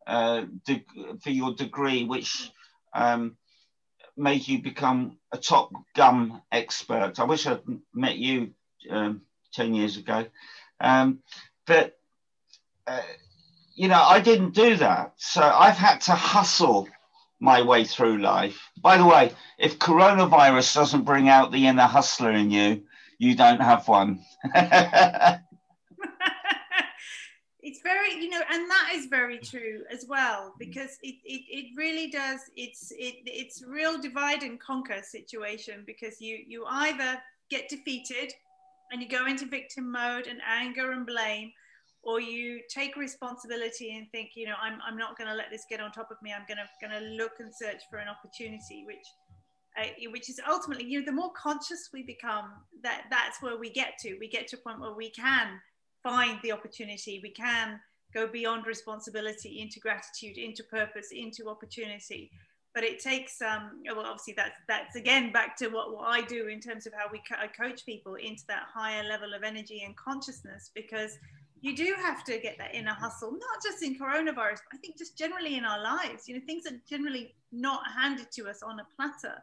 uh 0.07 0.45
de- 0.65 0.85
for 1.21 1.29
your 1.29 1.53
degree 1.53 2.05
which 2.05 2.51
um 2.93 3.37
made 4.17 4.47
you 4.47 4.61
become 4.61 5.17
a 5.31 5.37
top 5.37 5.71
gum 5.95 6.41
expert? 6.51 7.19
I 7.19 7.23
wish 7.23 7.47
I'd 7.47 7.61
met 7.93 8.17
you 8.17 8.51
um, 8.89 9.21
10 9.53 9.73
years 9.73 9.97
ago. 9.97 10.25
Um, 10.79 11.19
but, 11.65 11.97
uh, 12.87 13.01
you 13.75 13.87
know, 13.87 14.01
I 14.01 14.19
didn't 14.19 14.53
do 14.53 14.75
that. 14.77 15.13
So 15.17 15.41
I've 15.41 15.77
had 15.77 16.01
to 16.01 16.13
hustle 16.13 16.87
my 17.39 17.61
way 17.61 17.83
through 17.83 18.19
life. 18.19 18.69
By 18.81 18.97
the 18.97 19.05
way, 19.05 19.31
if 19.57 19.79
coronavirus 19.79 20.75
doesn't 20.75 21.03
bring 21.03 21.27
out 21.27 21.51
the 21.51 21.67
inner 21.67 21.87
hustler 21.87 22.31
in 22.31 22.51
you, 22.51 22.83
you 23.17 23.35
don't 23.35 23.61
have 23.61 23.87
one. 23.87 24.23
it's 27.71 27.81
very 27.81 28.13
you 28.21 28.29
know 28.29 28.41
and 28.51 28.69
that 28.69 28.91
is 28.93 29.05
very 29.05 29.37
true 29.37 29.81
as 29.89 30.05
well 30.05 30.53
because 30.59 30.97
it, 31.03 31.15
it, 31.23 31.41
it 31.47 31.65
really 31.77 32.09
does 32.09 32.41
it's 32.57 32.91
it, 32.91 33.15
it's 33.25 33.63
real 33.65 33.97
divide 33.97 34.43
and 34.43 34.59
conquer 34.59 35.01
situation 35.01 35.83
because 35.87 36.19
you 36.19 36.39
you 36.45 36.65
either 36.67 37.17
get 37.49 37.69
defeated 37.69 38.33
and 38.91 39.01
you 39.01 39.07
go 39.07 39.25
into 39.25 39.45
victim 39.45 39.89
mode 39.89 40.27
and 40.27 40.41
anger 40.45 40.91
and 40.91 41.05
blame 41.05 41.49
or 42.03 42.19
you 42.19 42.59
take 42.69 42.97
responsibility 42.97 43.95
and 43.95 44.11
think 44.11 44.31
you 44.35 44.45
know 44.45 44.55
i'm, 44.61 44.79
I'm 44.85 44.97
not 44.97 45.17
going 45.17 45.29
to 45.29 45.35
let 45.35 45.49
this 45.49 45.65
get 45.69 45.79
on 45.79 45.93
top 45.93 46.11
of 46.11 46.17
me. 46.21 46.33
I'm 46.33 46.45
going 46.49 46.57
to 46.57 46.67
going 46.85 46.99
to 46.99 47.23
look 47.23 47.33
and 47.39 47.53
search 47.53 47.83
for 47.89 47.99
an 47.99 48.09
opportunity 48.09 48.83
which 48.85 49.07
uh, 49.79 50.09
which 50.11 50.29
is 50.29 50.41
ultimately 50.49 50.83
you 50.83 50.99
know 50.99 51.05
the 51.05 51.13
more 51.13 51.31
conscious 51.31 51.89
we 51.93 52.03
become 52.03 52.51
that 52.83 53.05
that's 53.09 53.41
where 53.41 53.57
we 53.57 53.69
get 53.69 53.93
to. 54.01 54.17
We 54.19 54.27
get 54.27 54.49
to 54.49 54.57
a 54.57 54.59
point 54.59 54.81
where 54.81 54.93
we 54.93 55.09
can 55.09 55.61
find 56.03 56.39
the 56.43 56.51
opportunity. 56.51 57.19
We 57.23 57.31
can 57.31 57.79
go 58.13 58.27
beyond 58.27 58.67
responsibility 58.67 59.61
into 59.61 59.79
gratitude, 59.79 60.37
into 60.37 60.63
purpose, 60.63 61.09
into 61.11 61.49
opportunity. 61.49 62.31
But 62.73 62.83
it 62.83 62.99
takes, 62.99 63.41
um, 63.41 63.81
well, 63.85 64.05
obviously 64.05 64.33
that's 64.35 64.55
that's 64.67 64.95
again 64.95 65.31
back 65.31 65.57
to 65.57 65.67
what, 65.67 65.93
what 65.93 66.07
I 66.07 66.21
do 66.21 66.47
in 66.47 66.61
terms 66.61 66.87
of 66.87 66.93
how 66.93 67.05
we 67.11 67.21
co- 67.29 67.39
I 67.39 67.47
coach 67.47 67.85
people 67.85 68.15
into 68.15 68.43
that 68.47 68.63
higher 68.73 69.03
level 69.03 69.33
of 69.33 69.43
energy 69.43 69.83
and 69.85 69.95
consciousness 69.97 70.71
because 70.73 71.17
you 71.59 71.75
do 71.75 71.95
have 71.97 72.23
to 72.23 72.39
get 72.39 72.57
that 72.57 72.73
inner 72.73 72.93
hustle, 72.93 73.31
not 73.31 73.61
just 73.63 73.83
in 73.83 73.97
coronavirus, 73.97 74.59
but 74.69 74.73
I 74.73 74.77
think 74.77 74.97
just 74.97 75.17
generally 75.17 75.57
in 75.57 75.65
our 75.65 75.81
lives. 75.81 76.27
You 76.27 76.35
know, 76.35 76.41
things 76.45 76.65
are 76.65 76.77
generally 76.89 77.35
not 77.51 77.81
handed 77.95 78.31
to 78.31 78.49
us 78.49 78.63
on 78.63 78.79
a 78.79 78.87
platter. 78.95 79.35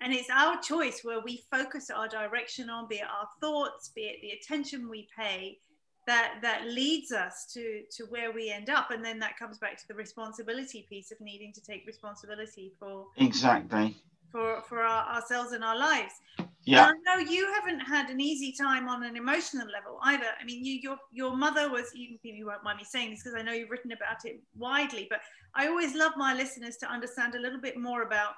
And 0.00 0.14
it's 0.14 0.30
our 0.30 0.60
choice 0.60 1.00
where 1.02 1.20
we 1.20 1.42
focus 1.50 1.90
our 1.90 2.08
direction 2.08 2.70
on, 2.70 2.88
be 2.88 2.96
it 2.96 3.04
our 3.04 3.28
thoughts, 3.40 3.90
be 3.94 4.02
it 4.02 4.20
the 4.22 4.30
attention 4.30 4.88
we 4.88 5.08
pay, 5.16 5.58
that 6.10 6.38
that 6.42 6.60
leads 6.66 7.12
us 7.12 7.46
to 7.54 7.82
to 7.96 8.04
where 8.06 8.32
we 8.32 8.50
end 8.50 8.68
up 8.68 8.90
and 8.90 9.04
then 9.04 9.18
that 9.18 9.38
comes 9.38 9.58
back 9.58 9.76
to 9.80 9.86
the 9.86 9.94
responsibility 9.94 10.84
piece 10.88 11.12
of 11.12 11.20
needing 11.20 11.52
to 11.52 11.60
take 11.60 11.86
responsibility 11.86 12.72
for 12.78 13.06
exactly 13.16 13.96
for 14.32 14.60
for 14.68 14.80
our, 14.80 15.02
ourselves 15.14 15.52
and 15.52 15.62
our 15.64 15.78
lives 15.78 16.14
Yeah. 16.64 16.88
And 16.88 16.98
I 16.98 16.98
know 17.06 17.30
you 17.30 17.44
haven't 17.54 17.80
had 17.80 18.10
an 18.10 18.20
easy 18.20 18.52
time 18.52 18.88
on 18.88 19.02
an 19.02 19.16
emotional 19.16 19.66
level 19.76 19.98
either. 20.12 20.30
I 20.40 20.44
mean, 20.44 20.60
you, 20.68 20.74
your 20.86 20.98
your 21.20 21.32
mother 21.44 21.64
was. 21.70 21.86
You, 21.94 22.18
you 22.22 22.46
won't 22.50 22.64
mind 22.68 22.78
me 22.78 22.84
saying 22.84 23.10
this 23.10 23.22
because 23.22 23.36
I 23.38 23.42
know 23.42 23.54
you've 23.58 23.72
written 23.74 23.92
about 23.92 24.20
it 24.28 24.36
widely. 24.66 25.06
But 25.12 25.20
I 25.60 25.62
always 25.68 25.92
love 26.02 26.12
my 26.16 26.32
listeners 26.42 26.76
to 26.82 26.86
understand 26.96 27.34
a 27.34 27.40
little 27.40 27.62
bit 27.68 27.76
more 27.88 28.02
about 28.02 28.32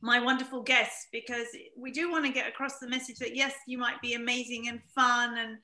my 0.00 0.18
wonderful 0.20 0.62
guests 0.62 1.06
because 1.12 1.48
we 1.76 1.90
do 1.90 2.10
want 2.10 2.24
to 2.24 2.32
get 2.32 2.48
across 2.48 2.78
the 2.78 2.88
message 2.88 3.18
that 3.18 3.34
yes, 3.42 3.54
you 3.66 3.78
might 3.78 4.00
be 4.00 4.14
amazing 4.14 4.68
and 4.70 4.80
fun 4.94 5.38
and 5.38 5.58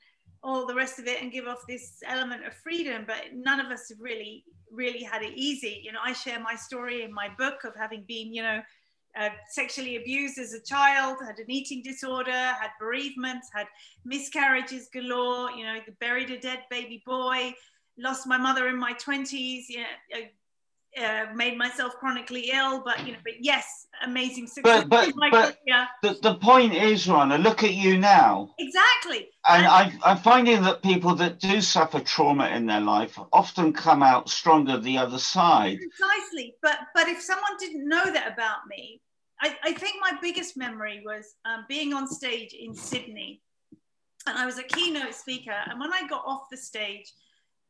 all 0.45 0.67
the 0.67 0.75
rest 0.75 0.99
of 0.99 1.07
it 1.07 1.21
and 1.21 1.33
give 1.33 1.47
off 1.47 1.65
this 1.67 2.03
element 2.07 2.47
of 2.47 2.55
freedom, 2.55 3.05
but 3.07 3.35
none 3.35 3.59
of 3.59 3.67
us 3.73 3.89
have 3.89 3.99
really 4.01 4.45
really 4.71 5.03
had 5.03 5.23
it 5.23 5.33
easy. 5.37 5.81
You 5.85 5.93
know, 5.93 6.01
I 6.05 6.13
share 6.13 6.41
my 6.41 6.57
story 6.57 7.03
in 7.03 7.13
my 7.13 7.29
book 7.39 7.63
of 7.65 7.75
having 7.77 8.05
been, 8.07 8.33
you 8.33 8.43
know 8.43 8.61
uh, 9.17 9.31
sexually 9.49 9.97
abused 9.97 10.39
as 10.39 10.53
a 10.55 10.61
child, 10.61 11.19
had 11.25 11.39
an 11.39 11.51
eating 11.51 11.83
disorder, 11.83 12.33
had 12.33 12.71
bereavements, 12.81 13.49
had 13.55 13.67
miscarriages 14.05 14.89
galore, 14.93 15.51
you 15.53 15.65
know, 15.65 15.79
buried 16.01 16.31
a 16.31 16.39
dead 16.39 16.61
baby 16.71 17.03
boy, 17.07 17.55
lost 17.97 18.27
my 18.27 18.37
mother 18.37 18.69
in 18.69 18.77
my 18.77 18.93
20s, 18.95 19.65
you 19.69 19.79
know, 19.79 20.19
uh, 21.01 21.27
made 21.35 21.59
myself 21.59 21.95
chronically 21.99 22.51
ill, 22.53 22.83
but 22.85 23.05
you 23.07 23.13
know, 23.13 23.19
but 23.25 23.35
yes, 23.41 23.87
amazing 24.05 24.47
success. 24.47 24.85
But 24.89 25.13
but, 25.17 25.31
but 25.31 25.59
the, 26.03 26.19
the 26.23 26.35
point 26.37 26.75
is, 26.75 27.07
Ronna, 27.07 27.43
look 27.43 27.63
at 27.65 27.75
you 27.75 27.99
now. 27.99 28.55
Exactly. 28.59 29.29
And, 29.49 29.65
and 29.65 29.67
I, 29.67 29.93
I'm 30.05 30.19
finding 30.19 30.63
that 30.63 30.83
people 30.83 31.15
that 31.17 31.41
do 31.41 31.61
suffer 31.61 32.01
trauma 32.01 32.49
in 32.49 32.67
their 32.67 32.81
life 32.81 33.19
often 33.33 33.73
come 33.73 34.03
out 34.03 34.29
stronger 34.29 34.79
the 34.79 34.99
other 34.99 35.19
side. 35.19 35.79
Precisely. 35.79 36.55
But 36.63 36.79
but 36.95 37.09
if 37.09 37.21
someone 37.21 37.57
didn't 37.59 37.89
know 37.89 38.05
that 38.13 38.33
about 38.33 38.67
me, 38.69 39.01
I, 39.41 39.57
I 39.65 39.73
think 39.73 39.97
my 40.01 40.13
biggest 40.23 40.57
memory 40.57 41.03
was 41.05 41.35
um, 41.45 41.65
being 41.69 41.93
on 41.93 42.07
stage 42.07 42.55
in 42.55 42.75
Sydney, 42.75 43.43
and 44.27 44.39
I 44.39 44.47
was 44.47 44.59
a 44.59 44.63
keynote 44.63 45.15
speaker. 45.15 45.55
And 45.67 45.81
when 45.81 45.93
I 45.93 46.07
got 46.07 46.23
off 46.25 46.49
the 46.51 46.57
stage, 46.57 47.13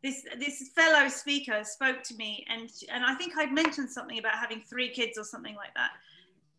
this 0.05 0.23
this 0.39 0.69
fellow 0.77 1.09
speaker 1.09 1.65
spoke 1.65 2.03
to 2.03 2.15
me 2.17 2.45
and 2.51 2.71
and 2.93 3.03
I 3.03 3.15
think 3.15 3.39
I'd 3.39 3.53
mentioned 3.53 3.91
something 3.91 4.19
about 4.19 4.35
having 4.35 4.61
three 4.61 4.91
kids 4.91 5.19
or 5.19 5.25
something 5.25 5.57
like 5.57 5.75
that. 5.75 5.93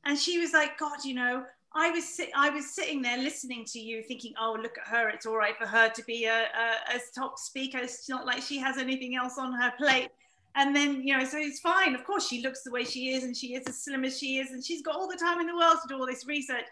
And 0.04 0.18
she 0.18 0.39
was 0.39 0.52
like, 0.52 0.78
God, 0.80 1.06
you 1.06 1.14
know, 1.14 1.46
I 1.74 1.91
was 1.91 2.06
sit- 2.08 2.32
I 2.36 2.50
was 2.50 2.74
sitting 2.74 3.04
there 3.04 3.20
listening 3.20 3.64
to 3.66 3.80
you, 3.80 4.02
thinking, 4.02 4.34
oh, 4.41 4.58
look 4.60 4.78
at 4.80 4.88
her. 4.88 5.10
It's 5.10 5.28
all 5.28 5.38
right 5.38 5.56
for 5.58 5.68
her 5.68 5.89
to 5.89 6.04
be 6.06 6.26
a, 6.26 6.43
a, 6.43 6.96
a 6.96 7.00
top 7.14 7.38
speaker. 7.38 7.78
It's 7.78 8.10
not 8.10 8.26
like 8.26 8.41
she 8.41 8.58
has 8.58 8.78
anything 8.78 9.16
else 9.16 9.38
on 9.38 9.54
her 9.54 9.72
plate. 9.78 10.10
And 10.56 10.76
then, 10.76 11.06
you 11.06 11.16
know, 11.16 11.26
so 11.26 11.38
it's 11.38 11.60
fine. 11.60 11.93
Of 11.93 12.04
course, 12.04 12.28
she 12.28 12.41
looks 12.41 12.64
the 12.64 12.72
way 12.72 12.84
she 12.84 13.10
is, 13.14 13.26
and 13.26 13.36
she 13.36 13.56
is 13.56 13.68
as 13.68 13.84
slim 13.84 14.06
as 14.06 14.18
she 14.18 14.38
is, 14.38 14.52
and 14.52 14.64
she's 14.64 14.82
got 14.82 14.96
all 14.96 15.08
the 15.08 15.18
time 15.18 15.39
in 15.41 15.48
the 15.48 15.56
world 15.56 15.78
to 15.82 15.88
do 15.88 16.00
all 16.00 16.08
this 16.08 16.26
research 16.26 16.66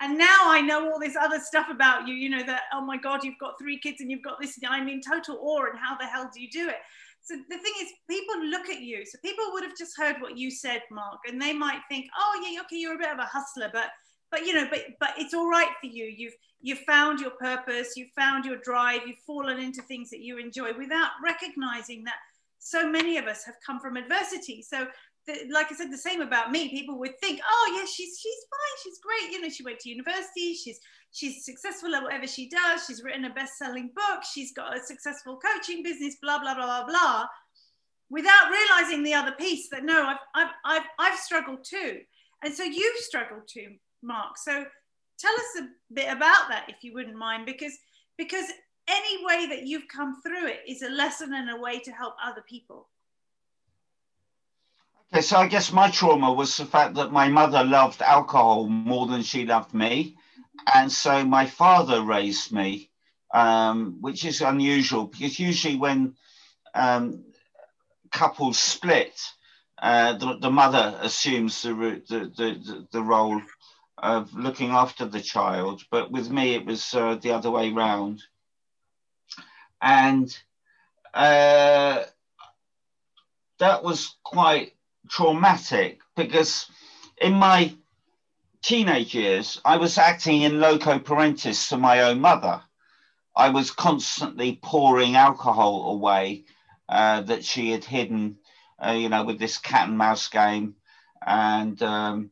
and 0.00 0.16
now 0.16 0.42
I 0.44 0.60
know 0.60 0.90
all 0.90 1.00
this 1.00 1.16
other 1.16 1.40
stuff 1.40 1.66
about 1.70 2.06
you, 2.06 2.14
you 2.14 2.30
know, 2.30 2.44
that, 2.44 2.62
oh 2.72 2.80
my 2.80 2.96
God, 2.96 3.24
you've 3.24 3.38
got 3.38 3.58
three 3.58 3.78
kids 3.78 4.00
and 4.00 4.10
you've 4.10 4.22
got 4.22 4.40
this. 4.40 4.58
I'm 4.68 4.88
in 4.88 5.00
total 5.00 5.38
awe, 5.40 5.66
and 5.70 5.78
how 5.78 5.96
the 5.96 6.06
hell 6.06 6.30
do 6.32 6.40
you 6.40 6.48
do 6.50 6.68
it? 6.68 6.76
So 7.22 7.34
the 7.36 7.58
thing 7.58 7.72
is, 7.82 7.88
people 8.08 8.46
look 8.46 8.68
at 8.68 8.80
you. 8.80 9.04
So 9.04 9.18
people 9.24 9.44
would 9.52 9.64
have 9.64 9.76
just 9.76 9.98
heard 9.98 10.16
what 10.20 10.38
you 10.38 10.50
said, 10.50 10.82
Mark, 10.90 11.18
and 11.26 11.40
they 11.40 11.52
might 11.52 11.80
think, 11.90 12.06
oh, 12.18 12.40
yeah, 12.42 12.60
okay, 12.62 12.76
you're 12.76 12.94
a 12.94 12.98
bit 12.98 13.12
of 13.12 13.18
a 13.18 13.24
hustler, 13.24 13.70
but 13.72 13.90
but 14.30 14.44
you 14.44 14.54
know 14.54 14.66
but 14.70 14.80
but 15.00 15.10
it's 15.16 15.34
all 15.34 15.48
right 15.48 15.70
for 15.80 15.86
you 15.86 16.04
you've 16.04 16.34
you've 16.60 16.80
found 16.80 17.20
your 17.20 17.30
purpose 17.30 17.94
you've 17.96 18.10
found 18.16 18.44
your 18.44 18.58
drive 18.58 19.00
you've 19.06 19.18
fallen 19.26 19.58
into 19.58 19.82
things 19.82 20.10
that 20.10 20.20
you 20.20 20.38
enjoy 20.38 20.72
without 20.76 21.10
recognizing 21.24 22.04
that 22.04 22.16
so 22.58 22.88
many 22.88 23.16
of 23.16 23.26
us 23.26 23.44
have 23.44 23.54
come 23.64 23.80
from 23.80 23.96
adversity 23.96 24.62
so 24.62 24.86
like 25.50 25.70
I 25.70 25.74
said, 25.74 25.92
the 25.92 25.98
same 25.98 26.20
about 26.20 26.50
me. 26.50 26.68
People 26.68 26.98
would 26.98 27.18
think, 27.20 27.40
oh 27.48 27.74
yeah, 27.76 27.84
she's 27.84 28.18
she's 28.18 28.46
fine, 28.50 28.76
she's 28.82 28.98
great. 29.00 29.32
You 29.32 29.40
know, 29.40 29.48
she 29.48 29.62
went 29.62 29.80
to 29.80 29.88
university, 29.88 30.54
she's 30.54 30.80
she's 31.12 31.44
successful 31.44 31.94
at 31.94 32.02
whatever 32.02 32.26
she 32.26 32.48
does. 32.48 32.84
She's 32.86 33.02
written 33.02 33.24
a 33.24 33.34
best-selling 33.34 33.90
book. 33.94 34.22
She's 34.32 34.52
got 34.52 34.76
a 34.76 34.80
successful 34.82 35.38
coaching 35.38 35.82
business. 35.82 36.16
Blah 36.22 36.40
blah 36.40 36.54
blah 36.54 36.84
blah 36.84 36.86
blah. 36.86 37.26
Without 38.10 38.50
realizing 38.50 39.02
the 39.02 39.14
other 39.14 39.32
piece 39.32 39.68
that 39.70 39.84
no, 39.84 40.06
I've 40.06 40.16
I've 40.34 40.52
I've, 40.64 40.86
I've 40.98 41.18
struggled 41.18 41.64
too, 41.64 42.00
and 42.42 42.54
so 42.54 42.64
you've 42.64 42.98
struggled 42.98 43.48
too, 43.48 43.74
Mark. 44.02 44.38
So 44.38 44.64
tell 45.18 45.34
us 45.34 45.62
a 45.62 45.94
bit 45.94 46.10
about 46.10 46.48
that, 46.48 46.66
if 46.68 46.76
you 46.82 46.94
wouldn't 46.94 47.16
mind, 47.16 47.46
because 47.46 47.76
because 48.16 48.46
any 48.88 49.24
way 49.24 49.46
that 49.46 49.66
you've 49.66 49.88
come 49.88 50.20
through 50.22 50.46
it 50.46 50.60
is 50.66 50.82
a 50.82 50.88
lesson 50.88 51.34
and 51.34 51.50
a 51.50 51.60
way 51.60 51.78
to 51.80 51.92
help 51.92 52.14
other 52.24 52.42
people. 52.48 52.88
Okay, 55.10 55.22
so 55.22 55.38
I 55.38 55.46
guess 55.46 55.72
my 55.72 55.90
trauma 55.90 56.30
was 56.30 56.54
the 56.58 56.66
fact 56.66 56.94
that 56.96 57.12
my 57.12 57.28
mother 57.28 57.64
loved 57.64 58.02
alcohol 58.02 58.68
more 58.68 59.06
than 59.06 59.22
she 59.22 59.46
loved 59.46 59.72
me. 59.72 60.16
And 60.74 60.92
so 60.92 61.24
my 61.24 61.46
father 61.46 62.02
raised 62.02 62.52
me, 62.52 62.90
um, 63.32 63.96
which 64.02 64.26
is 64.26 64.42
unusual 64.42 65.06
because 65.06 65.38
usually 65.38 65.76
when 65.76 66.14
um, 66.74 67.24
couples 68.12 68.58
split, 68.58 69.18
uh, 69.80 70.12
the, 70.12 70.36
the, 70.40 70.50
mother 70.50 70.98
assumes 71.00 71.62
the, 71.62 71.72
the, 72.08 72.32
the, 72.36 72.86
the, 72.90 73.02
role 73.02 73.40
of 73.96 74.34
looking 74.34 74.72
after 74.72 75.06
the 75.06 75.20
child. 75.20 75.82
But 75.90 76.10
with 76.10 76.30
me, 76.30 76.54
it 76.54 76.66
was 76.66 76.92
uh, 76.92 77.14
the 77.14 77.32
other 77.32 77.50
way 77.50 77.70
round. 77.70 78.22
And 79.80 80.36
uh, 81.14 82.02
that 83.58 83.82
was 83.82 84.16
quite 84.22 84.72
traumatic 85.08 86.00
because 86.16 86.66
in 87.20 87.34
my 87.34 87.74
teenage 88.62 89.14
years, 89.14 89.60
I 89.64 89.76
was 89.76 89.98
acting 89.98 90.42
in 90.42 90.60
loco 90.60 90.98
parentis 90.98 91.68
to 91.68 91.76
my 91.76 92.02
own 92.02 92.20
mother. 92.20 92.62
I 93.34 93.50
was 93.50 93.70
constantly 93.70 94.58
pouring 94.62 95.16
alcohol 95.16 95.90
away 95.92 96.44
uh, 96.88 97.20
that 97.22 97.44
she 97.44 97.70
had 97.70 97.84
hidden, 97.84 98.38
uh, 98.84 98.92
you 98.92 99.08
know, 99.08 99.24
with 99.24 99.38
this 99.38 99.58
cat 99.58 99.88
and 99.88 99.98
mouse 99.98 100.28
game. 100.28 100.74
And 101.24 101.80
um, 101.82 102.30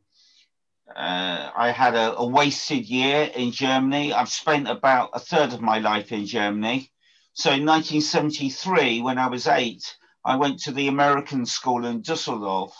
uh, 0.95 1.51
I 1.55 1.71
had 1.71 1.95
a, 1.95 2.17
a, 2.17 2.25
wasted 2.25 2.85
year 2.85 3.29
in 3.35 3.51
Germany. 3.51 4.13
I've 4.13 4.29
spent 4.29 4.67
about 4.67 5.11
a 5.13 5.19
third 5.19 5.53
of 5.53 5.61
my 5.61 5.79
life 5.79 6.11
in 6.11 6.25
Germany. 6.25 6.91
So 7.33 7.51
in 7.51 7.65
1973, 7.65 9.01
when 9.01 9.17
I 9.17 9.27
was 9.27 9.47
eight, 9.47 9.95
I 10.27 10.35
went 10.35 10.59
to 10.63 10.73
the 10.73 10.89
American 10.89 11.45
school 11.45 11.85
in 11.85 12.01
Dusseldorf, 12.01 12.75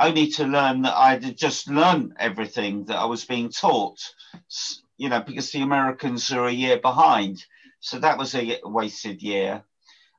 only 0.00 0.32
to 0.32 0.44
learn 0.44 0.82
that 0.82 0.96
I 0.96 1.10
had 1.10 1.38
just 1.38 1.68
learned 1.68 2.16
everything 2.18 2.86
that 2.86 2.98
I 2.98 3.04
was 3.04 3.24
being 3.24 3.50
taught, 3.50 4.00
you 4.96 5.08
know, 5.08 5.20
because 5.20 5.52
the 5.52 5.60
Americans 5.62 6.32
are 6.32 6.46
a 6.46 6.52
year 6.52 6.80
behind. 6.80 7.44
So 7.78 8.00
that 8.00 8.18
was 8.18 8.34
a 8.34 8.58
wasted 8.64 9.22
year. 9.22 9.62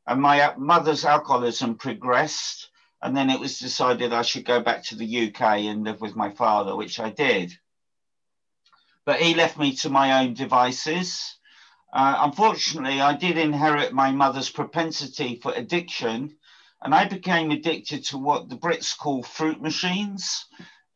And 0.08 0.22
my 0.22 0.54
mother's 0.58 1.04
alcoholism 1.04 1.76
progressed. 1.76 2.70
And 3.02 3.16
then 3.16 3.30
it 3.30 3.42
was 3.42 3.60
decided 3.60 4.14
I 4.14 4.22
should 4.22 4.46
go 4.46 4.62
back 4.62 4.86
to 4.86 4.96
the 4.96 5.28
UK 5.28 5.42
and 5.42 5.84
live 5.84 6.00
with 6.00 6.16
my 6.16 6.30
father, 6.30 6.78
which 6.78 6.98
I 6.98 7.10
did. 7.10 7.52
But 9.04 9.20
he 9.20 9.34
left 9.34 9.60
me 9.60 9.76
to 9.78 9.90
my 9.90 10.24
own 10.24 10.34
devices. 10.34 11.40
Uh, 11.92 12.20
unfortunately, 12.22 13.02
I 13.02 13.18
did 13.18 13.38
inherit 13.38 13.92
my 13.92 14.14
mother's 14.14 14.50
propensity 14.50 15.36
for 15.36 15.52
addiction 15.52 16.38
and 16.82 16.96
I 16.96 17.06
became 17.06 17.52
addicted 17.52 18.06
to 18.06 18.18
what 18.18 18.50
the 18.50 18.56
Brits 18.56 18.98
call 18.98 19.24
fruit 19.24 19.62
machines. 19.62 20.46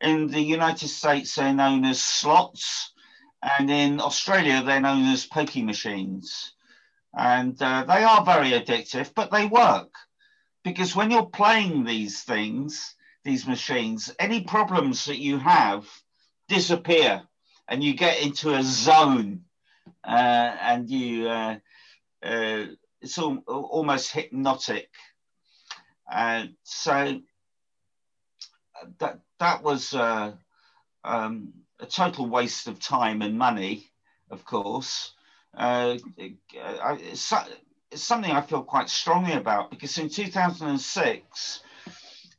In 0.02 0.28
the 0.28 0.42
United 0.42 0.88
States, 0.88 1.36
they're 1.36 1.54
known 1.54 1.86
as 1.86 2.02
slots, 2.02 2.94
and 3.42 3.70
in 3.70 4.00
Australia, 4.00 4.64
they're 4.64 4.80
known 4.80 5.06
as 5.06 5.26
pokey 5.26 5.64
machines. 5.64 6.54
And 7.16 7.62
uh, 7.62 7.84
they 7.84 8.04
are 8.04 8.26
very 8.26 8.52
addictive, 8.52 9.14
but 9.14 9.32
they 9.32 9.46
work 9.46 9.92
because 10.64 10.96
when 10.96 11.12
you're 11.12 11.26
playing 11.26 11.84
these 11.84 12.24
things, 12.24 12.96
these 13.24 13.46
machines, 13.46 14.12
any 14.20 14.44
problems 14.44 15.06
that 15.06 15.20
you 15.20 15.38
have 15.38 15.88
disappear 16.48 17.22
and 17.68 17.84
you 17.84 17.94
get 17.94 18.22
into 18.22 18.54
a 18.54 18.64
zone 18.64 19.42
uh, 20.06 20.12
and 20.62 20.90
you, 20.90 21.28
uh, 21.28 21.58
uh 22.24 22.66
it's 23.02 23.18
al- 23.18 23.44
almost 23.48 24.14
hypnotic 24.14 24.90
so 26.64 27.20
that 29.00 29.20
that 29.40 29.64
was 29.64 29.94
uh, 29.94 30.32
um, 31.04 31.54
a 31.80 31.86
total 31.86 32.28
waste 32.28 32.68
of 32.68 32.80
time 32.80 33.22
and 33.22 33.38
money, 33.38 33.90
of 34.30 34.46
course. 34.46 35.14
Uh, 35.56 35.98
it's, 36.18 37.34
it's, 37.92 38.04
something 38.04 38.32
I 38.32 38.42
feel 38.42 38.64
quite 38.64 38.90
strongly 38.90 39.34
about 39.34 39.70
because 39.70 39.98
in 39.98 40.10
2006, 40.10 41.60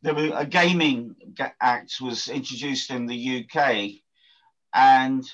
there 0.03 0.15
were, 0.15 0.33
a 0.35 0.45
gaming 0.45 1.15
act 1.61 2.01
was 2.01 2.29
introduced 2.29 2.91
in 2.91 3.07
the 3.07 3.45
UK, 3.45 3.91
and 4.75 5.25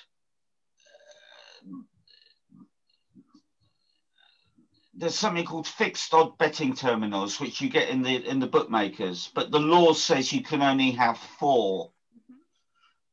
there's 5.01 5.19
something 5.19 5.47
called 5.47 5.67
fixed 5.67 6.13
odd 6.13 6.37
betting 6.37 6.75
terminals, 6.75 7.41
which 7.41 7.61
you 7.61 7.71
get 7.71 7.89
in 7.89 8.03
the 8.03 8.29
in 8.29 8.39
the 8.39 8.47
bookmakers, 8.47 9.31
but 9.35 9.51
the 9.51 9.59
law 9.59 9.95
says 9.95 10.33
you 10.33 10.43
can 10.43 10.63
only 10.63 10.91
have 10.93 11.17
4 11.17 11.87
mm-hmm. 11.89 12.35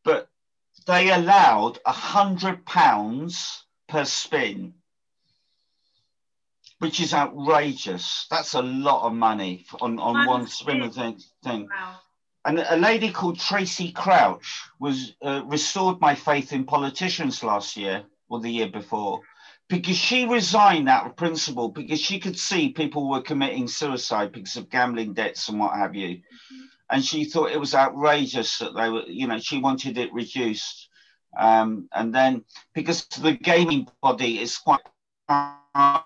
But 0.04 0.30
they 0.86 1.12
allowed 1.12 1.80
a 1.86 1.94
hundred 1.94 2.66
pounds 2.66 3.64
per 3.88 4.04
spin, 4.04 4.74
which 6.80 7.00
is 7.00 7.14
outrageous. 7.14 8.28
That's 8.30 8.54
a 8.54 8.62
lot 8.62 9.08
of 9.08 9.14
money 9.14 9.66
on, 9.80 9.98
on 9.98 10.28
one 10.28 10.48
spin 10.48 10.92
thing. 10.92 11.20
thing. 11.44 11.70
Wow. 11.72 11.96
And 12.44 12.60
a 12.60 12.78
lady 12.78 13.12
called 13.12 13.40
Tracey 13.40 13.92
Crouch 13.92 14.70
was 14.80 15.14
uh, 15.22 15.42
restored 15.46 16.00
my 16.00 16.16
faith 16.16 16.54
in 16.54 16.66
politicians 16.66 17.44
last 17.44 17.76
year 17.76 18.04
or 18.30 18.40
the 18.40 18.50
year 18.50 18.70
before 18.70 19.22
because 19.70 19.98
she 19.98 20.26
resigned 20.26 20.88
out 20.88 21.06
of 21.06 21.18
principle 21.18 21.70
because 21.70 22.00
she 22.00 22.20
could 22.20 22.38
see 22.38 22.70
people 22.70 23.10
were 23.10 23.22
committing 23.22 23.68
suicide 23.68 24.32
because 24.32 24.56
of 24.56 24.70
gambling 24.70 25.14
debts 25.14 25.50
and 25.50 25.60
what 25.60 25.76
have 25.76 25.96
you. 25.96 26.18
Mm-hmm. 26.18 26.62
And 26.90 27.04
she 27.04 27.26
thought 27.26 27.52
it 27.52 27.60
was 27.60 27.76
outrageous 27.76 28.60
that 28.60 28.74
they 28.74 28.90
were, 28.90 29.04
you 29.08 29.28
know, 29.28 29.40
she 29.40 29.60
wanted 29.60 29.98
it 29.98 30.14
reduced. 30.14 30.88
Um, 31.38 31.90
and 31.94 32.16
then 32.16 32.46
because 32.74 33.06
the 33.08 33.34
gaming 33.34 33.90
body 34.02 34.40
is 34.40 34.58
quite 34.58 34.80
powerful, 35.28 36.06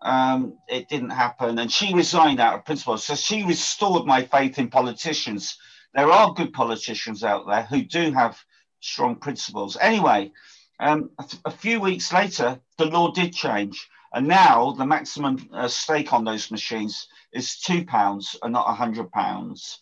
um, 0.00 0.56
it 0.66 0.88
didn't 0.88 1.10
happen. 1.10 1.58
And 1.58 1.70
she 1.70 1.92
resigned 1.92 2.40
out 2.40 2.54
of 2.54 2.64
principle. 2.64 2.96
So 2.96 3.14
she 3.14 3.44
restored 3.44 4.06
my 4.06 4.24
faith 4.24 4.58
in 4.58 4.68
politicians. 4.68 5.58
There 5.94 6.10
are 6.10 6.32
good 6.32 6.54
politicians 6.54 7.22
out 7.22 7.46
there 7.46 7.64
who 7.64 7.82
do 7.82 8.12
have 8.12 8.42
strong 8.80 9.16
principles. 9.16 9.76
Anyway, 9.78 10.32
um, 10.80 11.10
a, 11.18 11.24
a, 11.46 11.50
few 11.50 11.80
weeks 11.80 12.12
later, 12.12 12.60
the 12.78 12.86
law 12.86 13.12
did 13.12 13.32
change, 13.32 13.88
and 14.12 14.26
now 14.26 14.72
the 14.72 14.86
maximum 14.86 15.48
uh, 15.52 15.68
stake 15.68 16.12
on 16.12 16.24
those 16.24 16.50
machines 16.50 17.08
is 17.32 17.58
two 17.58 17.84
pounds 17.84 18.36
and 18.42 18.52
not 18.52 18.68
a 18.68 18.72
hundred 18.72 19.10
pounds. 19.12 19.80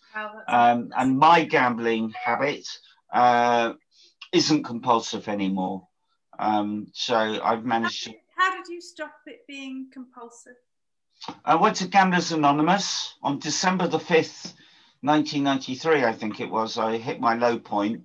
um, 0.49 0.90
and 0.97 1.18
my 1.18 1.45
gambling 1.45 2.12
habit 2.24 2.66
uh, 3.12 3.72
isn't 4.32 4.64
compulsive 4.64 5.28
anymore. 5.28 5.86
Um, 6.38 6.88
so 6.93 7.16
I've 7.16 7.64
managed 7.64 8.07
how 8.07 8.12
did, 8.12 8.20
how 8.36 8.57
did 8.57 8.68
you 8.68 8.80
stop 8.80 9.14
it 9.26 9.47
being 9.47 9.88
compulsive? 9.93 10.57
I 11.45 11.55
went 11.55 11.76
to 11.76 11.86
Gamblers 11.86 12.32
Anonymous 12.32 13.14
on 13.22 13.38
December 13.38 13.86
the 13.86 13.99
5th, 13.99 14.55
1993, 15.03 16.05
I 16.05 16.12
think 16.12 16.40
it 16.40 16.51
was. 16.51 16.78
I 16.78 16.97
hit 16.97 17.20
my 17.20 17.34
low 17.34 17.59
point. 17.59 18.03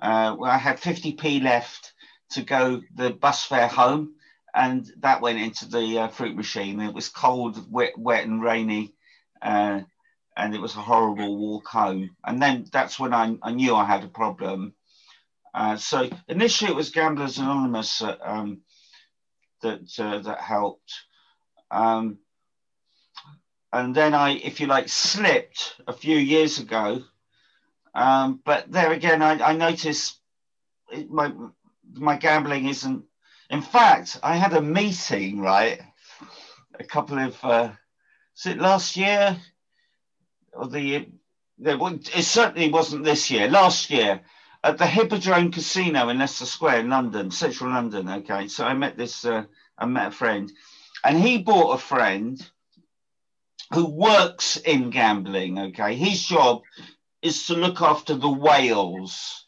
Uh, 0.00 0.36
I 0.42 0.58
had 0.58 0.80
50p 0.80 1.42
left 1.42 1.92
to 2.30 2.42
go 2.42 2.82
the 2.94 3.10
bus 3.10 3.44
fare 3.44 3.68
home, 3.68 4.14
and 4.54 4.90
that 4.98 5.20
went 5.20 5.38
into 5.38 5.68
the 5.68 5.98
uh, 5.98 6.08
fruit 6.08 6.36
machine. 6.36 6.80
It 6.80 6.94
was 6.94 7.08
cold, 7.08 7.70
wet, 7.70 7.96
wet 7.98 8.26
and 8.26 8.42
rainy, 8.42 8.94
uh, 9.42 9.80
and 10.36 10.54
it 10.54 10.60
was 10.60 10.74
a 10.74 10.80
horrible 10.80 11.36
walk 11.36 11.66
home. 11.68 12.10
And 12.24 12.40
then 12.40 12.66
that's 12.72 12.98
when 12.98 13.12
I, 13.14 13.36
I 13.42 13.52
knew 13.52 13.74
I 13.74 13.84
had 13.84 14.04
a 14.04 14.08
problem. 14.08 14.74
Uh, 15.54 15.76
so 15.76 16.08
initially, 16.28 16.70
it 16.70 16.76
was 16.76 16.90
Gamblers 16.90 17.38
Anonymous 17.38 18.02
um, 18.22 18.60
that, 19.62 19.80
uh, 19.98 20.18
that 20.18 20.40
helped. 20.40 20.92
Um, 21.70 22.18
and 23.72 23.94
then 23.94 24.14
I, 24.14 24.30
if 24.30 24.60
you 24.60 24.66
like, 24.66 24.88
slipped 24.88 25.80
a 25.86 25.92
few 25.92 26.16
years 26.16 26.58
ago. 26.58 27.02
Um, 27.94 28.40
but 28.44 28.70
there 28.70 28.92
again, 28.92 29.22
I, 29.22 29.32
I 29.42 29.52
noticed 29.54 30.20
it, 30.90 31.10
my 31.10 31.32
my 31.94 32.16
gambling 32.16 32.68
isn't. 32.68 33.04
In 33.50 33.62
fact, 33.62 34.20
I 34.22 34.36
had 34.36 34.52
a 34.52 34.60
meeting 34.60 35.40
right 35.40 35.80
a 36.78 36.84
couple 36.84 37.18
of 37.18 37.36
uh, 37.44 37.70
is 38.36 38.46
it 38.46 38.58
last 38.58 38.96
year 38.96 39.36
or 40.52 40.68
the 40.68 41.06
it 41.60 42.22
certainly 42.22 42.70
wasn't 42.70 43.04
this 43.04 43.30
year. 43.30 43.48
Last 43.48 43.90
year 43.90 44.20
at 44.62 44.78
the 44.78 44.86
Hippodrome 44.86 45.50
Casino 45.50 46.08
in 46.08 46.18
Leicester 46.18 46.46
Square 46.46 46.80
in 46.80 46.90
London, 46.90 47.30
central 47.30 47.70
London. 47.70 48.08
Okay, 48.08 48.46
so 48.48 48.64
I 48.64 48.74
met 48.74 48.96
this. 48.96 49.24
Uh, 49.24 49.44
I 49.76 49.86
met 49.86 50.08
a 50.08 50.12
friend, 50.12 50.52
and 51.04 51.18
he 51.18 51.38
bought 51.38 51.74
a 51.74 51.78
friend 51.78 52.40
who 53.74 53.86
works 53.86 54.56
in 54.56 54.90
gambling. 54.90 55.58
Okay, 55.58 55.96
his 55.96 56.24
job 56.24 56.62
is 57.22 57.46
to 57.46 57.54
look 57.54 57.82
after 57.82 58.14
the 58.14 58.30
whales 58.30 59.44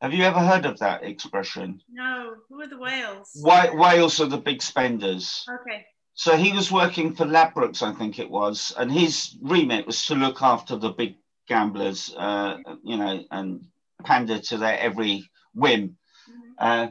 have 0.00 0.12
you 0.12 0.24
ever 0.24 0.40
heard 0.40 0.64
of 0.64 0.78
that 0.78 1.02
expression? 1.04 1.80
No. 1.90 2.34
Who 2.48 2.60
are 2.60 2.68
the 2.68 2.78
whales? 2.78 3.30
Wh- 3.34 3.74
whales 3.74 4.20
are 4.20 4.26
the 4.26 4.38
big 4.38 4.62
spenders. 4.62 5.44
Okay. 5.48 5.84
So 6.14 6.36
he 6.36 6.52
was 6.52 6.72
working 6.72 7.14
for 7.14 7.24
Ladbrokes, 7.26 7.82
I 7.82 7.92
think 7.92 8.18
it 8.18 8.28
was, 8.28 8.72
and 8.76 8.90
his 8.90 9.36
remit 9.40 9.86
was 9.86 10.04
to 10.06 10.14
look 10.16 10.42
after 10.42 10.76
the 10.76 10.90
big 10.90 11.16
gamblers, 11.46 12.12
uh, 12.16 12.56
you 12.82 12.96
know, 12.96 13.22
and 13.30 13.64
pander 14.04 14.40
to 14.40 14.58
their 14.58 14.78
every 14.78 15.28
whim. 15.54 15.96
Mm-hmm. 16.28 16.50
Uh, 16.58 16.88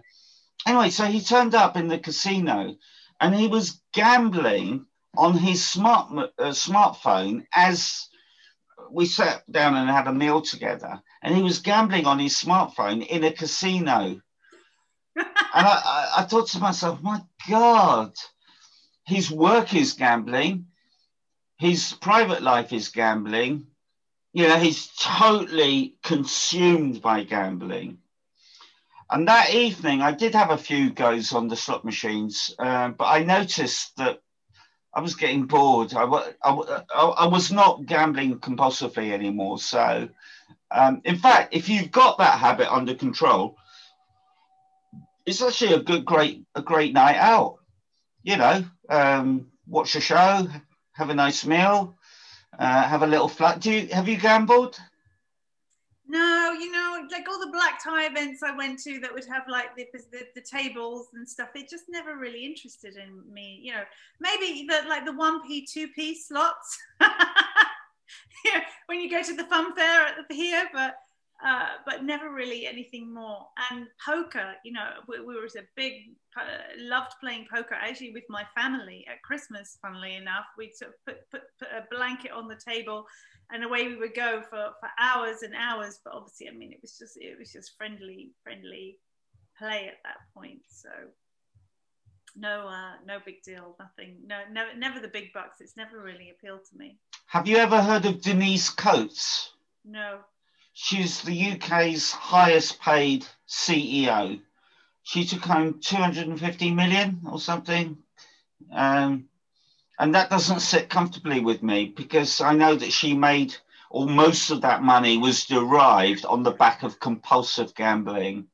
anyway, 0.65 0.89
so 0.89 1.05
he 1.05 1.21
turned 1.21 1.55
up 1.55 1.75
in 1.75 1.89
the 1.89 1.99
casino, 1.99 2.75
and 3.19 3.35
he 3.35 3.47
was 3.47 3.81
gambling 3.93 4.85
on 5.17 5.37
his 5.37 5.67
smart 5.67 6.11
uh, 6.39 6.51
smartphone 6.51 7.45
as 7.53 8.07
we 8.91 9.05
sat 9.05 9.49
down 9.51 9.75
and 9.75 9.89
had 9.89 10.07
a 10.07 10.13
meal 10.13 10.41
together, 10.41 11.01
and 11.21 11.35
he 11.35 11.41
was 11.41 11.59
gambling 11.59 12.05
on 12.05 12.19
his 12.19 12.35
smartphone 12.35 13.05
in 13.05 13.23
a 13.23 13.31
casino. 13.31 14.21
and 15.15 15.25
I, 15.53 15.81
I, 15.83 16.13
I 16.17 16.23
thought 16.23 16.47
to 16.49 16.59
myself, 16.59 17.01
my 17.01 17.21
God, 17.49 18.13
his 19.05 19.31
work 19.31 19.73
is 19.73 19.93
gambling, 19.93 20.67
his 21.57 21.93
private 21.93 22.43
life 22.43 22.73
is 22.73 22.89
gambling. 22.89 23.67
You 24.33 24.47
know, 24.47 24.57
he's 24.57 24.87
totally 24.99 25.95
consumed 26.03 27.01
by 27.01 27.23
gambling. 27.23 27.99
And 29.09 29.27
that 29.27 29.53
evening, 29.53 30.01
I 30.01 30.11
did 30.11 30.35
have 30.35 30.51
a 30.51 30.57
few 30.57 30.91
goes 30.91 31.33
on 31.33 31.47
the 31.47 31.55
slot 31.55 31.85
machines, 31.85 32.53
uh, 32.59 32.89
but 32.89 33.05
I 33.05 33.23
noticed 33.23 33.95
that 33.97 34.19
I 34.93 34.99
was 34.99 35.15
getting 35.15 35.45
bored. 35.45 35.93
I, 35.93 36.03
I, 36.43 36.51
I, 36.93 37.27
was 37.27 37.51
not 37.51 37.85
gambling 37.85 38.39
compulsively 38.39 39.11
anymore. 39.13 39.59
So, 39.59 40.09
um, 40.71 41.01
in 41.05 41.17
fact, 41.17 41.53
if 41.53 41.69
you've 41.69 41.91
got 41.91 42.17
that 42.17 42.39
habit 42.39 42.71
under 42.71 42.93
control, 42.93 43.57
it's 45.25 45.41
actually 45.41 45.73
a 45.73 45.79
good, 45.79 46.05
great, 46.05 46.45
a 46.55 46.61
great 46.61 46.93
night 46.93 47.17
out. 47.17 47.59
You 48.23 48.37
know, 48.37 48.65
um, 48.89 49.47
watch 49.67 49.95
a 49.95 50.01
show, 50.01 50.47
have 50.93 51.09
a 51.09 51.15
nice 51.15 51.45
meal, 51.45 51.97
uh, 52.57 52.83
have 52.83 53.03
a 53.03 53.07
little 53.07 53.29
flat. 53.29 53.61
Do 53.61 53.71
you 53.71 53.87
have 53.93 54.07
you 54.07 54.17
gambled? 54.17 54.77
No, 56.09 56.55
you 56.57 56.71
know, 56.71 57.05
like 57.11 57.27
all 57.29 57.39
the 57.39 57.51
black 57.51 57.83
tie 57.83 58.05
events 58.05 58.41
I 58.41 58.55
went 58.55 58.79
to 58.83 58.99
that 58.99 59.13
would 59.13 59.25
have 59.25 59.43
like 59.49 59.75
the, 59.75 59.85
the, 59.93 60.25
the 60.35 60.41
tables 60.41 61.07
and 61.13 61.27
stuff, 61.27 61.49
it 61.53 61.69
just 61.69 61.83
never 61.89 62.15
really 62.15 62.45
interested 62.45 62.95
in 62.95 63.21
me. 63.31 63.59
You 63.61 63.73
know, 63.73 63.83
maybe 64.21 64.65
the 64.67 64.87
like 64.87 65.05
the 65.05 65.13
one 65.13 65.45
p, 65.45 65.65
two 65.65 65.89
p 65.89 66.15
slots. 66.15 66.79
yeah, 68.45 68.61
when 68.87 68.99
you 68.99 69.09
go 69.09 69.21
to 69.21 69.35
the 69.35 69.45
fun 69.45 69.75
fair 69.75 70.07
at 70.07 70.15
the 70.27 70.35
here, 70.35 70.69
but 70.73 70.95
uh, 71.45 71.67
but 71.85 72.03
never 72.03 72.31
really 72.31 72.65
anything 72.65 73.13
more. 73.13 73.45
And 73.69 73.85
poker, 74.03 74.55
you 74.65 74.71
know, 74.71 74.89
we, 75.07 75.19
we 75.19 75.35
were 75.35 75.45
a 75.45 75.67
big, 75.75 76.15
uh, 76.35 76.73
loved 76.79 77.13
playing 77.21 77.45
poker 77.53 77.75
actually 77.75 78.11
with 78.11 78.23
my 78.27 78.43
family 78.55 79.05
at 79.07 79.21
Christmas, 79.21 79.77
funnily 79.81 80.15
enough. 80.15 80.45
We'd 80.57 80.75
sort 80.75 80.93
of 80.93 81.05
put, 81.05 81.29
put, 81.29 81.41
put 81.59 81.67
a 81.67 81.85
blanket 81.95 82.31
on 82.31 82.47
the 82.47 82.59
table 82.67 83.05
and 83.51 83.63
away 83.63 83.87
we 83.87 83.97
would 83.97 84.15
go 84.15 84.41
for, 84.49 84.71
for 84.79 84.89
hours 84.99 85.43
and 85.43 85.53
hours. 85.53 85.99
But 86.03 86.13
obviously, 86.15 86.49
I 86.49 86.53
mean, 86.53 86.71
it 86.71 86.79
was 86.81 86.97
just, 86.97 87.17
it 87.17 87.37
was 87.37 87.51
just 87.51 87.77
friendly, 87.77 88.31
friendly 88.43 88.97
play 89.59 89.87
at 89.87 90.01
that 90.03 90.17
point. 90.33 90.61
So 90.67 90.89
no, 92.35 92.67
uh, 92.67 92.93
no 93.05 93.19
big 93.25 93.41
deal, 93.43 93.75
nothing, 93.79 94.17
no, 94.25 94.41
no, 94.51 94.65
never 94.77 94.99
the 94.99 95.07
big 95.07 95.33
bucks. 95.33 95.61
It's 95.61 95.77
never 95.77 96.01
really 96.01 96.31
appealed 96.31 96.61
to 96.71 96.77
me. 96.77 96.97
Have 97.29 97.45
you 97.45 97.57
ever 97.57 97.81
heard 97.81 98.05
of 98.05 98.21
Denise 98.21 98.69
Coates? 98.69 99.51
No. 99.83 100.19
She's 100.71 101.21
the 101.21 101.51
UK's 101.51 102.09
highest 102.09 102.79
paid 102.79 103.25
CEO. 103.49 104.39
She 105.03 105.25
took 105.25 105.43
home 105.43 105.81
250 105.81 106.71
million 106.71 107.19
or 107.29 107.37
something. 107.37 107.97
Um, 108.71 109.27
and 109.99 110.15
that 110.15 110.29
doesn't 110.29 110.61
sit 110.61 110.89
comfortably 110.89 111.41
with 111.41 111.61
me 111.61 111.93
because 111.97 112.39
I 112.39 112.53
know 112.53 112.75
that 112.75 112.93
she 112.93 113.13
made, 113.13 113.57
or 113.89 114.07
most 114.07 114.49
of 114.49 114.61
that 114.61 114.81
money 114.81 115.17
was 115.17 115.45
derived 115.45 116.23
on 116.23 116.43
the 116.43 116.51
back 116.51 116.83
of 116.83 117.01
compulsive 117.01 117.75
gambling. 117.75 118.47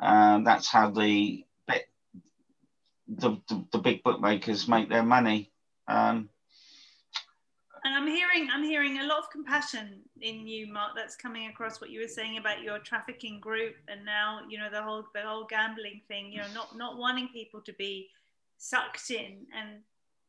And 0.00 0.46
that's 0.46 0.68
how 0.68 0.90
the, 0.90 1.44
the, 1.66 3.40
the, 3.48 3.64
the 3.72 3.78
big 3.78 4.04
bookmakers 4.04 4.68
make 4.68 4.88
their 4.88 5.02
money. 5.02 5.50
Um, 5.88 6.28
and 7.88 7.96
I'm 7.96 8.06
hearing 8.06 8.48
I'm 8.52 8.62
hearing 8.62 8.98
a 8.98 9.06
lot 9.06 9.18
of 9.18 9.30
compassion 9.30 10.00
in 10.20 10.46
you, 10.46 10.70
Mark. 10.70 10.92
That's 10.94 11.16
coming 11.16 11.48
across 11.48 11.80
what 11.80 11.88
you 11.88 12.00
were 12.00 12.08
saying 12.08 12.36
about 12.36 12.62
your 12.62 12.78
trafficking 12.80 13.40
group, 13.40 13.76
and 13.88 14.04
now 14.04 14.40
you 14.46 14.58
know 14.58 14.68
the 14.70 14.82
whole 14.82 15.04
the 15.14 15.22
whole 15.22 15.46
gambling 15.46 16.02
thing. 16.06 16.30
You 16.30 16.42
know, 16.42 16.52
not 16.52 16.76
not 16.76 16.98
wanting 16.98 17.28
people 17.28 17.62
to 17.62 17.72
be 17.72 18.10
sucked 18.58 19.10
in, 19.10 19.46
and 19.58 19.80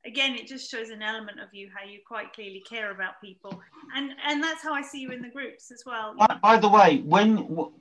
again, 0.05 0.35
it 0.35 0.47
just 0.47 0.71
shows 0.71 0.89
an 0.89 1.01
element 1.01 1.41
of 1.41 1.53
you 1.53 1.69
how 1.75 1.85
you 1.85 1.99
quite 2.07 2.31
clearly 2.31 2.61
care 2.61 2.91
about 2.91 3.19
people, 3.19 3.61
and 3.93 4.11
and 4.25 4.41
that's 4.41 4.63
how 4.63 4.73
I 4.73 4.81
see 4.81 5.01
you 5.01 5.11
in 5.11 5.21
the 5.21 5.29
groups 5.29 5.69
as 5.69 5.83
well. 5.85 6.15
By, 6.17 6.37
by 6.41 6.57
the 6.57 6.69
way, 6.69 7.01
when 7.05 7.73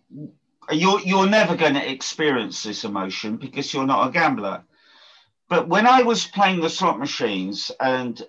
you're 0.73 1.01
you're 1.01 1.29
never 1.29 1.55
going 1.55 1.75
to 1.75 1.89
experience 1.89 2.65
this 2.65 2.83
emotion 2.83 3.37
because 3.37 3.73
you're 3.73 3.87
not 3.87 4.09
a 4.09 4.11
gambler. 4.11 4.65
But 5.49 5.69
when 5.69 5.87
I 5.87 6.03
was 6.03 6.27
playing 6.27 6.61
the 6.61 6.69
slot 6.69 6.99
machines, 6.99 7.71
and 7.81 8.21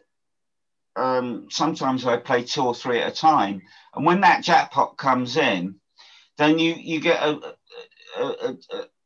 um, 1.00 1.48
sometimes 1.50 2.06
I 2.06 2.18
play 2.18 2.44
two 2.44 2.64
or 2.64 2.76
three 2.76 3.00
at 3.00 3.12
a 3.12 3.16
time, 3.16 3.62
and 3.96 4.06
when 4.06 4.22
that 4.22 4.44
jackpot 4.44 4.98
comes 4.98 5.38
in, 5.38 5.76
then 6.38 6.60
you 6.60 6.74
you 6.74 7.00
get 7.00 7.22
a 7.24 7.56
a, 8.18 8.24
a, 8.24 8.58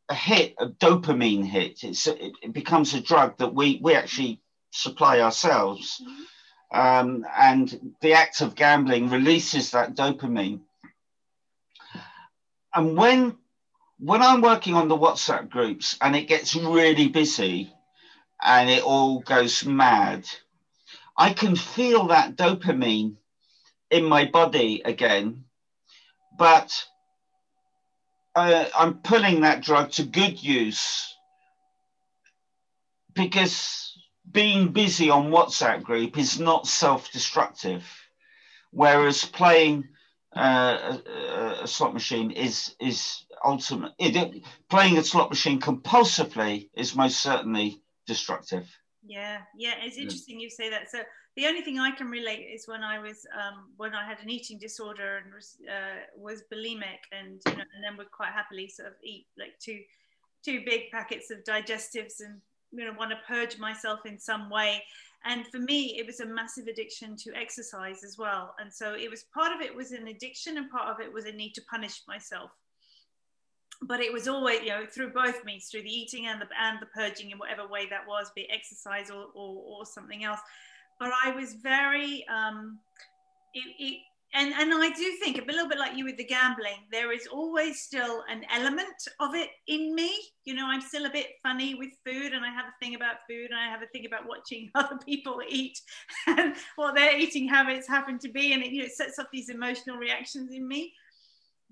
a 0.10 0.14
hit, 0.14 0.56
a 0.60 0.68
dopamine 0.68 1.46
hit. 1.46 1.84
It's 1.84 2.08
it, 2.08 2.34
it, 2.42 2.54
becomes 2.54 2.94
a 2.94 3.02
drug 3.02 3.38
that 3.38 3.54
we 3.54 3.80
we 3.82 3.96
actually 3.96 4.42
supply 4.72 5.20
ourselves, 5.20 6.02
um, 6.74 7.26
and 7.38 7.94
the 8.02 8.14
act 8.14 8.42
of 8.42 8.56
gambling 8.56 9.10
releases 9.10 9.72
that 9.72 9.96
dopamine. 9.96 10.62
And 12.74 12.98
when 12.98 13.38
when 14.00 14.22
I'm 14.22 14.42
working 14.42 14.74
on 14.76 14.88
the 14.88 14.98
WhatsApp 14.98 15.50
groups 15.50 15.98
and 16.02 16.16
it 16.16 16.28
gets 16.28 16.56
really 16.56 17.08
busy 17.08 17.72
and 18.44 18.70
it 18.70 18.84
all 18.84 19.20
goes 19.20 19.64
mad, 19.64 20.26
I 21.18 21.34
can 21.34 21.56
feel 21.56 22.08
that 22.08 22.36
dopamine 22.36 23.16
in 23.92 24.06
my 24.06 24.26
body 24.26 24.82
again, 24.84 25.46
but 26.38 26.72
uh, 28.36 28.66
I'm 28.78 28.96
putting 28.96 29.42
that 29.42 29.62
drug 29.62 29.92
to 29.92 30.04
good 30.04 30.42
use 30.42 31.16
because 33.14 33.96
being 34.32 34.72
busy 34.72 35.10
on 35.10 35.30
WhatsApp 35.30 35.84
group 35.84 36.18
is 36.18 36.40
not 36.40 36.66
self-destructive, 36.66 37.86
whereas 38.72 39.24
playing 39.26 39.88
uh, 40.36 40.98
a, 41.06 41.60
a, 41.64 41.68
slot 41.68 41.94
machine 41.94 42.32
is 42.32 42.76
is 42.80 43.26
ultimate. 43.46 43.92
It, 44.00 44.44
playing 44.70 44.98
a 44.98 45.04
slot 45.04 45.30
machine 45.30 45.60
compulsively 45.60 46.70
is 46.74 46.96
most 46.96 47.20
certainly 47.20 47.84
destructive. 48.08 48.68
Yeah, 49.06 49.40
yeah, 49.58 49.74
it's 49.82 49.98
interesting 49.98 50.40
you 50.40 50.50
say 50.50 50.70
that. 50.70 50.90
So 50.90 51.00
the 51.36 51.46
only 51.46 51.62
thing 51.62 51.78
I 51.78 51.92
can 51.92 52.08
relate 52.08 52.48
is 52.54 52.68
when 52.68 52.84
I 52.84 53.00
was 53.00 53.26
um, 53.36 53.70
when 53.76 53.94
I 53.94 54.06
had 54.06 54.20
an 54.22 54.30
eating 54.30 54.58
disorder 54.58 55.18
and 55.24 55.34
was 55.34 55.58
uh, 55.70 56.06
was 56.16 56.44
bulimic, 56.52 57.04
and 57.12 57.42
you 57.46 57.58
know, 57.58 57.66
and 57.76 57.84
then 57.84 57.98
would 57.98 58.12
quite 58.12 58.32
happily 58.32 58.68
sort 58.70 58.88
of 58.88 58.94
eat 59.04 59.28
like 59.38 59.60
two 59.60 59.82
two 60.44 60.62
big 60.66 60.90
packets 60.92 61.32
of 61.32 61.44
digestives 61.44 62.20
and 62.20 62.40
you 62.72 62.86
know 62.86 62.94
want 62.98 63.12
to 63.12 63.18
purge 63.28 63.58
myself 63.58 64.00
in 64.06 64.18
some 64.18 64.50
way. 64.50 64.84
And 65.26 65.48
for 65.48 65.60
me 65.60 65.98
it 65.98 66.06
was 66.06 66.20
a 66.20 66.26
massive 66.26 66.68
addiction 66.68 67.16
to 67.18 67.34
exercise 67.34 68.04
as 68.04 68.18
well. 68.18 68.56
And 68.60 68.74
so 68.74 68.94
it 68.94 69.10
was 69.10 69.24
part 69.34 69.54
of 69.54 69.62
it 69.62 69.74
was 69.74 69.92
an 69.92 70.08
addiction 70.08 70.58
and 70.58 70.70
part 70.70 70.90
of 70.90 71.00
it 71.00 71.12
was 71.12 71.26
a 71.26 71.32
need 71.32 71.54
to 71.56 71.62
punish 71.70 72.02
myself 72.08 72.52
but 73.88 74.00
it 74.00 74.12
was 74.12 74.28
always 74.28 74.62
you 74.62 74.70
know 74.70 74.86
through 74.86 75.12
both 75.12 75.44
means 75.46 75.68
through 75.68 75.82
the 75.82 75.90
eating 75.90 76.28
and 76.28 76.42
the 76.42 76.48
and 76.62 76.80
the 76.82 76.86
purging 76.88 77.32
in 77.32 77.38
whatever 77.38 77.68
way 77.68 77.88
that 77.90 78.08
was 78.08 78.32
be 78.36 78.42
it 78.42 78.50
exercise 78.52 79.10
or, 79.10 79.28
or, 79.34 79.64
or 79.66 79.86
something 79.86 80.24
else 80.24 80.40
but 81.00 81.12
i 81.24 81.32
was 81.32 81.54
very 81.56 82.26
um 82.28 82.80
it, 83.54 83.64
it 83.80 84.00
and 84.36 84.52
and 84.54 84.74
I 84.74 84.90
do 84.90 85.16
think 85.22 85.38
a 85.38 85.46
little 85.46 85.70
bit 85.70 85.78
like 85.78 85.96
you 85.96 86.06
with 86.06 86.18
the 86.18 86.24
gambling, 86.24 86.88
there 86.92 87.12
is 87.12 87.28
always 87.28 87.82
still 87.82 88.24
an 88.30 88.44
element 88.54 89.08
of 89.20 89.36
it 89.36 89.50
in 89.68 89.94
me. 89.94 90.12
You 90.44 90.56
know, 90.56 90.66
I'm 90.66 90.82
still 90.82 91.06
a 91.06 91.12
bit 91.12 91.28
funny 91.44 91.76
with 91.76 91.92
food, 92.06 92.34
and 92.34 92.44
I 92.44 92.50
have 92.50 92.66
a 92.66 92.84
thing 92.84 92.96
about 92.96 93.18
food, 93.30 93.52
and 93.52 93.60
I 93.60 93.68
have 93.68 93.84
a 93.84 93.88
thing 93.88 94.06
about 94.06 94.28
watching 94.28 94.72
other 94.76 94.98
people 95.06 95.40
eat 95.48 95.80
and 96.28 96.56
what 96.78 96.96
their 96.96 97.16
eating 97.16 97.48
habits 97.48 97.88
happen 97.88 98.18
to 98.20 98.30
be, 98.30 98.54
and 98.54 98.64
it, 98.64 98.72
you 98.72 98.80
know, 98.80 98.86
it 98.86 98.94
sets 98.94 99.20
up 99.20 99.30
these 99.32 99.50
emotional 99.50 99.98
reactions 99.98 100.52
in 100.52 100.68
me. 100.68 100.94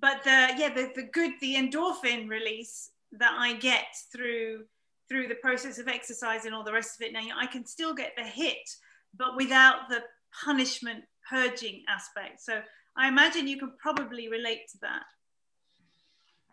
But 0.01 0.23
the 0.23 0.49
yeah, 0.57 0.73
the, 0.73 0.91
the 0.95 1.03
good, 1.03 1.33
the 1.39 1.55
endorphin 1.55 2.27
release 2.27 2.89
that 3.13 3.35
I 3.37 3.53
get 3.53 3.85
through 4.11 4.65
through 5.07 5.27
the 5.27 5.35
process 5.35 5.77
of 5.77 5.87
exercise 5.87 6.45
and 6.45 6.55
all 6.55 6.63
the 6.63 6.73
rest 6.73 6.99
of 6.99 7.05
it. 7.05 7.13
Now 7.13 7.21
I 7.37 7.45
can 7.45 7.65
still 7.65 7.93
get 7.93 8.13
the 8.17 8.23
hit, 8.23 8.69
but 9.15 9.35
without 9.35 9.89
the 9.89 10.01
punishment 10.43 11.03
purging 11.29 11.83
aspect. 11.87 12.41
So 12.41 12.61
I 12.97 13.07
imagine 13.07 13.47
you 13.47 13.59
can 13.59 13.73
probably 13.77 14.29
relate 14.29 14.67
to 14.71 14.77
that. 14.81 15.03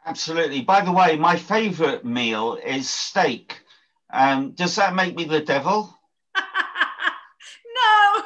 Absolutely. 0.07 0.63
By 0.63 0.81
the 0.83 0.93
way, 0.93 1.17
my 1.17 1.37
favorite 1.37 2.05
meal 2.05 2.59
is 2.65 2.89
steak. 2.89 3.61
Um, 4.11 4.53
does 4.53 4.77
that 4.77 4.95
make 4.95 5.15
me 5.15 5.25
the 5.25 5.41
devil? 5.41 5.97
no. 6.37 8.23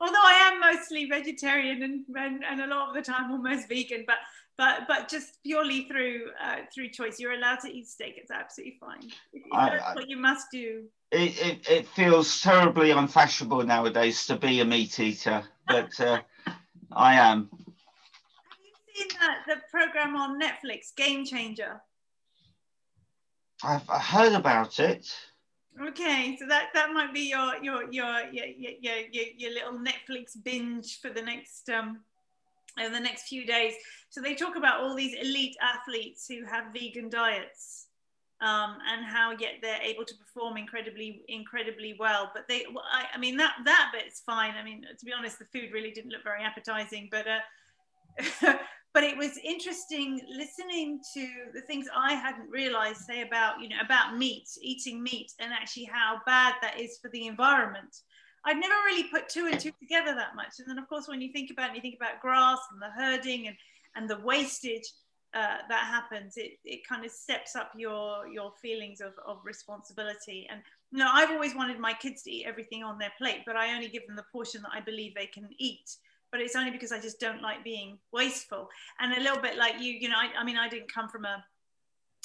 Although 0.00 0.14
I 0.14 0.50
am 0.52 0.60
mostly 0.60 1.06
vegetarian 1.06 1.82
and, 1.82 2.04
and, 2.16 2.44
and, 2.44 2.60
a 2.60 2.66
lot 2.66 2.88
of 2.90 2.94
the 2.94 3.02
time 3.02 3.30
almost 3.30 3.68
vegan, 3.68 4.04
but 4.06 4.16
but 4.58 4.86
but 4.88 5.08
just 5.08 5.42
purely 5.42 5.86
through 5.88 6.30
uh, 6.42 6.56
through 6.74 6.90
choice, 6.90 7.18
you're 7.18 7.32
allowed 7.32 7.60
to 7.60 7.70
eat 7.70 7.88
steak. 7.88 8.14
It's 8.16 8.30
absolutely 8.30 8.78
fine. 8.78 9.10
I, 9.52 9.70
that's 9.70 9.84
I, 9.84 9.94
what 9.94 10.08
you 10.08 10.16
must 10.16 10.48
do 10.50 10.84
it, 11.12 11.46
it, 11.46 11.70
it, 11.70 11.88
feels 11.88 12.40
terribly 12.40 12.90
unfashionable 12.90 13.64
nowadays 13.64 14.26
to 14.26 14.36
be 14.36 14.60
a 14.60 14.64
meat 14.64 14.98
eater, 14.98 15.42
but 15.68 15.98
uh, 16.00 16.20
I 16.92 17.14
am. 17.14 17.48
Have 17.52 18.58
you 18.64 18.94
seen 18.94 19.08
that, 19.20 19.38
the 19.46 19.56
program 19.70 20.16
on 20.16 20.40
Netflix, 20.40 20.94
Game 20.96 21.24
Changer? 21.24 21.80
I've 23.62 23.86
heard 23.88 24.32
about 24.32 24.80
it. 24.80 25.08
Okay, 25.80 26.36
so 26.38 26.46
that, 26.46 26.68
that 26.72 26.92
might 26.92 27.12
be 27.12 27.28
your 27.28 27.62
your, 27.62 27.92
your 27.92 28.22
your 28.32 28.46
your 28.46 28.96
your 29.12 29.24
your 29.36 29.50
little 29.52 29.78
Netflix 29.78 30.32
binge 30.42 31.00
for 31.00 31.10
the 31.10 31.20
next 31.20 31.68
um 31.68 32.00
in 32.78 32.92
the 32.92 33.00
next 33.00 33.28
few 33.28 33.46
days. 33.46 33.74
So 34.08 34.20
they 34.20 34.34
talk 34.34 34.56
about 34.56 34.80
all 34.80 34.94
these 34.94 35.14
elite 35.14 35.56
athletes 35.60 36.26
who 36.28 36.44
have 36.44 36.72
vegan 36.72 37.10
diets 37.10 37.86
um, 38.40 38.76
and 38.86 39.04
how 39.04 39.32
yet 39.38 39.54
they're 39.62 39.82
able 39.82 40.04
to 40.04 40.14
perform 40.14 40.56
incredibly 40.56 41.22
incredibly 41.28 41.96
well 41.98 42.30
but 42.34 42.46
they 42.48 42.66
I, 42.92 43.06
I, 43.14 43.18
mean 43.18 43.36
that 43.38 43.54
that 43.64 43.92
bit's 43.94 44.20
fine 44.20 44.54
i 44.60 44.62
mean 44.62 44.84
to 44.98 45.04
be 45.06 45.12
honest 45.12 45.38
the 45.38 45.46
food 45.46 45.70
really 45.72 45.90
didn't 45.90 46.10
look 46.10 46.22
very 46.22 46.42
appetizing 46.42 47.08
but 47.10 47.26
uh, 47.26 48.54
but 48.96 49.04
it 49.04 49.14
was 49.14 49.38
interesting 49.44 50.22
listening 50.26 50.98
to 51.12 51.28
the 51.52 51.60
things 51.60 51.86
i 51.94 52.14
hadn't 52.14 52.48
realized 52.48 53.02
say 53.02 53.20
about 53.20 53.60
you 53.60 53.68
know 53.68 53.76
about 53.84 54.16
meat 54.16 54.48
eating 54.62 55.02
meat 55.02 55.32
and 55.38 55.52
actually 55.52 55.84
how 55.84 56.18
bad 56.24 56.54
that 56.62 56.80
is 56.80 56.96
for 57.02 57.10
the 57.10 57.26
environment 57.26 58.00
i'd 58.46 58.56
never 58.56 58.74
really 58.86 59.04
put 59.10 59.28
two 59.28 59.48
and 59.52 59.60
two 59.60 59.70
together 59.78 60.14
that 60.14 60.34
much 60.34 60.54
and 60.58 60.66
then 60.66 60.78
of 60.78 60.88
course 60.88 61.08
when 61.08 61.20
you 61.20 61.30
think 61.30 61.50
about 61.50 61.70
it 61.70 61.76
you 61.76 61.82
think 61.82 61.98
about 62.00 62.22
grass 62.22 62.58
and 62.72 62.80
the 62.80 62.90
herding 62.98 63.48
and 63.48 63.56
and 63.96 64.08
the 64.08 64.18
wastage 64.20 64.90
uh, 65.34 65.58
that 65.68 65.84
happens, 65.84 66.38
it, 66.38 66.52
it 66.64 66.86
kind 66.88 67.04
of 67.04 67.10
steps 67.10 67.56
up 67.56 67.70
your 67.76 68.26
your 68.26 68.52
feelings 68.62 69.02
of, 69.02 69.12
of 69.26 69.38
responsibility. 69.44 70.46
And 70.50 70.62
you 70.92 70.98
know, 70.98 71.10
I've 71.12 71.30
always 71.30 71.54
wanted 71.54 71.78
my 71.78 71.92
kids 71.92 72.22
to 72.22 72.30
eat 72.30 72.46
everything 72.46 72.82
on 72.82 72.98
their 72.98 73.12
plate, 73.18 73.42
but 73.44 73.54
I 73.54 73.74
only 73.74 73.88
give 73.88 74.06
them 74.06 74.16
the 74.16 74.24
portion 74.32 74.62
that 74.62 74.70
I 74.72 74.80
believe 74.80 75.14
they 75.14 75.26
can 75.26 75.48
eat. 75.58 75.90
But 76.36 76.44
it's 76.44 76.54
only 76.54 76.70
because 76.70 76.92
I 76.92 77.00
just 77.00 77.18
don't 77.18 77.40
like 77.40 77.64
being 77.64 77.98
wasteful. 78.12 78.68
And 79.00 79.14
a 79.14 79.20
little 79.20 79.40
bit 79.40 79.56
like 79.56 79.80
you, 79.80 79.92
you 79.92 80.10
know, 80.10 80.16
I, 80.16 80.40
I 80.40 80.44
mean, 80.44 80.58
I 80.58 80.68
didn't 80.68 80.92
come 80.92 81.08
from 81.08 81.24
a 81.24 81.42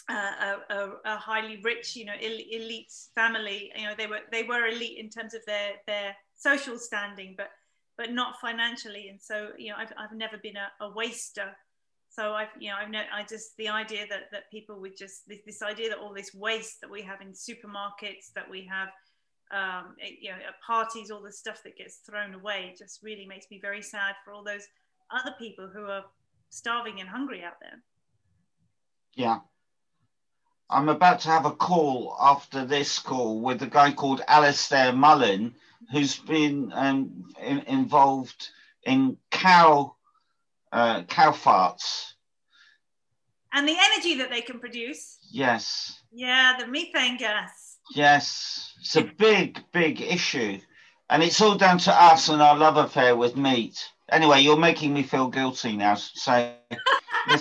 a, 0.09 0.57
a, 0.69 0.89
a, 1.05 1.15
highly 1.15 1.61
rich, 1.63 1.95
you 1.95 2.03
know, 2.03 2.15
elite 2.19 2.91
family. 3.15 3.71
You 3.77 3.85
know, 3.85 3.93
they 3.97 4.07
were 4.07 4.19
they 4.29 4.43
were 4.43 4.67
elite 4.67 4.97
in 4.97 5.09
terms 5.09 5.33
of 5.33 5.41
their 5.45 5.75
their 5.87 6.13
social 6.35 6.77
standing, 6.77 7.35
but 7.37 7.51
but 7.97 8.11
not 8.11 8.41
financially. 8.41 9.07
And 9.07 9.21
so, 9.21 9.51
you 9.57 9.69
know, 9.69 9.75
I've 9.77 9.93
I've 9.97 10.17
never 10.17 10.37
been 10.37 10.57
a, 10.57 10.83
a 10.83 10.91
waster 10.91 11.55
so 12.11 12.33
I've, 12.33 12.49
you 12.59 12.69
know, 12.69 12.75
I've 12.75 12.89
no, 12.89 13.03
I 13.13 13.23
just 13.23 13.55
the 13.55 13.69
idea 13.69 14.05
that 14.09 14.23
that 14.33 14.51
people 14.51 14.81
would 14.81 14.97
just 14.97 15.25
this, 15.29 15.39
this 15.45 15.61
idea 15.61 15.87
that 15.89 15.99
all 15.99 16.13
this 16.13 16.33
waste 16.33 16.81
that 16.81 16.91
we 16.91 17.01
have 17.03 17.21
in 17.21 17.29
supermarkets, 17.29 18.33
that 18.35 18.49
we 18.49 18.67
have, 18.69 18.89
um, 19.51 19.95
you 19.99 20.29
know, 20.29 20.37
at 20.37 20.61
parties, 20.65 21.11
all 21.11 21.21
the 21.21 21.31
stuff 21.31 21.61
that 21.63 21.77
gets 21.77 21.97
thrown 21.97 22.33
away, 22.33 22.75
just 22.77 23.03
really 23.03 23.25
makes 23.25 23.47
me 23.51 23.59
very 23.61 23.81
sad 23.81 24.15
for 24.23 24.33
all 24.33 24.43
those 24.43 24.67
other 25.11 25.35
people 25.37 25.67
who 25.67 25.85
are 25.85 26.05
starving 26.49 26.99
and 26.99 27.09
hungry 27.09 27.43
out 27.43 27.59
there. 27.61 27.81
Yeah. 29.13 29.39
I'm 30.69 30.87
about 30.87 31.19
to 31.21 31.29
have 31.29 31.45
a 31.45 31.51
call 31.51 32.15
after 32.19 32.65
this 32.65 32.97
call 32.99 33.41
with 33.41 33.61
a 33.61 33.67
guy 33.67 33.91
called 33.91 34.21
Alistair 34.27 34.93
Mullen, 34.93 35.53
who's 35.91 36.17
been 36.17 36.71
um, 36.73 37.25
in, 37.41 37.59
involved 37.59 38.49
in 38.83 39.17
cow 39.31 39.95
uh, 40.71 41.03
cow 41.03 41.31
farts. 41.31 42.13
And 43.53 43.67
the 43.67 43.75
energy 43.77 44.17
that 44.19 44.29
they 44.29 44.41
can 44.41 44.59
produce. 44.59 45.19
Yes. 45.29 46.01
Yeah, 46.13 46.55
the 46.57 46.67
methane 46.67 47.17
gas. 47.17 47.70
Yes, 47.93 48.73
it's 48.79 48.95
a 48.95 49.03
big, 49.03 49.59
big 49.71 50.01
issue. 50.01 50.59
And 51.09 51.21
it's 51.21 51.41
all 51.41 51.55
down 51.55 51.77
to 51.79 51.91
us 51.93 52.29
and 52.29 52.41
our 52.41 52.55
love 52.55 52.77
affair 52.77 53.15
with 53.15 53.35
meat. 53.35 53.77
Anyway, 54.11 54.41
you're 54.41 54.57
making 54.57 54.93
me 54.93 55.03
feel 55.03 55.27
guilty 55.27 55.75
now. 55.75 55.95
So, 55.95 56.53
game 57.27 57.39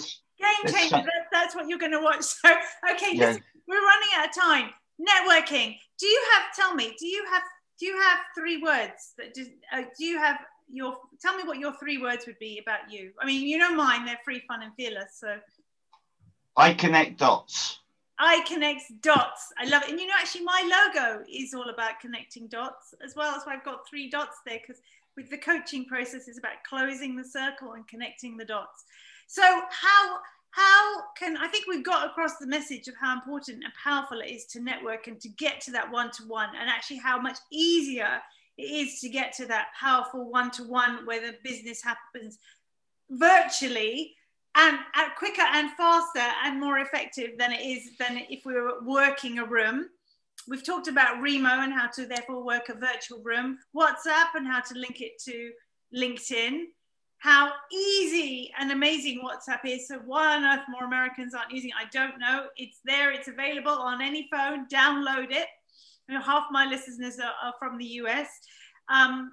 changer. 0.66 0.96
That, 0.96 1.26
that's 1.32 1.54
what 1.54 1.68
you're 1.68 1.78
going 1.78 1.92
to 1.92 2.00
watch. 2.00 2.24
So, 2.24 2.50
okay, 2.92 3.10
yeah. 3.12 3.26
listen, 3.26 3.42
we're 3.68 3.80
running 3.80 4.08
out 4.16 4.28
of 4.28 4.34
time. 4.34 4.70
Networking. 5.00 5.76
do 5.98 6.06
you 6.06 6.22
have? 6.32 6.54
Tell 6.54 6.74
me, 6.74 6.94
do 6.98 7.06
you 7.06 7.24
have? 7.32 7.42
Do 7.78 7.86
you 7.86 7.98
have 7.98 8.18
three 8.36 8.60
words 8.62 9.14
that 9.18 9.34
just? 9.34 9.50
Uh, 9.72 9.82
do 9.98 10.04
you 10.04 10.18
have 10.18 10.38
your? 10.70 10.96
Tell 11.22 11.36
me 11.36 11.44
what 11.44 11.58
your 11.58 11.72
three 11.78 11.98
words 11.98 12.26
would 12.26 12.38
be 12.38 12.58
about 12.58 12.90
you. 12.90 13.12
I 13.20 13.24
mean, 13.24 13.46
you 13.46 13.56
know 13.58 13.74
mine. 13.74 14.04
They're 14.04 14.18
free, 14.24 14.42
fun, 14.46 14.62
and 14.62 14.72
fearless. 14.76 15.18
So. 15.18 15.36
I 16.56 16.74
connect 16.74 17.18
dots. 17.18 17.79
I 18.22 18.44
connect 18.46 18.82
dots. 19.00 19.50
I 19.58 19.64
love 19.64 19.82
it. 19.82 19.90
And 19.90 19.98
you 19.98 20.06
know, 20.06 20.12
actually, 20.18 20.44
my 20.44 20.62
logo 20.62 21.24
is 21.32 21.54
all 21.54 21.70
about 21.70 22.00
connecting 22.00 22.48
dots 22.48 22.94
as 23.02 23.16
well. 23.16 23.32
That's 23.32 23.46
why 23.46 23.54
I've 23.54 23.64
got 23.64 23.88
three 23.88 24.10
dots 24.10 24.36
there 24.46 24.58
because 24.60 24.82
with 25.16 25.30
the 25.30 25.38
coaching 25.38 25.86
process, 25.86 26.28
it's 26.28 26.38
about 26.38 26.62
closing 26.68 27.16
the 27.16 27.24
circle 27.24 27.72
and 27.72 27.88
connecting 27.88 28.36
the 28.36 28.44
dots. 28.44 28.84
So, 29.26 29.42
how 29.42 30.18
how 30.50 31.02
can 31.18 31.38
I 31.38 31.48
think 31.48 31.64
we've 31.66 31.84
got 31.84 32.08
across 32.08 32.36
the 32.38 32.46
message 32.46 32.88
of 32.88 32.94
how 33.00 33.14
important 33.14 33.64
and 33.64 33.72
powerful 33.82 34.20
it 34.20 34.30
is 34.30 34.44
to 34.46 34.60
network 34.60 35.06
and 35.06 35.18
to 35.20 35.28
get 35.30 35.62
to 35.62 35.70
that 35.72 35.90
one 35.90 36.10
to 36.18 36.24
one, 36.24 36.50
and 36.60 36.68
actually 36.68 36.98
how 36.98 37.18
much 37.18 37.38
easier 37.50 38.20
it 38.58 38.64
is 38.64 39.00
to 39.00 39.08
get 39.08 39.32
to 39.36 39.46
that 39.46 39.68
powerful 39.80 40.30
one 40.30 40.50
to 40.50 40.64
one 40.64 41.06
where 41.06 41.22
the 41.22 41.36
business 41.42 41.82
happens 41.82 42.38
virtually 43.08 44.14
and 44.60 44.78
uh, 44.94 45.08
quicker 45.16 45.42
and 45.42 45.70
faster 45.72 46.26
and 46.44 46.60
more 46.60 46.78
effective 46.80 47.30
than 47.38 47.52
it 47.52 47.64
is 47.64 47.96
than 47.98 48.18
if 48.28 48.44
we 48.44 48.52
were 48.54 48.82
working 48.84 49.38
a 49.38 49.44
room. 49.44 49.86
We've 50.48 50.64
talked 50.64 50.88
about 50.88 51.22
Remo 51.22 51.48
and 51.48 51.72
how 51.72 51.88
to 51.88 52.06
therefore 52.06 52.44
work 52.44 52.68
a 52.68 52.74
virtual 52.74 53.22
room, 53.22 53.58
WhatsApp 53.74 54.34
and 54.34 54.46
how 54.46 54.60
to 54.60 54.74
link 54.74 55.00
it 55.00 55.12
to 55.24 55.50
LinkedIn, 55.96 56.64
how 57.18 57.52
easy 57.72 58.50
and 58.58 58.70
amazing 58.70 59.22
WhatsApp 59.22 59.60
is. 59.64 59.88
So 59.88 60.00
why 60.04 60.36
on 60.36 60.44
earth 60.44 60.64
more 60.68 60.84
Americans 60.84 61.34
aren't 61.34 61.52
using 61.52 61.70
it, 61.70 61.76
I 61.78 61.88
don't 61.92 62.18
know. 62.18 62.46
It's 62.56 62.80
there, 62.84 63.12
it's 63.12 63.28
available 63.28 63.72
on 63.72 64.02
any 64.02 64.28
phone, 64.30 64.66
download 64.68 65.30
it. 65.30 65.46
You 66.08 66.16
know, 66.16 66.22
half 66.22 66.44
my 66.50 66.66
listeners 66.66 67.18
are, 67.18 67.34
are 67.42 67.54
from 67.58 67.78
the 67.78 67.84
US. 67.84 68.28
Um, 68.88 69.32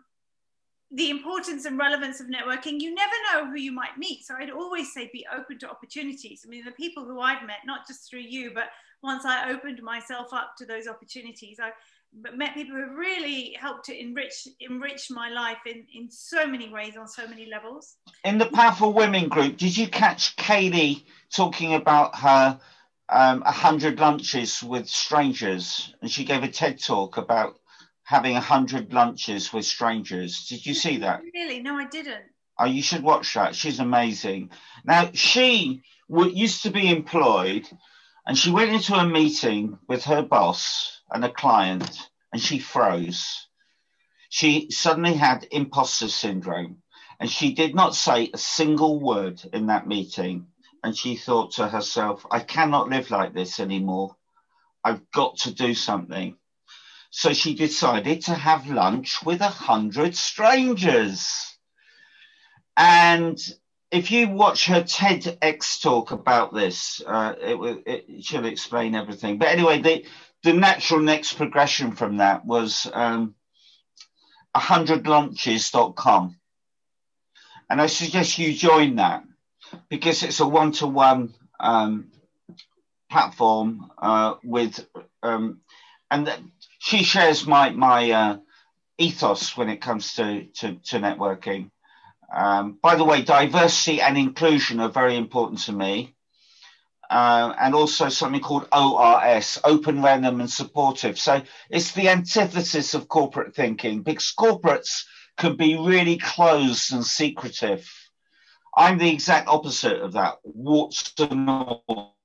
the 0.92 1.10
importance 1.10 1.66
and 1.66 1.78
relevance 1.78 2.22
of 2.22 2.28
networking, 2.28 2.80
you 2.80 2.94
never 2.94 3.14
know 3.32 3.50
who 3.50 3.58
you 3.58 3.74
might 3.74 3.98
meet. 3.98 4.26
So 4.26 4.36
I'd 4.36 4.52
always 4.52 4.94
say 4.94 5.10
be 5.12 5.26
open 5.36 5.60
to 5.60 5.70
opportunities. 5.70 6.44
I 6.46 6.50
mean, 6.50 6.64
the 6.64 6.72
people 6.72 7.04
who 7.04 7.20
I've 7.20 7.46
met, 7.46 7.58
not 7.66 7.86
just 7.88 8.10
through 8.10 8.22
you, 8.22 8.52
but 8.54 8.70
once 9.04 9.26
I 9.26 9.52
opened 9.52 9.82
myself 9.84 10.34
up 10.34 10.54
to 10.58 10.66
those 10.66 10.88
opportunities, 10.88 11.60
I 11.62 11.72
met 12.34 12.54
people 12.54 12.76
who 12.76 12.96
really 12.96 13.56
helped 13.60 13.86
to 13.86 14.00
enrich 14.00 14.48
enrich 14.62 15.12
my 15.12 15.30
life 15.30 15.58
in, 15.66 15.86
in 15.94 16.10
so 16.10 16.48
many 16.48 16.70
ways 16.70 16.96
on 16.98 17.08
so 17.08 17.28
many 17.28 17.48
levels. 17.48 17.98
In 18.24 18.38
the 18.38 18.46
Powerful 18.46 18.94
Women 18.94 19.28
group, 19.28 19.58
did 19.58 19.76
you 19.76 19.88
catch 19.88 20.36
Katie 20.38 21.06
talking 21.34 21.76
about 21.76 22.16
her 22.16 22.60
um, 23.10 23.42
100 23.42 24.00
lunches 24.00 24.64
with 24.64 24.88
strangers? 24.88 25.94
And 26.02 26.10
she 26.10 26.24
gave 26.24 26.44
a 26.44 26.48
TED 26.48 26.82
talk 26.82 27.18
about 27.18 27.60
having 28.08 28.38
a 28.38 28.40
hundred 28.40 28.94
lunches 28.94 29.52
with 29.52 29.66
strangers. 29.66 30.48
Did 30.48 30.66
you 30.66 30.74
see 30.74 30.96
that? 31.00 31.22
Really? 31.34 31.60
No, 31.60 31.76
I 31.76 31.84
didn't. 31.84 32.24
Oh, 32.58 32.64
you 32.64 32.82
should 32.82 33.04
watch 33.04 33.34
that. 33.34 33.54
She's 33.54 33.82
amazing. 33.82 34.52
Now, 34.86 35.12
she 35.14 35.82
w- 36.10 36.34
used 36.34 36.64
to 36.64 36.72
be 36.72 36.90
employed 36.90 37.68
and 38.26 38.38
she 38.38 38.50
went 38.50 38.72
into 38.72 38.96
a 38.96 39.06
meeting 39.06 39.78
with 39.90 40.06
her 40.06 40.22
boss 40.22 41.02
and 41.12 41.26
a 41.26 41.30
client 41.30 42.08
and 42.32 42.42
she 42.42 42.60
froze. 42.60 43.46
She 44.30 44.72
suddenly 44.72 45.16
had 45.16 45.46
imposter 45.52 46.08
syndrome 46.08 46.78
and 47.20 47.30
she 47.30 47.54
did 47.56 47.76
not 47.76 47.94
say 47.94 48.32
a 48.34 48.38
single 48.38 49.02
word 49.02 49.42
in 49.52 49.68
that 49.68 49.86
meeting. 49.86 50.48
And 50.82 50.98
she 50.98 51.18
thought 51.18 51.52
to 51.56 51.68
herself, 51.68 52.26
I 52.32 52.40
cannot 52.40 52.88
live 52.88 53.12
like 53.12 53.34
this 53.34 53.60
anymore. 53.60 54.16
I've 54.82 55.12
got 55.12 55.40
to 55.40 55.54
do 55.54 55.74
something. 55.74 56.38
So 57.10 57.34
she 57.34 57.56
decided 57.56 58.22
to 58.24 58.34
have 58.34 58.68
lunch 58.68 59.24
with 59.24 59.42
a 59.42 59.50
hundred 59.50 60.16
strangers. 60.16 61.58
And 62.76 63.40
if 63.92 64.12
you 64.12 64.30
watch 64.30 64.68
her 64.68 64.84
TEDx 64.84 65.82
talk 65.82 66.12
about 66.12 66.54
this, 66.54 67.02
uh, 67.06 67.34
it, 67.40 67.84
it, 67.86 68.26
she'll 68.26 68.46
explain 68.46 68.96
everything. 68.96 69.38
But 69.38 69.48
anyway, 69.48 69.82
the, 69.82 70.06
the 70.44 70.54
natural 70.54 71.00
next 71.00 71.34
progression 71.34 71.94
from 71.94 72.18
that 72.18 72.46
was 72.46 72.90
um, 72.94 73.36
100lunches.com. 74.56 76.36
And 77.70 77.82
I 77.82 77.88
suggest 77.88 78.38
you 78.38 78.54
join 78.54 78.96
that 78.96 79.24
because 79.90 80.24
it's 80.24 80.40
a 80.40 80.48
one 80.48 80.72
to 80.74 80.88
one 80.88 81.34
platform 83.10 83.92
uh, 83.98 84.36
with, 84.44 84.86
um, 85.24 85.62
and 86.12 86.32
she 86.88 87.04
shares 87.04 87.46
my 87.46 87.70
my 87.72 88.12
uh, 88.12 88.38
ethos 88.98 89.58
when 89.58 89.68
it 89.68 89.82
comes 89.82 90.14
to 90.14 90.46
to, 90.60 90.76
to 90.76 91.00
networking. 91.00 91.70
Um, 92.34 92.80
by 92.82 92.96
the 92.96 93.04
way, 93.04 93.22
diversity 93.24 94.02
and 94.02 94.18
inclusion 94.18 94.80
are 94.80 94.90
very 94.90 95.18
important 95.18 95.60
to 95.64 95.74
me. 95.74 96.16
Uh, 97.10 97.54
and 97.58 97.74
also 97.74 98.10
something 98.10 98.42
called 98.42 98.68
ORS, 98.74 99.60
open, 99.64 100.02
random, 100.02 100.42
and 100.42 100.50
supportive. 100.50 101.18
So 101.18 101.42
it's 101.70 101.92
the 101.92 102.10
antithesis 102.10 102.94
of 102.94 103.08
corporate 103.08 103.56
thinking 103.56 104.02
because 104.02 104.34
corporates 104.38 105.06
can 105.38 105.56
be 105.56 105.78
really 105.78 106.18
closed 106.18 106.92
and 106.92 107.06
secretive. 107.06 107.90
I'm 108.76 108.98
the 108.98 109.10
exact 109.10 109.48
opposite 109.48 110.02
of 110.02 110.14
that, 110.14 110.40
warts 110.44 111.14
and 111.20 111.50
all. 111.50 112.18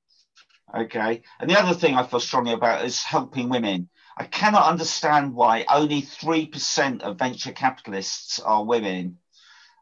Okay. 0.75 1.23
And 1.39 1.49
the 1.51 1.61
other 1.61 1.75
thing 1.75 1.95
I 1.95 2.03
feel 2.03 2.21
strongly 2.21 2.53
about 2.53 2.85
is 2.85 3.03
helping 3.03 3.49
women. 3.49 3.89
I 4.17 4.25
cannot 4.25 4.69
understand 4.69 5.35
why 5.35 5.65
only 5.69 6.03
3% 6.03 7.03
of 7.03 7.19
venture 7.19 7.53
capitalists 7.53 8.39
are 8.39 8.65
women. 8.65 9.19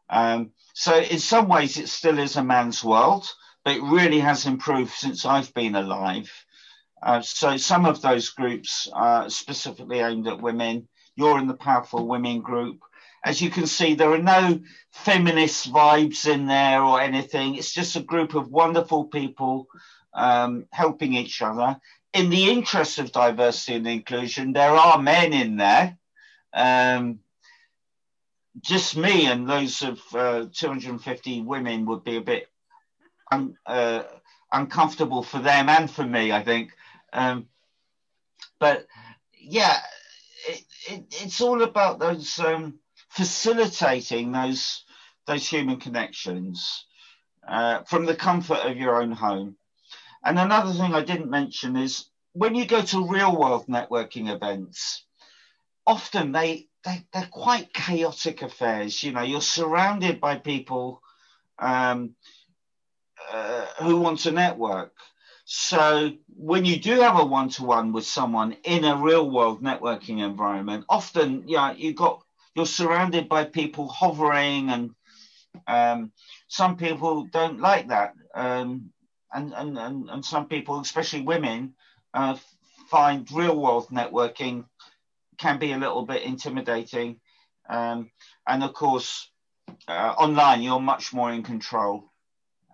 Um, 0.09 0.51
so, 0.73 0.97
in 0.99 1.19
some 1.19 1.47
ways, 1.47 1.77
it 1.77 1.89
still 1.89 2.17
is 2.19 2.37
a 2.37 2.43
man's 2.43 2.83
world, 2.83 3.27
but 3.63 3.75
it 3.75 3.83
really 3.83 4.19
has 4.19 4.45
improved 4.45 4.91
since 4.91 5.25
I've 5.25 5.53
been 5.53 5.75
alive. 5.75 6.31
Uh, 7.03 7.21
so, 7.21 7.57
some 7.57 7.85
of 7.85 8.01
those 8.01 8.29
groups 8.29 8.87
are 8.93 9.29
specifically 9.29 9.99
aimed 9.99 10.27
at 10.27 10.41
women. 10.41 10.87
You're 11.15 11.39
in 11.39 11.47
the 11.47 11.53
Powerful 11.53 12.07
Women 12.07 12.41
group. 12.41 12.79
As 13.23 13.41
you 13.41 13.49
can 13.49 13.67
see, 13.67 13.93
there 13.93 14.11
are 14.13 14.17
no 14.17 14.59
feminist 14.91 15.71
vibes 15.71 16.25
in 16.25 16.47
there 16.47 16.81
or 16.81 17.01
anything. 17.01 17.55
It's 17.55 17.73
just 17.73 17.95
a 17.95 18.01
group 18.01 18.33
of 18.33 18.49
wonderful 18.49 19.05
people 19.05 19.67
um, 20.13 20.65
helping 20.71 21.13
each 21.13 21.41
other 21.41 21.79
in 22.13 22.29
the 22.29 22.49
interest 22.49 22.99
of 22.99 23.11
diversity 23.11 23.75
and 23.75 23.87
inclusion, 23.87 24.53
there 24.53 24.71
are 24.71 25.01
men 25.01 25.33
in 25.33 25.57
there. 25.57 25.97
Um, 26.53 27.19
just 28.59 28.97
me 28.97 29.27
and 29.27 29.49
those 29.49 29.81
of 29.81 29.99
uh, 30.13 30.45
250 30.53 31.41
women 31.41 31.85
would 31.85 32.03
be 32.03 32.17
a 32.17 32.21
bit 32.21 32.47
un, 33.31 33.55
uh, 33.65 34.03
uncomfortable 34.51 35.23
for 35.23 35.39
them 35.39 35.69
and 35.69 35.89
for 35.89 36.05
me, 36.05 36.31
I 36.31 36.43
think. 36.43 36.71
Um, 37.13 37.47
but 38.59 38.85
yeah, 39.39 39.77
it, 40.47 40.63
it, 40.89 41.05
it's 41.21 41.41
all 41.41 41.63
about 41.63 41.99
those 41.99 42.37
um, 42.39 42.79
facilitating 43.09 44.31
those 44.31 44.83
those 45.27 45.47
human 45.47 45.77
connections 45.77 46.85
uh, 47.47 47.83
from 47.83 48.05
the 48.05 48.15
comfort 48.15 48.59
of 48.65 48.77
your 48.77 49.01
own 49.01 49.11
home. 49.11 49.55
And 50.23 50.37
another 50.37 50.71
thing 50.73 50.93
I 50.93 51.01
didn't 51.01 51.29
mention 51.29 51.75
is 51.75 52.05
when 52.33 52.55
you 52.55 52.65
go 52.65 52.81
to 52.81 53.07
real 53.07 53.37
world 53.37 53.65
networking 53.67 54.33
events, 54.33 55.03
often 55.85 56.31
they, 56.31 56.67
they 56.85 57.05
they're 57.11 57.27
quite 57.31 57.73
chaotic 57.73 58.41
affairs. 58.41 59.03
You 59.03 59.11
know, 59.11 59.21
you're 59.21 59.41
surrounded 59.41 60.21
by 60.21 60.37
people 60.37 61.01
um, 61.59 62.15
uh, 63.31 63.65
who 63.81 63.97
want 63.97 64.19
to 64.19 64.31
network. 64.31 64.93
So 65.45 66.11
when 66.37 66.65
you 66.65 66.79
do 66.79 67.01
have 67.01 67.19
a 67.19 67.25
one 67.25 67.49
to 67.49 67.63
one 67.63 67.91
with 67.91 68.05
someone 68.05 68.55
in 68.63 68.85
a 68.85 68.95
real 68.95 69.29
world 69.29 69.61
networking 69.61 70.23
environment, 70.23 70.85
often 70.87 71.43
yeah, 71.47 71.73
you 71.73 71.93
got 71.93 72.21
you're 72.55 72.65
surrounded 72.65 73.27
by 73.27 73.45
people 73.45 73.89
hovering 73.89 74.69
and 74.69 74.91
um, 75.67 76.11
some 76.47 76.77
people 76.77 77.27
don't 77.31 77.59
like 77.59 77.89
that. 77.89 78.13
Um, 78.35 78.91
and, 79.33 79.53
and, 79.53 79.77
and, 79.77 80.09
and 80.09 80.25
some 80.25 80.47
people, 80.47 80.79
especially 80.79 81.21
women, 81.21 81.73
uh, 82.13 82.35
find 82.89 83.31
real 83.31 83.55
world 83.55 83.87
networking 83.89 84.65
can 85.37 85.57
be 85.57 85.71
a 85.71 85.77
little 85.77 86.05
bit 86.05 86.23
intimidating. 86.23 87.19
Um, 87.69 88.11
and 88.47 88.63
of 88.63 88.73
course, 88.73 89.31
uh, 89.87 90.13
online, 90.17 90.61
you're 90.61 90.79
much 90.79 91.13
more 91.13 91.31
in 91.31 91.43
control. 91.43 92.11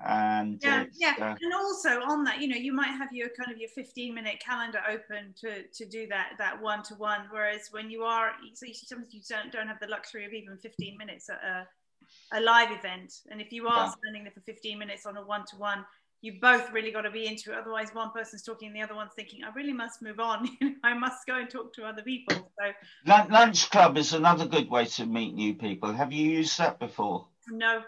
And 0.06 0.60
yeah, 0.64 0.86
yeah, 0.96 1.14
uh, 1.20 1.36
and 1.42 1.54
also 1.54 2.02
on 2.02 2.24
that, 2.26 2.40
you 2.40 2.48
know, 2.48 2.56
you 2.56 2.72
might 2.72 2.92
have 2.92 3.12
your 3.12 3.30
kind 3.30 3.52
of 3.52 3.58
your 3.58 3.70
15 3.70 4.14
minute 4.14 4.40
calendar 4.40 4.80
open 4.88 5.34
to 5.42 5.64
to 5.74 5.86
do 5.88 6.08
that 6.08 6.34
that 6.38 6.62
one 6.62 6.84
to 6.84 6.96
one. 6.96 7.22
Whereas 7.32 7.70
when 7.72 7.90
you 7.90 8.04
are, 8.04 8.34
so 8.54 8.68
you, 8.68 8.76
sometimes 8.76 9.14
you 9.14 9.22
don't 9.28 9.52
don't 9.52 9.68
have 9.68 9.80
the 9.80 9.88
luxury 9.88 10.24
of 10.26 10.34
even 10.34 10.56
15 10.58 10.98
minutes 11.00 11.30
at 11.32 11.40
a, 11.44 12.38
a 12.38 12.42
live 12.42 12.72
event. 12.72 13.22
And 13.32 13.42
if 13.42 13.52
you 13.52 13.68
are 13.68 13.86
yeah. 13.86 13.92
spending 13.92 14.24
there 14.24 14.34
for 14.34 14.42
15 14.42 14.78
minutes 14.78 15.08
on 15.08 15.18
a 15.18 15.26
one 15.26 15.46
to 15.50 15.58
one, 15.58 15.84
you 16.22 16.40
both 16.42 16.72
really 16.72 16.92
got 16.92 17.02
to 17.02 17.12
be 17.12 17.28
into 17.28 17.52
it. 17.52 17.58
Otherwise, 17.58 17.94
one 17.94 18.12
person's 18.12 18.44
talking, 18.44 18.68
and 18.68 18.76
the 18.76 18.82
other 18.82 18.96
one's 18.96 19.14
thinking, 19.16 19.44
"I 19.44 19.50
really 19.54 19.74
must 19.74 20.02
move 20.02 20.20
on. 20.20 20.50
I 20.84 20.94
must 20.94 21.26
go 21.28 21.36
and 21.36 21.50
talk 21.50 21.74
to 21.74 21.86
other 21.86 22.02
people." 22.02 22.52
So, 22.60 22.74
lunch 23.06 23.70
club 23.70 23.98
is 23.98 24.14
another 24.14 24.46
good 24.46 24.70
way 24.70 24.86
to 24.86 25.06
meet 25.06 25.34
new 25.34 25.54
people. 25.54 25.94
Have 25.94 26.12
you 26.12 26.30
used 26.30 26.58
that 26.58 26.80
before? 26.80 27.28
No. 27.50 27.84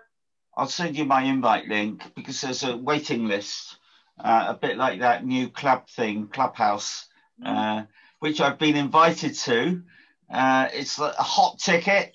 I'll 0.56 0.68
send 0.68 0.98
you 0.98 1.06
my 1.06 1.24
invite 1.24 1.68
link 1.68 2.04
because 2.16 2.42
there's 2.42 2.64
a 2.64 2.76
waiting 2.76 3.28
list, 3.28 3.78
uh, 4.20 4.46
a 4.50 4.54
bit 4.54 4.78
like 4.78 5.00
that 5.00 5.26
new 5.26 5.50
club 5.50 5.88
thing, 5.90 6.28
Clubhouse, 6.28 7.08
mm. 7.44 7.48
uh, 7.48 7.86
which 8.20 8.42
I've 8.42 8.60
been 8.60 8.76
invited 8.76 9.36
to. 9.36 9.82
Uh, 10.32 10.68
it's 10.74 11.00
a 11.00 11.12
hot 11.12 11.60
ticket, 11.60 12.14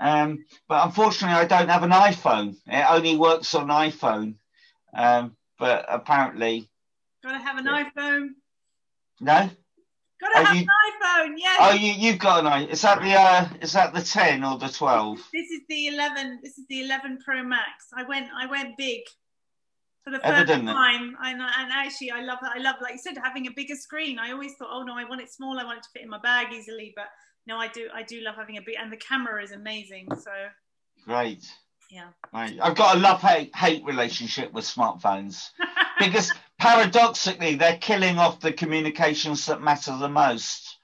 um, 0.00 0.44
but 0.68 0.84
unfortunately, 0.84 1.36
I 1.36 1.46
don't 1.46 1.68
have 1.68 1.82
an 1.82 1.90
iPhone. 1.90 2.56
It 2.66 2.86
only 2.90 3.16
works 3.16 3.54
on 3.54 3.68
iPhone. 3.68 4.34
Um, 4.94 5.36
but 5.58 5.84
apparently. 5.88 6.68
Gotta 7.22 7.38
have 7.38 7.58
an 7.58 7.66
yeah. 7.66 7.90
iPhone. 7.96 8.28
No. 9.20 9.50
Gotta 10.20 10.46
have 10.46 10.56
you, 10.56 10.62
an 10.62 10.68
iPhone. 11.28 11.34
Yes. 11.36 11.58
Oh, 11.60 11.74
you 11.74 11.92
you've 11.92 12.18
got 12.18 12.44
an 12.44 12.50
iPhone. 12.50 12.70
Is 12.70 12.82
that 12.82 13.00
the 13.00 13.14
uh, 13.14 13.48
is 13.60 13.72
that 13.72 13.94
the 13.94 14.02
ten 14.02 14.44
or 14.44 14.58
the 14.58 14.68
twelve? 14.68 15.18
This 15.32 15.50
is 15.50 15.60
the 15.68 15.88
eleven. 15.88 16.40
This 16.42 16.58
is 16.58 16.66
the 16.68 16.82
eleven 16.82 17.18
Pro 17.24 17.42
Max. 17.42 17.86
I 17.96 18.04
went 18.04 18.28
I 18.36 18.46
went 18.46 18.76
big 18.76 19.00
for 20.04 20.10
the 20.10 20.18
first 20.18 20.32
Evidently. 20.32 20.72
time. 20.72 21.16
And, 21.22 21.40
and 21.40 21.72
actually, 21.72 22.10
I 22.10 22.22
love 22.22 22.38
I 22.42 22.58
love 22.58 22.76
like 22.80 22.94
you 22.94 22.98
said 22.98 23.16
having 23.22 23.46
a 23.46 23.52
bigger 23.52 23.76
screen. 23.76 24.18
I 24.18 24.32
always 24.32 24.54
thought, 24.54 24.70
oh 24.72 24.82
no, 24.82 24.94
I 24.94 25.04
want 25.04 25.20
it 25.20 25.32
small. 25.32 25.58
I 25.58 25.64
want 25.64 25.78
it 25.78 25.82
to 25.84 25.88
fit 25.92 26.02
in 26.02 26.08
my 26.08 26.20
bag 26.20 26.52
easily. 26.52 26.92
But 26.96 27.06
no, 27.46 27.58
I 27.58 27.68
do 27.68 27.88
I 27.94 28.02
do 28.02 28.20
love 28.20 28.36
having 28.36 28.56
a 28.56 28.62
big 28.62 28.76
and 28.80 28.92
the 28.92 28.96
camera 28.96 29.42
is 29.42 29.52
amazing. 29.52 30.08
So 30.16 30.30
great. 31.04 31.44
Yeah. 31.90 32.08
Right. 32.32 32.58
I've 32.60 32.76
got 32.76 32.96
a 32.96 33.00
love 33.00 33.20
hate 33.22 33.54
hate 33.56 33.84
relationship 33.84 34.52
with 34.52 34.64
smartphones 34.64 35.50
because 35.98 36.32
paradoxically 36.58 37.54
they're 37.54 37.78
killing 37.78 38.18
off 38.18 38.40
the 38.40 38.52
communications 38.52 39.46
that 39.46 39.62
matter 39.62 39.96
the 39.96 40.08
most, 40.08 40.76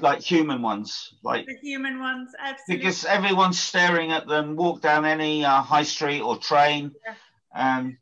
like 0.00 0.20
human 0.20 0.62
ones, 0.62 1.14
like 1.22 1.46
the 1.46 1.56
human 1.62 2.00
ones, 2.00 2.32
absolutely. 2.38 2.76
Because 2.78 3.04
everyone's 3.04 3.60
staring 3.60 4.10
at 4.10 4.26
them. 4.26 4.56
Walk 4.56 4.80
down 4.80 5.04
any 5.04 5.44
uh, 5.44 5.62
high 5.62 5.84
street 5.84 6.20
or 6.20 6.36
train. 6.36 6.92
Yeah. 7.06 7.14
Um, 7.54 7.98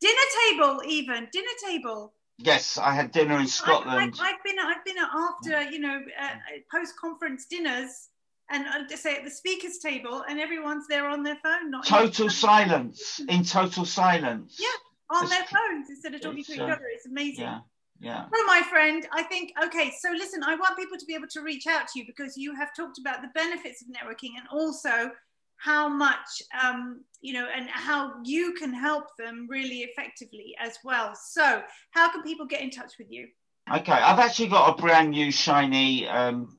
dinner 0.00 0.14
table, 0.50 0.82
even 0.86 1.28
dinner 1.32 1.48
table. 1.66 2.12
Yes, 2.38 2.76
I 2.76 2.92
had 2.92 3.12
dinner 3.12 3.38
in 3.38 3.46
Scotland. 3.46 4.14
I, 4.20 4.26
have 4.28 4.44
been 4.44 4.58
I've 4.58 4.84
been 4.84 4.98
after 4.98 5.70
you 5.70 5.78
know 5.78 6.02
uh, 6.20 6.28
post 6.70 6.94
conference 7.00 7.46
dinners 7.46 8.10
and 8.50 8.66
I'll 8.68 8.86
just 8.86 9.02
say 9.02 9.16
at 9.16 9.24
the 9.24 9.30
speakers 9.30 9.78
table 9.78 10.24
and 10.28 10.38
everyone's 10.38 10.86
there 10.88 11.08
on 11.08 11.22
their 11.22 11.38
phone 11.42 11.70
not 11.70 11.86
total 11.86 12.30
silence 12.30 13.20
in 13.28 13.44
total 13.44 13.84
silence. 13.84 14.58
Yeah 14.60 14.68
on 15.10 15.24
it's, 15.24 15.32
their 15.32 15.44
phones 15.44 15.88
instead 15.88 16.14
of 16.14 16.20
talking 16.20 16.44
to 16.44 16.52
each 16.52 16.58
uh, 16.58 16.64
other 16.64 16.84
it's 16.92 17.06
amazing. 17.06 17.44
yeah 17.44 17.60
yeah. 17.98 18.26
Well 18.30 18.44
my 18.46 18.60
friend 18.68 19.06
i 19.12 19.22
think 19.22 19.52
okay 19.64 19.90
so 19.98 20.10
listen 20.10 20.42
i 20.44 20.54
want 20.54 20.76
people 20.76 20.98
to 20.98 21.06
be 21.06 21.14
able 21.14 21.28
to 21.28 21.40
reach 21.40 21.66
out 21.66 21.88
to 21.88 21.98
you 21.98 22.04
because 22.06 22.36
you 22.36 22.54
have 22.54 22.74
talked 22.76 22.98
about 22.98 23.22
the 23.22 23.28
benefits 23.34 23.82
of 23.82 23.88
networking 23.88 24.32
and 24.36 24.46
also 24.52 25.10
how 25.58 25.88
much 25.88 26.42
um, 26.62 27.02
you 27.20 27.32
know 27.32 27.48
and 27.54 27.68
how 27.70 28.12
you 28.24 28.52
can 28.54 28.72
help 28.72 29.04
them 29.18 29.46
really 29.48 29.78
effectively 29.78 30.54
as 30.60 30.78
well. 30.84 31.14
So 31.14 31.62
how 31.92 32.10
can 32.10 32.22
people 32.22 32.46
get 32.46 32.60
in 32.60 32.70
touch 32.70 32.92
with 32.98 33.08
you? 33.10 33.28
Okay 33.72 33.92
i've 33.92 34.20
actually 34.20 34.48
got 34.48 34.78
a 34.78 34.80
brand 34.80 35.10
new 35.10 35.32
shiny 35.32 36.06
um, 36.06 36.56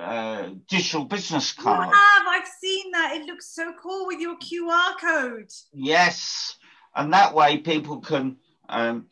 uh, 0.00 0.50
digital 0.68 1.04
business 1.04 1.52
card. 1.52 1.88
You 1.88 1.94
have. 1.94 2.22
I've 2.28 2.48
seen 2.60 2.90
that. 2.92 3.16
It 3.16 3.26
looks 3.26 3.54
so 3.54 3.72
cool 3.80 4.06
with 4.06 4.20
your 4.20 4.36
QR 4.36 4.98
code. 5.00 5.50
Yes, 5.72 6.56
and 6.94 7.12
that 7.12 7.34
way 7.34 7.58
people 7.58 8.00
can 8.00 8.36
um, 8.68 9.06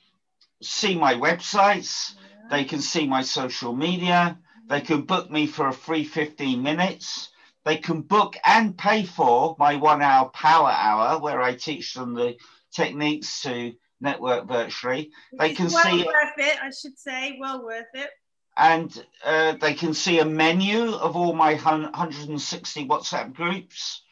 see 0.63 0.97
my 0.97 1.15
websites. 1.15 2.15
Yeah. 2.15 2.49
They 2.51 2.65
can 2.65 2.81
see 2.81 3.07
my 3.07 3.23
social 3.23 3.75
media. 3.75 4.39
They 4.69 4.81
can 4.81 5.03
book 5.03 5.31
me 5.31 5.47
for 5.47 5.69
a 5.69 5.73
free 5.73 6.05
15 6.05 6.63
minutes. 6.63 7.31
They 7.65 7.77
can 7.77 8.03
book 8.03 8.37
and 8.45 8.77
pay 8.77 9.05
for 9.05 9.57
my 9.59 9.77
one 9.77 10.03
hour 10.03 10.29
power 10.29 10.71
hour 10.71 11.21
where 11.21 11.43
I 11.43 11.55
teach 11.55 11.95
them 11.95 12.15
the 12.15 12.37
techniques 12.73 13.43
to 13.43 13.73
network 14.01 14.47
virtually. 14.47 15.11
They 15.37 15.55
can 15.55 15.67
well 15.67 15.85
see 15.85 16.05
worth 16.05 16.39
it, 16.39 16.63
I 16.63 16.71
should 16.71 16.99
say, 16.99 17.37
well 17.41 17.65
worth 17.65 17.87
it 17.95 18.11
and 18.57 19.05
uh, 19.25 19.53
they 19.61 19.75
can 19.75 19.93
see 19.93 20.19
a 20.19 20.25
menu 20.25 20.93
of 20.95 21.17
all 21.17 21.35
my 21.35 21.53
160 21.55 22.89
WhatsApp 22.89 23.35
groups. 23.35 24.03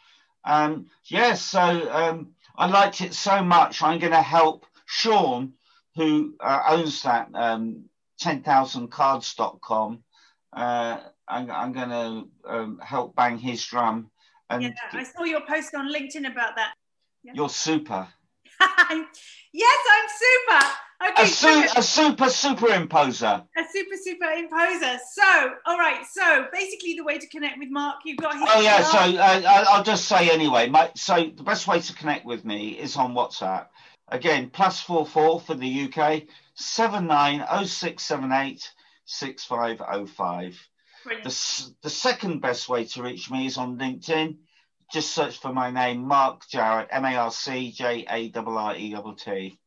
Um, 0.45 0.87
yes, 1.05 1.41
so 1.43 1.61
um, 1.61 2.35
I 2.57 2.67
liked 2.67 3.01
it 3.01 3.15
so 3.15 3.43
much. 3.43 3.83
I'm 3.83 3.99
going 3.99 4.13
to 4.13 4.23
help 4.23 4.67
Sean, 4.87 5.55
who 5.97 6.35
uh, 6.41 6.63
owns 6.69 7.03
that 7.03 7.29
um, 7.35 7.85
10,000cards.com. 8.23 10.03
Uh, 10.53 11.01
I'm, 11.27 11.51
I'm 11.51 11.73
going 11.73 11.89
to 11.89 12.29
um, 12.47 12.81
help 12.83 13.17
bang 13.17 13.39
his 13.39 13.65
drum. 13.65 14.11
And 14.51 14.63
yeah, 14.63 14.71
I 14.93 15.05
saw 15.05 15.25
your 15.25 15.41
post 15.49 15.75
on 15.75 15.91
LinkedIn 15.91 16.31
about 16.31 16.57
that. 16.57 16.75
Yeah. 17.23 17.33
You're 17.35 17.49
super. 17.49 18.07
yes, 18.61 19.79
I'm 19.93 20.09
super. 20.09 20.67
Okay, 21.03 21.23
a, 21.23 21.27
su- 21.27 21.69
a 21.77 21.83
super 21.83 22.27
superimposer. 22.27 23.45
A 23.57 23.65
super 23.73 23.97
superimposer. 23.97 24.99
So, 25.13 25.51
all 25.67 25.79
right. 25.79 26.05
So, 26.11 26.47
basically, 26.53 26.95
the 26.95 27.05
way 27.05 27.19
to 27.19 27.27
connect 27.29 27.59
with 27.59 27.69
Mark, 27.71 27.97
you've 28.05 28.19
got 28.19 28.35
his. 28.35 28.49
Oh 28.49 28.61
yeah. 28.61 28.83
So 28.83 28.99
uh, 28.99 29.65
I'll 29.69 29.83
just 29.85 30.07
say 30.07 30.31
anyway. 30.31 30.69
My, 30.69 30.91
so 30.95 31.31
the 31.37 31.43
best 31.43 31.67
way 31.67 31.81
to 31.81 31.95
connect 31.95 32.25
with 32.25 32.45
me 32.45 32.71
is 32.71 32.97
on 32.97 33.15
WhatsApp. 33.15 33.67
Again, 34.09 34.51
plus 34.51 34.81
four 34.81 35.05
four 35.05 35.41
for 35.41 35.55
the 35.55 35.93
UK 35.93 36.25
seven 36.55 37.07
nine 37.07 37.45
oh 37.51 37.65
six 37.65 38.05
seven 38.05 38.33
eight 38.33 38.73
six 39.05 39.45
five 39.45 39.83
oh 39.87 40.07
five. 40.07 40.59
The, 41.05 41.73
the 41.83 41.91
second 41.91 42.41
best 42.41 42.69
way 42.69 42.85
to 42.85 43.03
reach 43.03 43.31
me 43.31 43.47
is 43.47 43.59
on 43.59 43.79
LinkedIn. 43.79 44.37
Just 44.91 45.15
search 45.15 45.39
for 45.39 45.53
my 45.53 45.71
name, 45.71 46.07
Mark 46.07 46.47
Jarrett, 46.49 46.89
M 46.91 47.05
A 47.05 47.17
R 47.17 47.31
C 47.31 47.73
J 47.73 48.07
A 48.09 48.33
R 48.35 48.59
R 48.59 48.77
E 48.77 48.97
T. 49.17 49.59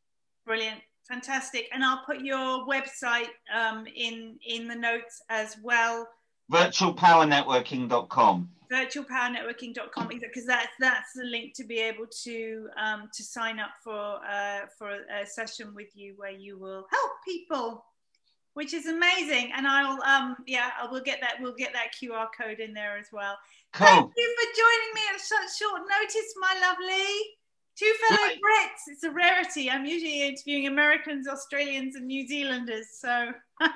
Brilliant. 0.45 0.80
Fantastic. 1.07 1.69
And 1.73 1.83
I'll 1.83 2.03
put 2.05 2.19
your 2.19 2.67
website 2.67 3.29
um, 3.55 3.85
in 3.95 4.37
in 4.45 4.67
the 4.67 4.75
notes 4.75 5.21
as 5.29 5.57
well. 5.63 6.07
Virtualpowernetworking.com. 6.51 8.49
Virtualpowernetworking.com 8.71 10.07
because 10.07 10.45
that's 10.45 10.67
that's 10.79 11.13
the 11.15 11.23
link 11.23 11.53
to 11.55 11.63
be 11.63 11.79
able 11.79 12.05
to 12.23 12.67
um, 12.77 13.09
to 13.13 13.23
sign 13.23 13.59
up 13.59 13.71
for 13.83 14.19
uh, 14.29 14.65
for 14.77 14.89
a, 14.89 15.25
session 15.25 15.73
with 15.73 15.95
you 15.95 16.13
where 16.17 16.31
you 16.31 16.57
will 16.57 16.85
help 16.91 17.11
people 17.25 17.85
which 18.53 18.73
is 18.73 18.87
amazing. 18.87 19.51
And 19.55 19.67
I'll 19.67 20.01
um 20.03 20.35
yeah, 20.47 20.71
I 20.81 20.91
will 20.91 21.01
get 21.01 21.21
that 21.21 21.35
we'll 21.39 21.53
get 21.53 21.73
that 21.73 21.93
QR 21.93 22.27
code 22.35 22.59
in 22.59 22.73
there 22.73 22.97
as 22.97 23.07
well. 23.13 23.37
Cool. 23.73 23.87
Thank 23.87 24.11
you 24.17 24.35
for 24.35 24.47
joining 24.57 24.93
me 24.95 25.01
at 25.13 25.21
such 25.21 25.59
short 25.59 25.81
notice, 25.81 26.33
my 26.39 26.55
lovely. 26.59 27.36
Two 27.78 27.93
fellow 28.07 28.21
right. 28.21 28.38
Brits. 28.38 28.91
It's 28.91 29.03
a 29.03 29.11
rarity. 29.11 29.69
I'm 29.69 29.86
usually 29.86 30.28
interviewing 30.28 30.67
Americans, 30.67 31.28
Australians, 31.28 31.95
and 31.95 32.07
New 32.07 32.28
Zealanders. 32.28 32.88
So 32.99 33.32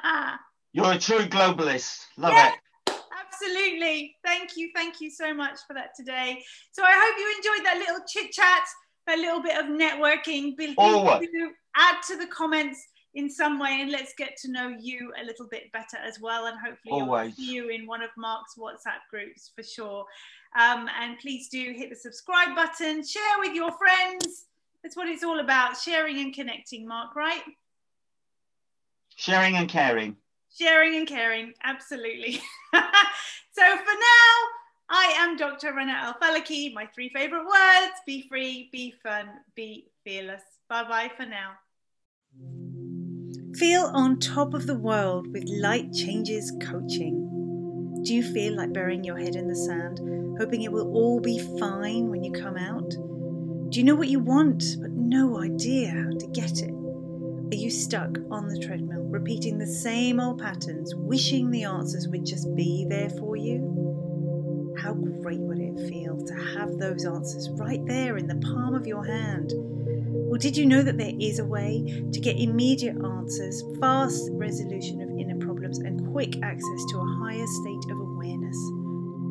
you're 0.74 0.92
a 0.92 0.98
true 0.98 1.26
globalist. 1.26 2.06
Love 2.18 2.34
yeah, 2.34 2.54
it. 2.88 3.00
Absolutely. 3.24 4.16
Thank 4.26 4.58
you. 4.58 4.72
Thank 4.74 5.02
you 5.02 5.12
so 5.12 5.34
much 5.34 5.60
for 5.68 5.74
that 5.74 5.92
today. 5.96 6.44
So 6.72 6.84
I 6.84 6.94
hope 6.94 7.16
you 7.20 7.36
enjoyed 7.38 7.66
that 7.66 7.78
little 7.78 8.04
chit 8.08 8.32
chat, 8.32 8.64
a 9.08 9.16
little 9.16 9.42
bit 9.42 9.58
of 9.58 9.66
networking. 9.66 10.56
Always. 10.78 11.28
Add 11.76 11.96
to 12.08 12.18
the 12.18 12.28
comments 12.28 12.84
in 13.14 13.30
some 13.30 13.60
way 13.60 13.80
and 13.82 13.92
let's 13.92 14.14
get 14.18 14.38
to 14.38 14.52
know 14.52 14.74
you 14.80 15.12
a 15.22 15.26
little 15.26 15.48
bit 15.48 15.72
better 15.74 15.98
as 16.04 16.20
well 16.22 16.46
and 16.46 16.58
hopefully 16.58 17.02
Always. 17.02 17.36
see 17.36 17.54
you 17.54 17.70
in 17.70 17.86
one 17.86 18.02
of 18.02 18.10
mark's 18.18 18.56
whatsapp 18.58 19.02
groups 19.10 19.52
for 19.54 19.64
sure 19.64 20.06
um, 20.60 20.88
and 21.00 21.18
please 21.20 21.50
do 21.50 21.74
hit 21.76 21.90
the 21.90 21.96
subscribe 21.96 22.56
button 22.56 23.06
share 23.06 23.40
with 23.40 23.54
your 23.54 23.72
friends 23.74 24.46
that's 24.84 24.96
what 24.96 25.08
it's 25.08 25.24
all 25.24 25.40
about 25.40 25.78
sharing 25.78 26.20
and 26.20 26.34
connecting 26.34 26.88
mark 26.88 27.16
right 27.16 27.44
sharing 29.16 29.56
and 29.56 29.70
caring 29.70 30.16
sharing 30.58 30.96
and 30.96 31.08
caring 31.08 31.54
absolutely 31.64 32.34
so 32.74 33.62
for 33.62 33.94
now 33.94 34.34
I 34.94 35.14
am 35.20 35.38
Dr. 35.38 35.74
Rana 35.74 35.94
Al 35.94 36.16
Falaki. 36.16 36.74
My 36.74 36.86
three 36.86 37.08
favorite 37.08 37.46
words 37.46 37.94
be 38.06 38.28
free, 38.28 38.68
be 38.74 38.94
fun, 39.02 39.30
be 39.56 39.88
fearless. 40.04 40.42
Bye 40.68 40.84
bye 40.84 41.12
for 41.16 41.26
now. 41.26 41.52
Feel 43.56 43.90
on 43.94 44.20
top 44.20 44.54
of 44.54 44.68
the 44.68 44.76
world 44.76 45.28
with 45.32 45.46
Light 45.48 45.94
Changes 45.94 46.52
Coaching. 46.62 47.41
Do 48.04 48.16
you 48.16 48.24
feel 48.24 48.56
like 48.56 48.74
burying 48.74 49.04
your 49.04 49.18
head 49.18 49.36
in 49.36 49.48
the 49.48 49.56
sand, 49.56 50.00
hoping 50.40 50.64
it 50.64 50.72
will 50.72 50.92
all 50.92 51.20
be 51.20 51.38
fine 51.60 52.10
when 52.10 52.24
you 52.24 52.32
come 52.32 52.58
out? 52.58 52.90
Do 53.70 53.80
you 53.80 53.84
know 53.84 53.94
what 53.94 54.08
you 54.08 54.20
want, 54.20 54.64
but 54.82 54.92
no 54.92 55.40
idea 55.40 55.92
how 55.92 56.10
to 56.10 56.28
get 56.28 56.62
it? 56.64 56.72
Are 56.72 57.58
you 57.58 57.70
stuck 57.70 58.18
on 58.32 58.48
the 58.48 58.58
treadmill, 58.58 59.04
repeating 59.04 59.60
the 59.60 59.68
same 59.68 60.20
old 60.20 60.40
patterns, 60.40 60.96
wishing 60.96 61.52
the 61.52 61.66
answers 61.66 62.08
would 62.08 62.26
just 62.26 62.54
be 62.56 62.88
there 62.90 63.10
for 63.12 63.36
you? 63.36 64.74
How 64.80 64.94
great 64.94 65.40
would 65.40 65.60
it 65.60 65.88
feel 65.88 66.18
to 66.26 66.34
have 66.34 66.80
those 66.80 67.06
answers 67.06 67.50
right 67.52 67.86
there 67.86 68.18
in 68.18 68.26
the 68.26 68.36
palm 68.36 68.74
of 68.74 68.88
your 68.88 69.06
hand? 69.06 69.52
Well, 69.54 70.40
did 70.40 70.58
you 70.58 70.66
know 70.66 70.82
that 70.82 70.98
there 70.98 71.14
is 71.20 71.38
a 71.38 71.46
way 71.46 72.08
to 72.12 72.20
get 72.20 72.38
immediate 72.38 72.96
answers, 73.04 73.64
fast 73.80 74.30
resolution 74.32 75.02
of 75.02 75.11
and 75.80 76.12
quick 76.12 76.36
access 76.44 76.86
to 76.90 77.00
a 77.00 77.18
higher 77.20 77.48
state 77.48 77.92
of 77.92 78.00
awareness? 78.00 78.58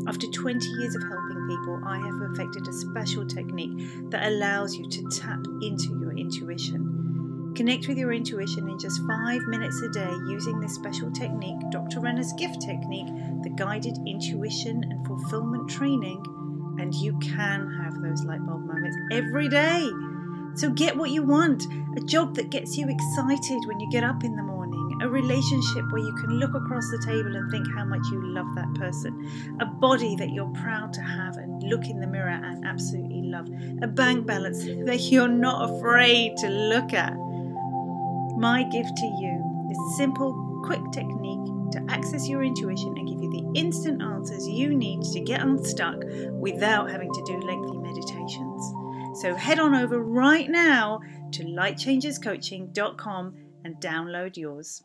After 0.07 0.27
20 0.27 0.67
years 0.67 0.95
of 0.95 1.03
helping 1.03 1.47
people, 1.49 1.81
I 1.87 1.99
have 1.99 2.19
perfected 2.19 2.67
a 2.67 2.73
special 2.73 3.27
technique 3.27 4.11
that 4.11 4.27
allows 4.27 4.77
you 4.77 4.89
to 4.89 5.11
tap 5.11 5.41
into 5.63 5.99
your 6.01 6.17
intuition. 6.17 7.53
Connect 7.55 7.89
with 7.89 7.99
your 7.99 8.13
intuition 8.13 8.69
in 8.69 8.79
just 8.79 9.01
five 9.07 9.43
minutes 9.49 9.83
a 9.83 9.89
day 9.91 10.11
using 10.29 10.61
this 10.61 10.75
special 10.75 11.11
technique, 11.11 11.59
Dr. 11.71 12.01
Rana's 12.01 12.33
gift 12.39 12.63
technique, 12.63 13.09
the 13.43 13.51
guided 13.57 13.99
intuition 14.07 14.83
and 14.83 15.07
fulfillment 15.07 15.69
training, 15.69 16.25
and 16.81 16.95
you 16.95 17.19
can 17.19 17.71
have 17.83 18.01
those 18.01 18.23
light 18.25 18.45
bulb 18.47 18.65
moments 18.65 18.97
every 19.13 19.49
day. 19.49 19.91
So 20.55 20.71
get 20.71 20.97
what 20.97 21.11
you 21.11 21.23
want 21.23 21.65
a 21.97 22.01
job 22.01 22.35
that 22.37 22.51
gets 22.51 22.77
you 22.77 22.89
excited 22.89 23.61
when 23.67 23.81
you 23.81 23.91
get 23.91 24.05
up 24.05 24.25
in 24.25 24.37
the 24.37 24.43
morning, 24.43 24.50
a 25.01 25.09
relationship 25.09 25.91
where 25.91 26.03
you 26.03 26.15
can 26.17 26.39
look 26.39 26.55
across 26.55 26.89
the 26.91 27.03
table 27.05 27.35
and 27.35 27.51
think 27.51 27.67
how 27.75 27.85
much 27.85 28.03
you 28.11 28.23
love 28.35 28.47
that 28.55 28.73
person, 28.75 29.57
a 29.61 29.67
body 29.67 30.15
that 30.17 30.31
you're 30.31 30.53
proud 30.63 30.93
to 30.93 31.01
have 31.01 31.37
and 31.37 31.63
look 31.63 31.87
in 31.87 32.01
the 32.01 32.07
mirror 32.07 32.29
and 32.29 32.67
absolutely 32.67 33.23
love, 33.23 33.49
a 33.83 33.87
bank 33.87 34.27
balance 34.27 34.65
that 34.85 35.01
you're 35.11 35.29
not 35.29 35.71
afraid 35.71 36.37
to 36.39 36.49
look 36.49 36.93
at. 36.93 37.15
My 38.37 38.63
gift 38.71 38.97
to 38.97 39.07
you 39.07 39.69
is 39.71 39.97
simple, 39.97 40.63
quick 40.65 40.81
technique 40.93 41.41
to 41.73 41.85
access 41.89 42.29
your 42.29 42.43
intuition 42.43 42.97
and 42.97 43.09
give 43.09 43.23
you 43.23 43.31
the 43.31 43.59
instant 43.59 44.03
answers 44.03 44.47
you 44.49 44.75
need 44.75 45.03
to 45.03 45.21
get 45.21 45.41
unstuck 45.41 46.03
without 46.33 46.91
having 46.91 47.13
to 47.13 47.23
do 47.25 47.39
lengthy 47.41 47.79
meditations. 47.79 48.75
So 49.21 49.35
head 49.35 49.59
on 49.59 49.75
over 49.75 50.01
right 50.03 50.49
now 50.49 51.01
to 51.33 51.45
lightchangescoaching.com 51.45 53.35
and 53.65 53.77
download 53.77 54.37
yours. 54.37 54.83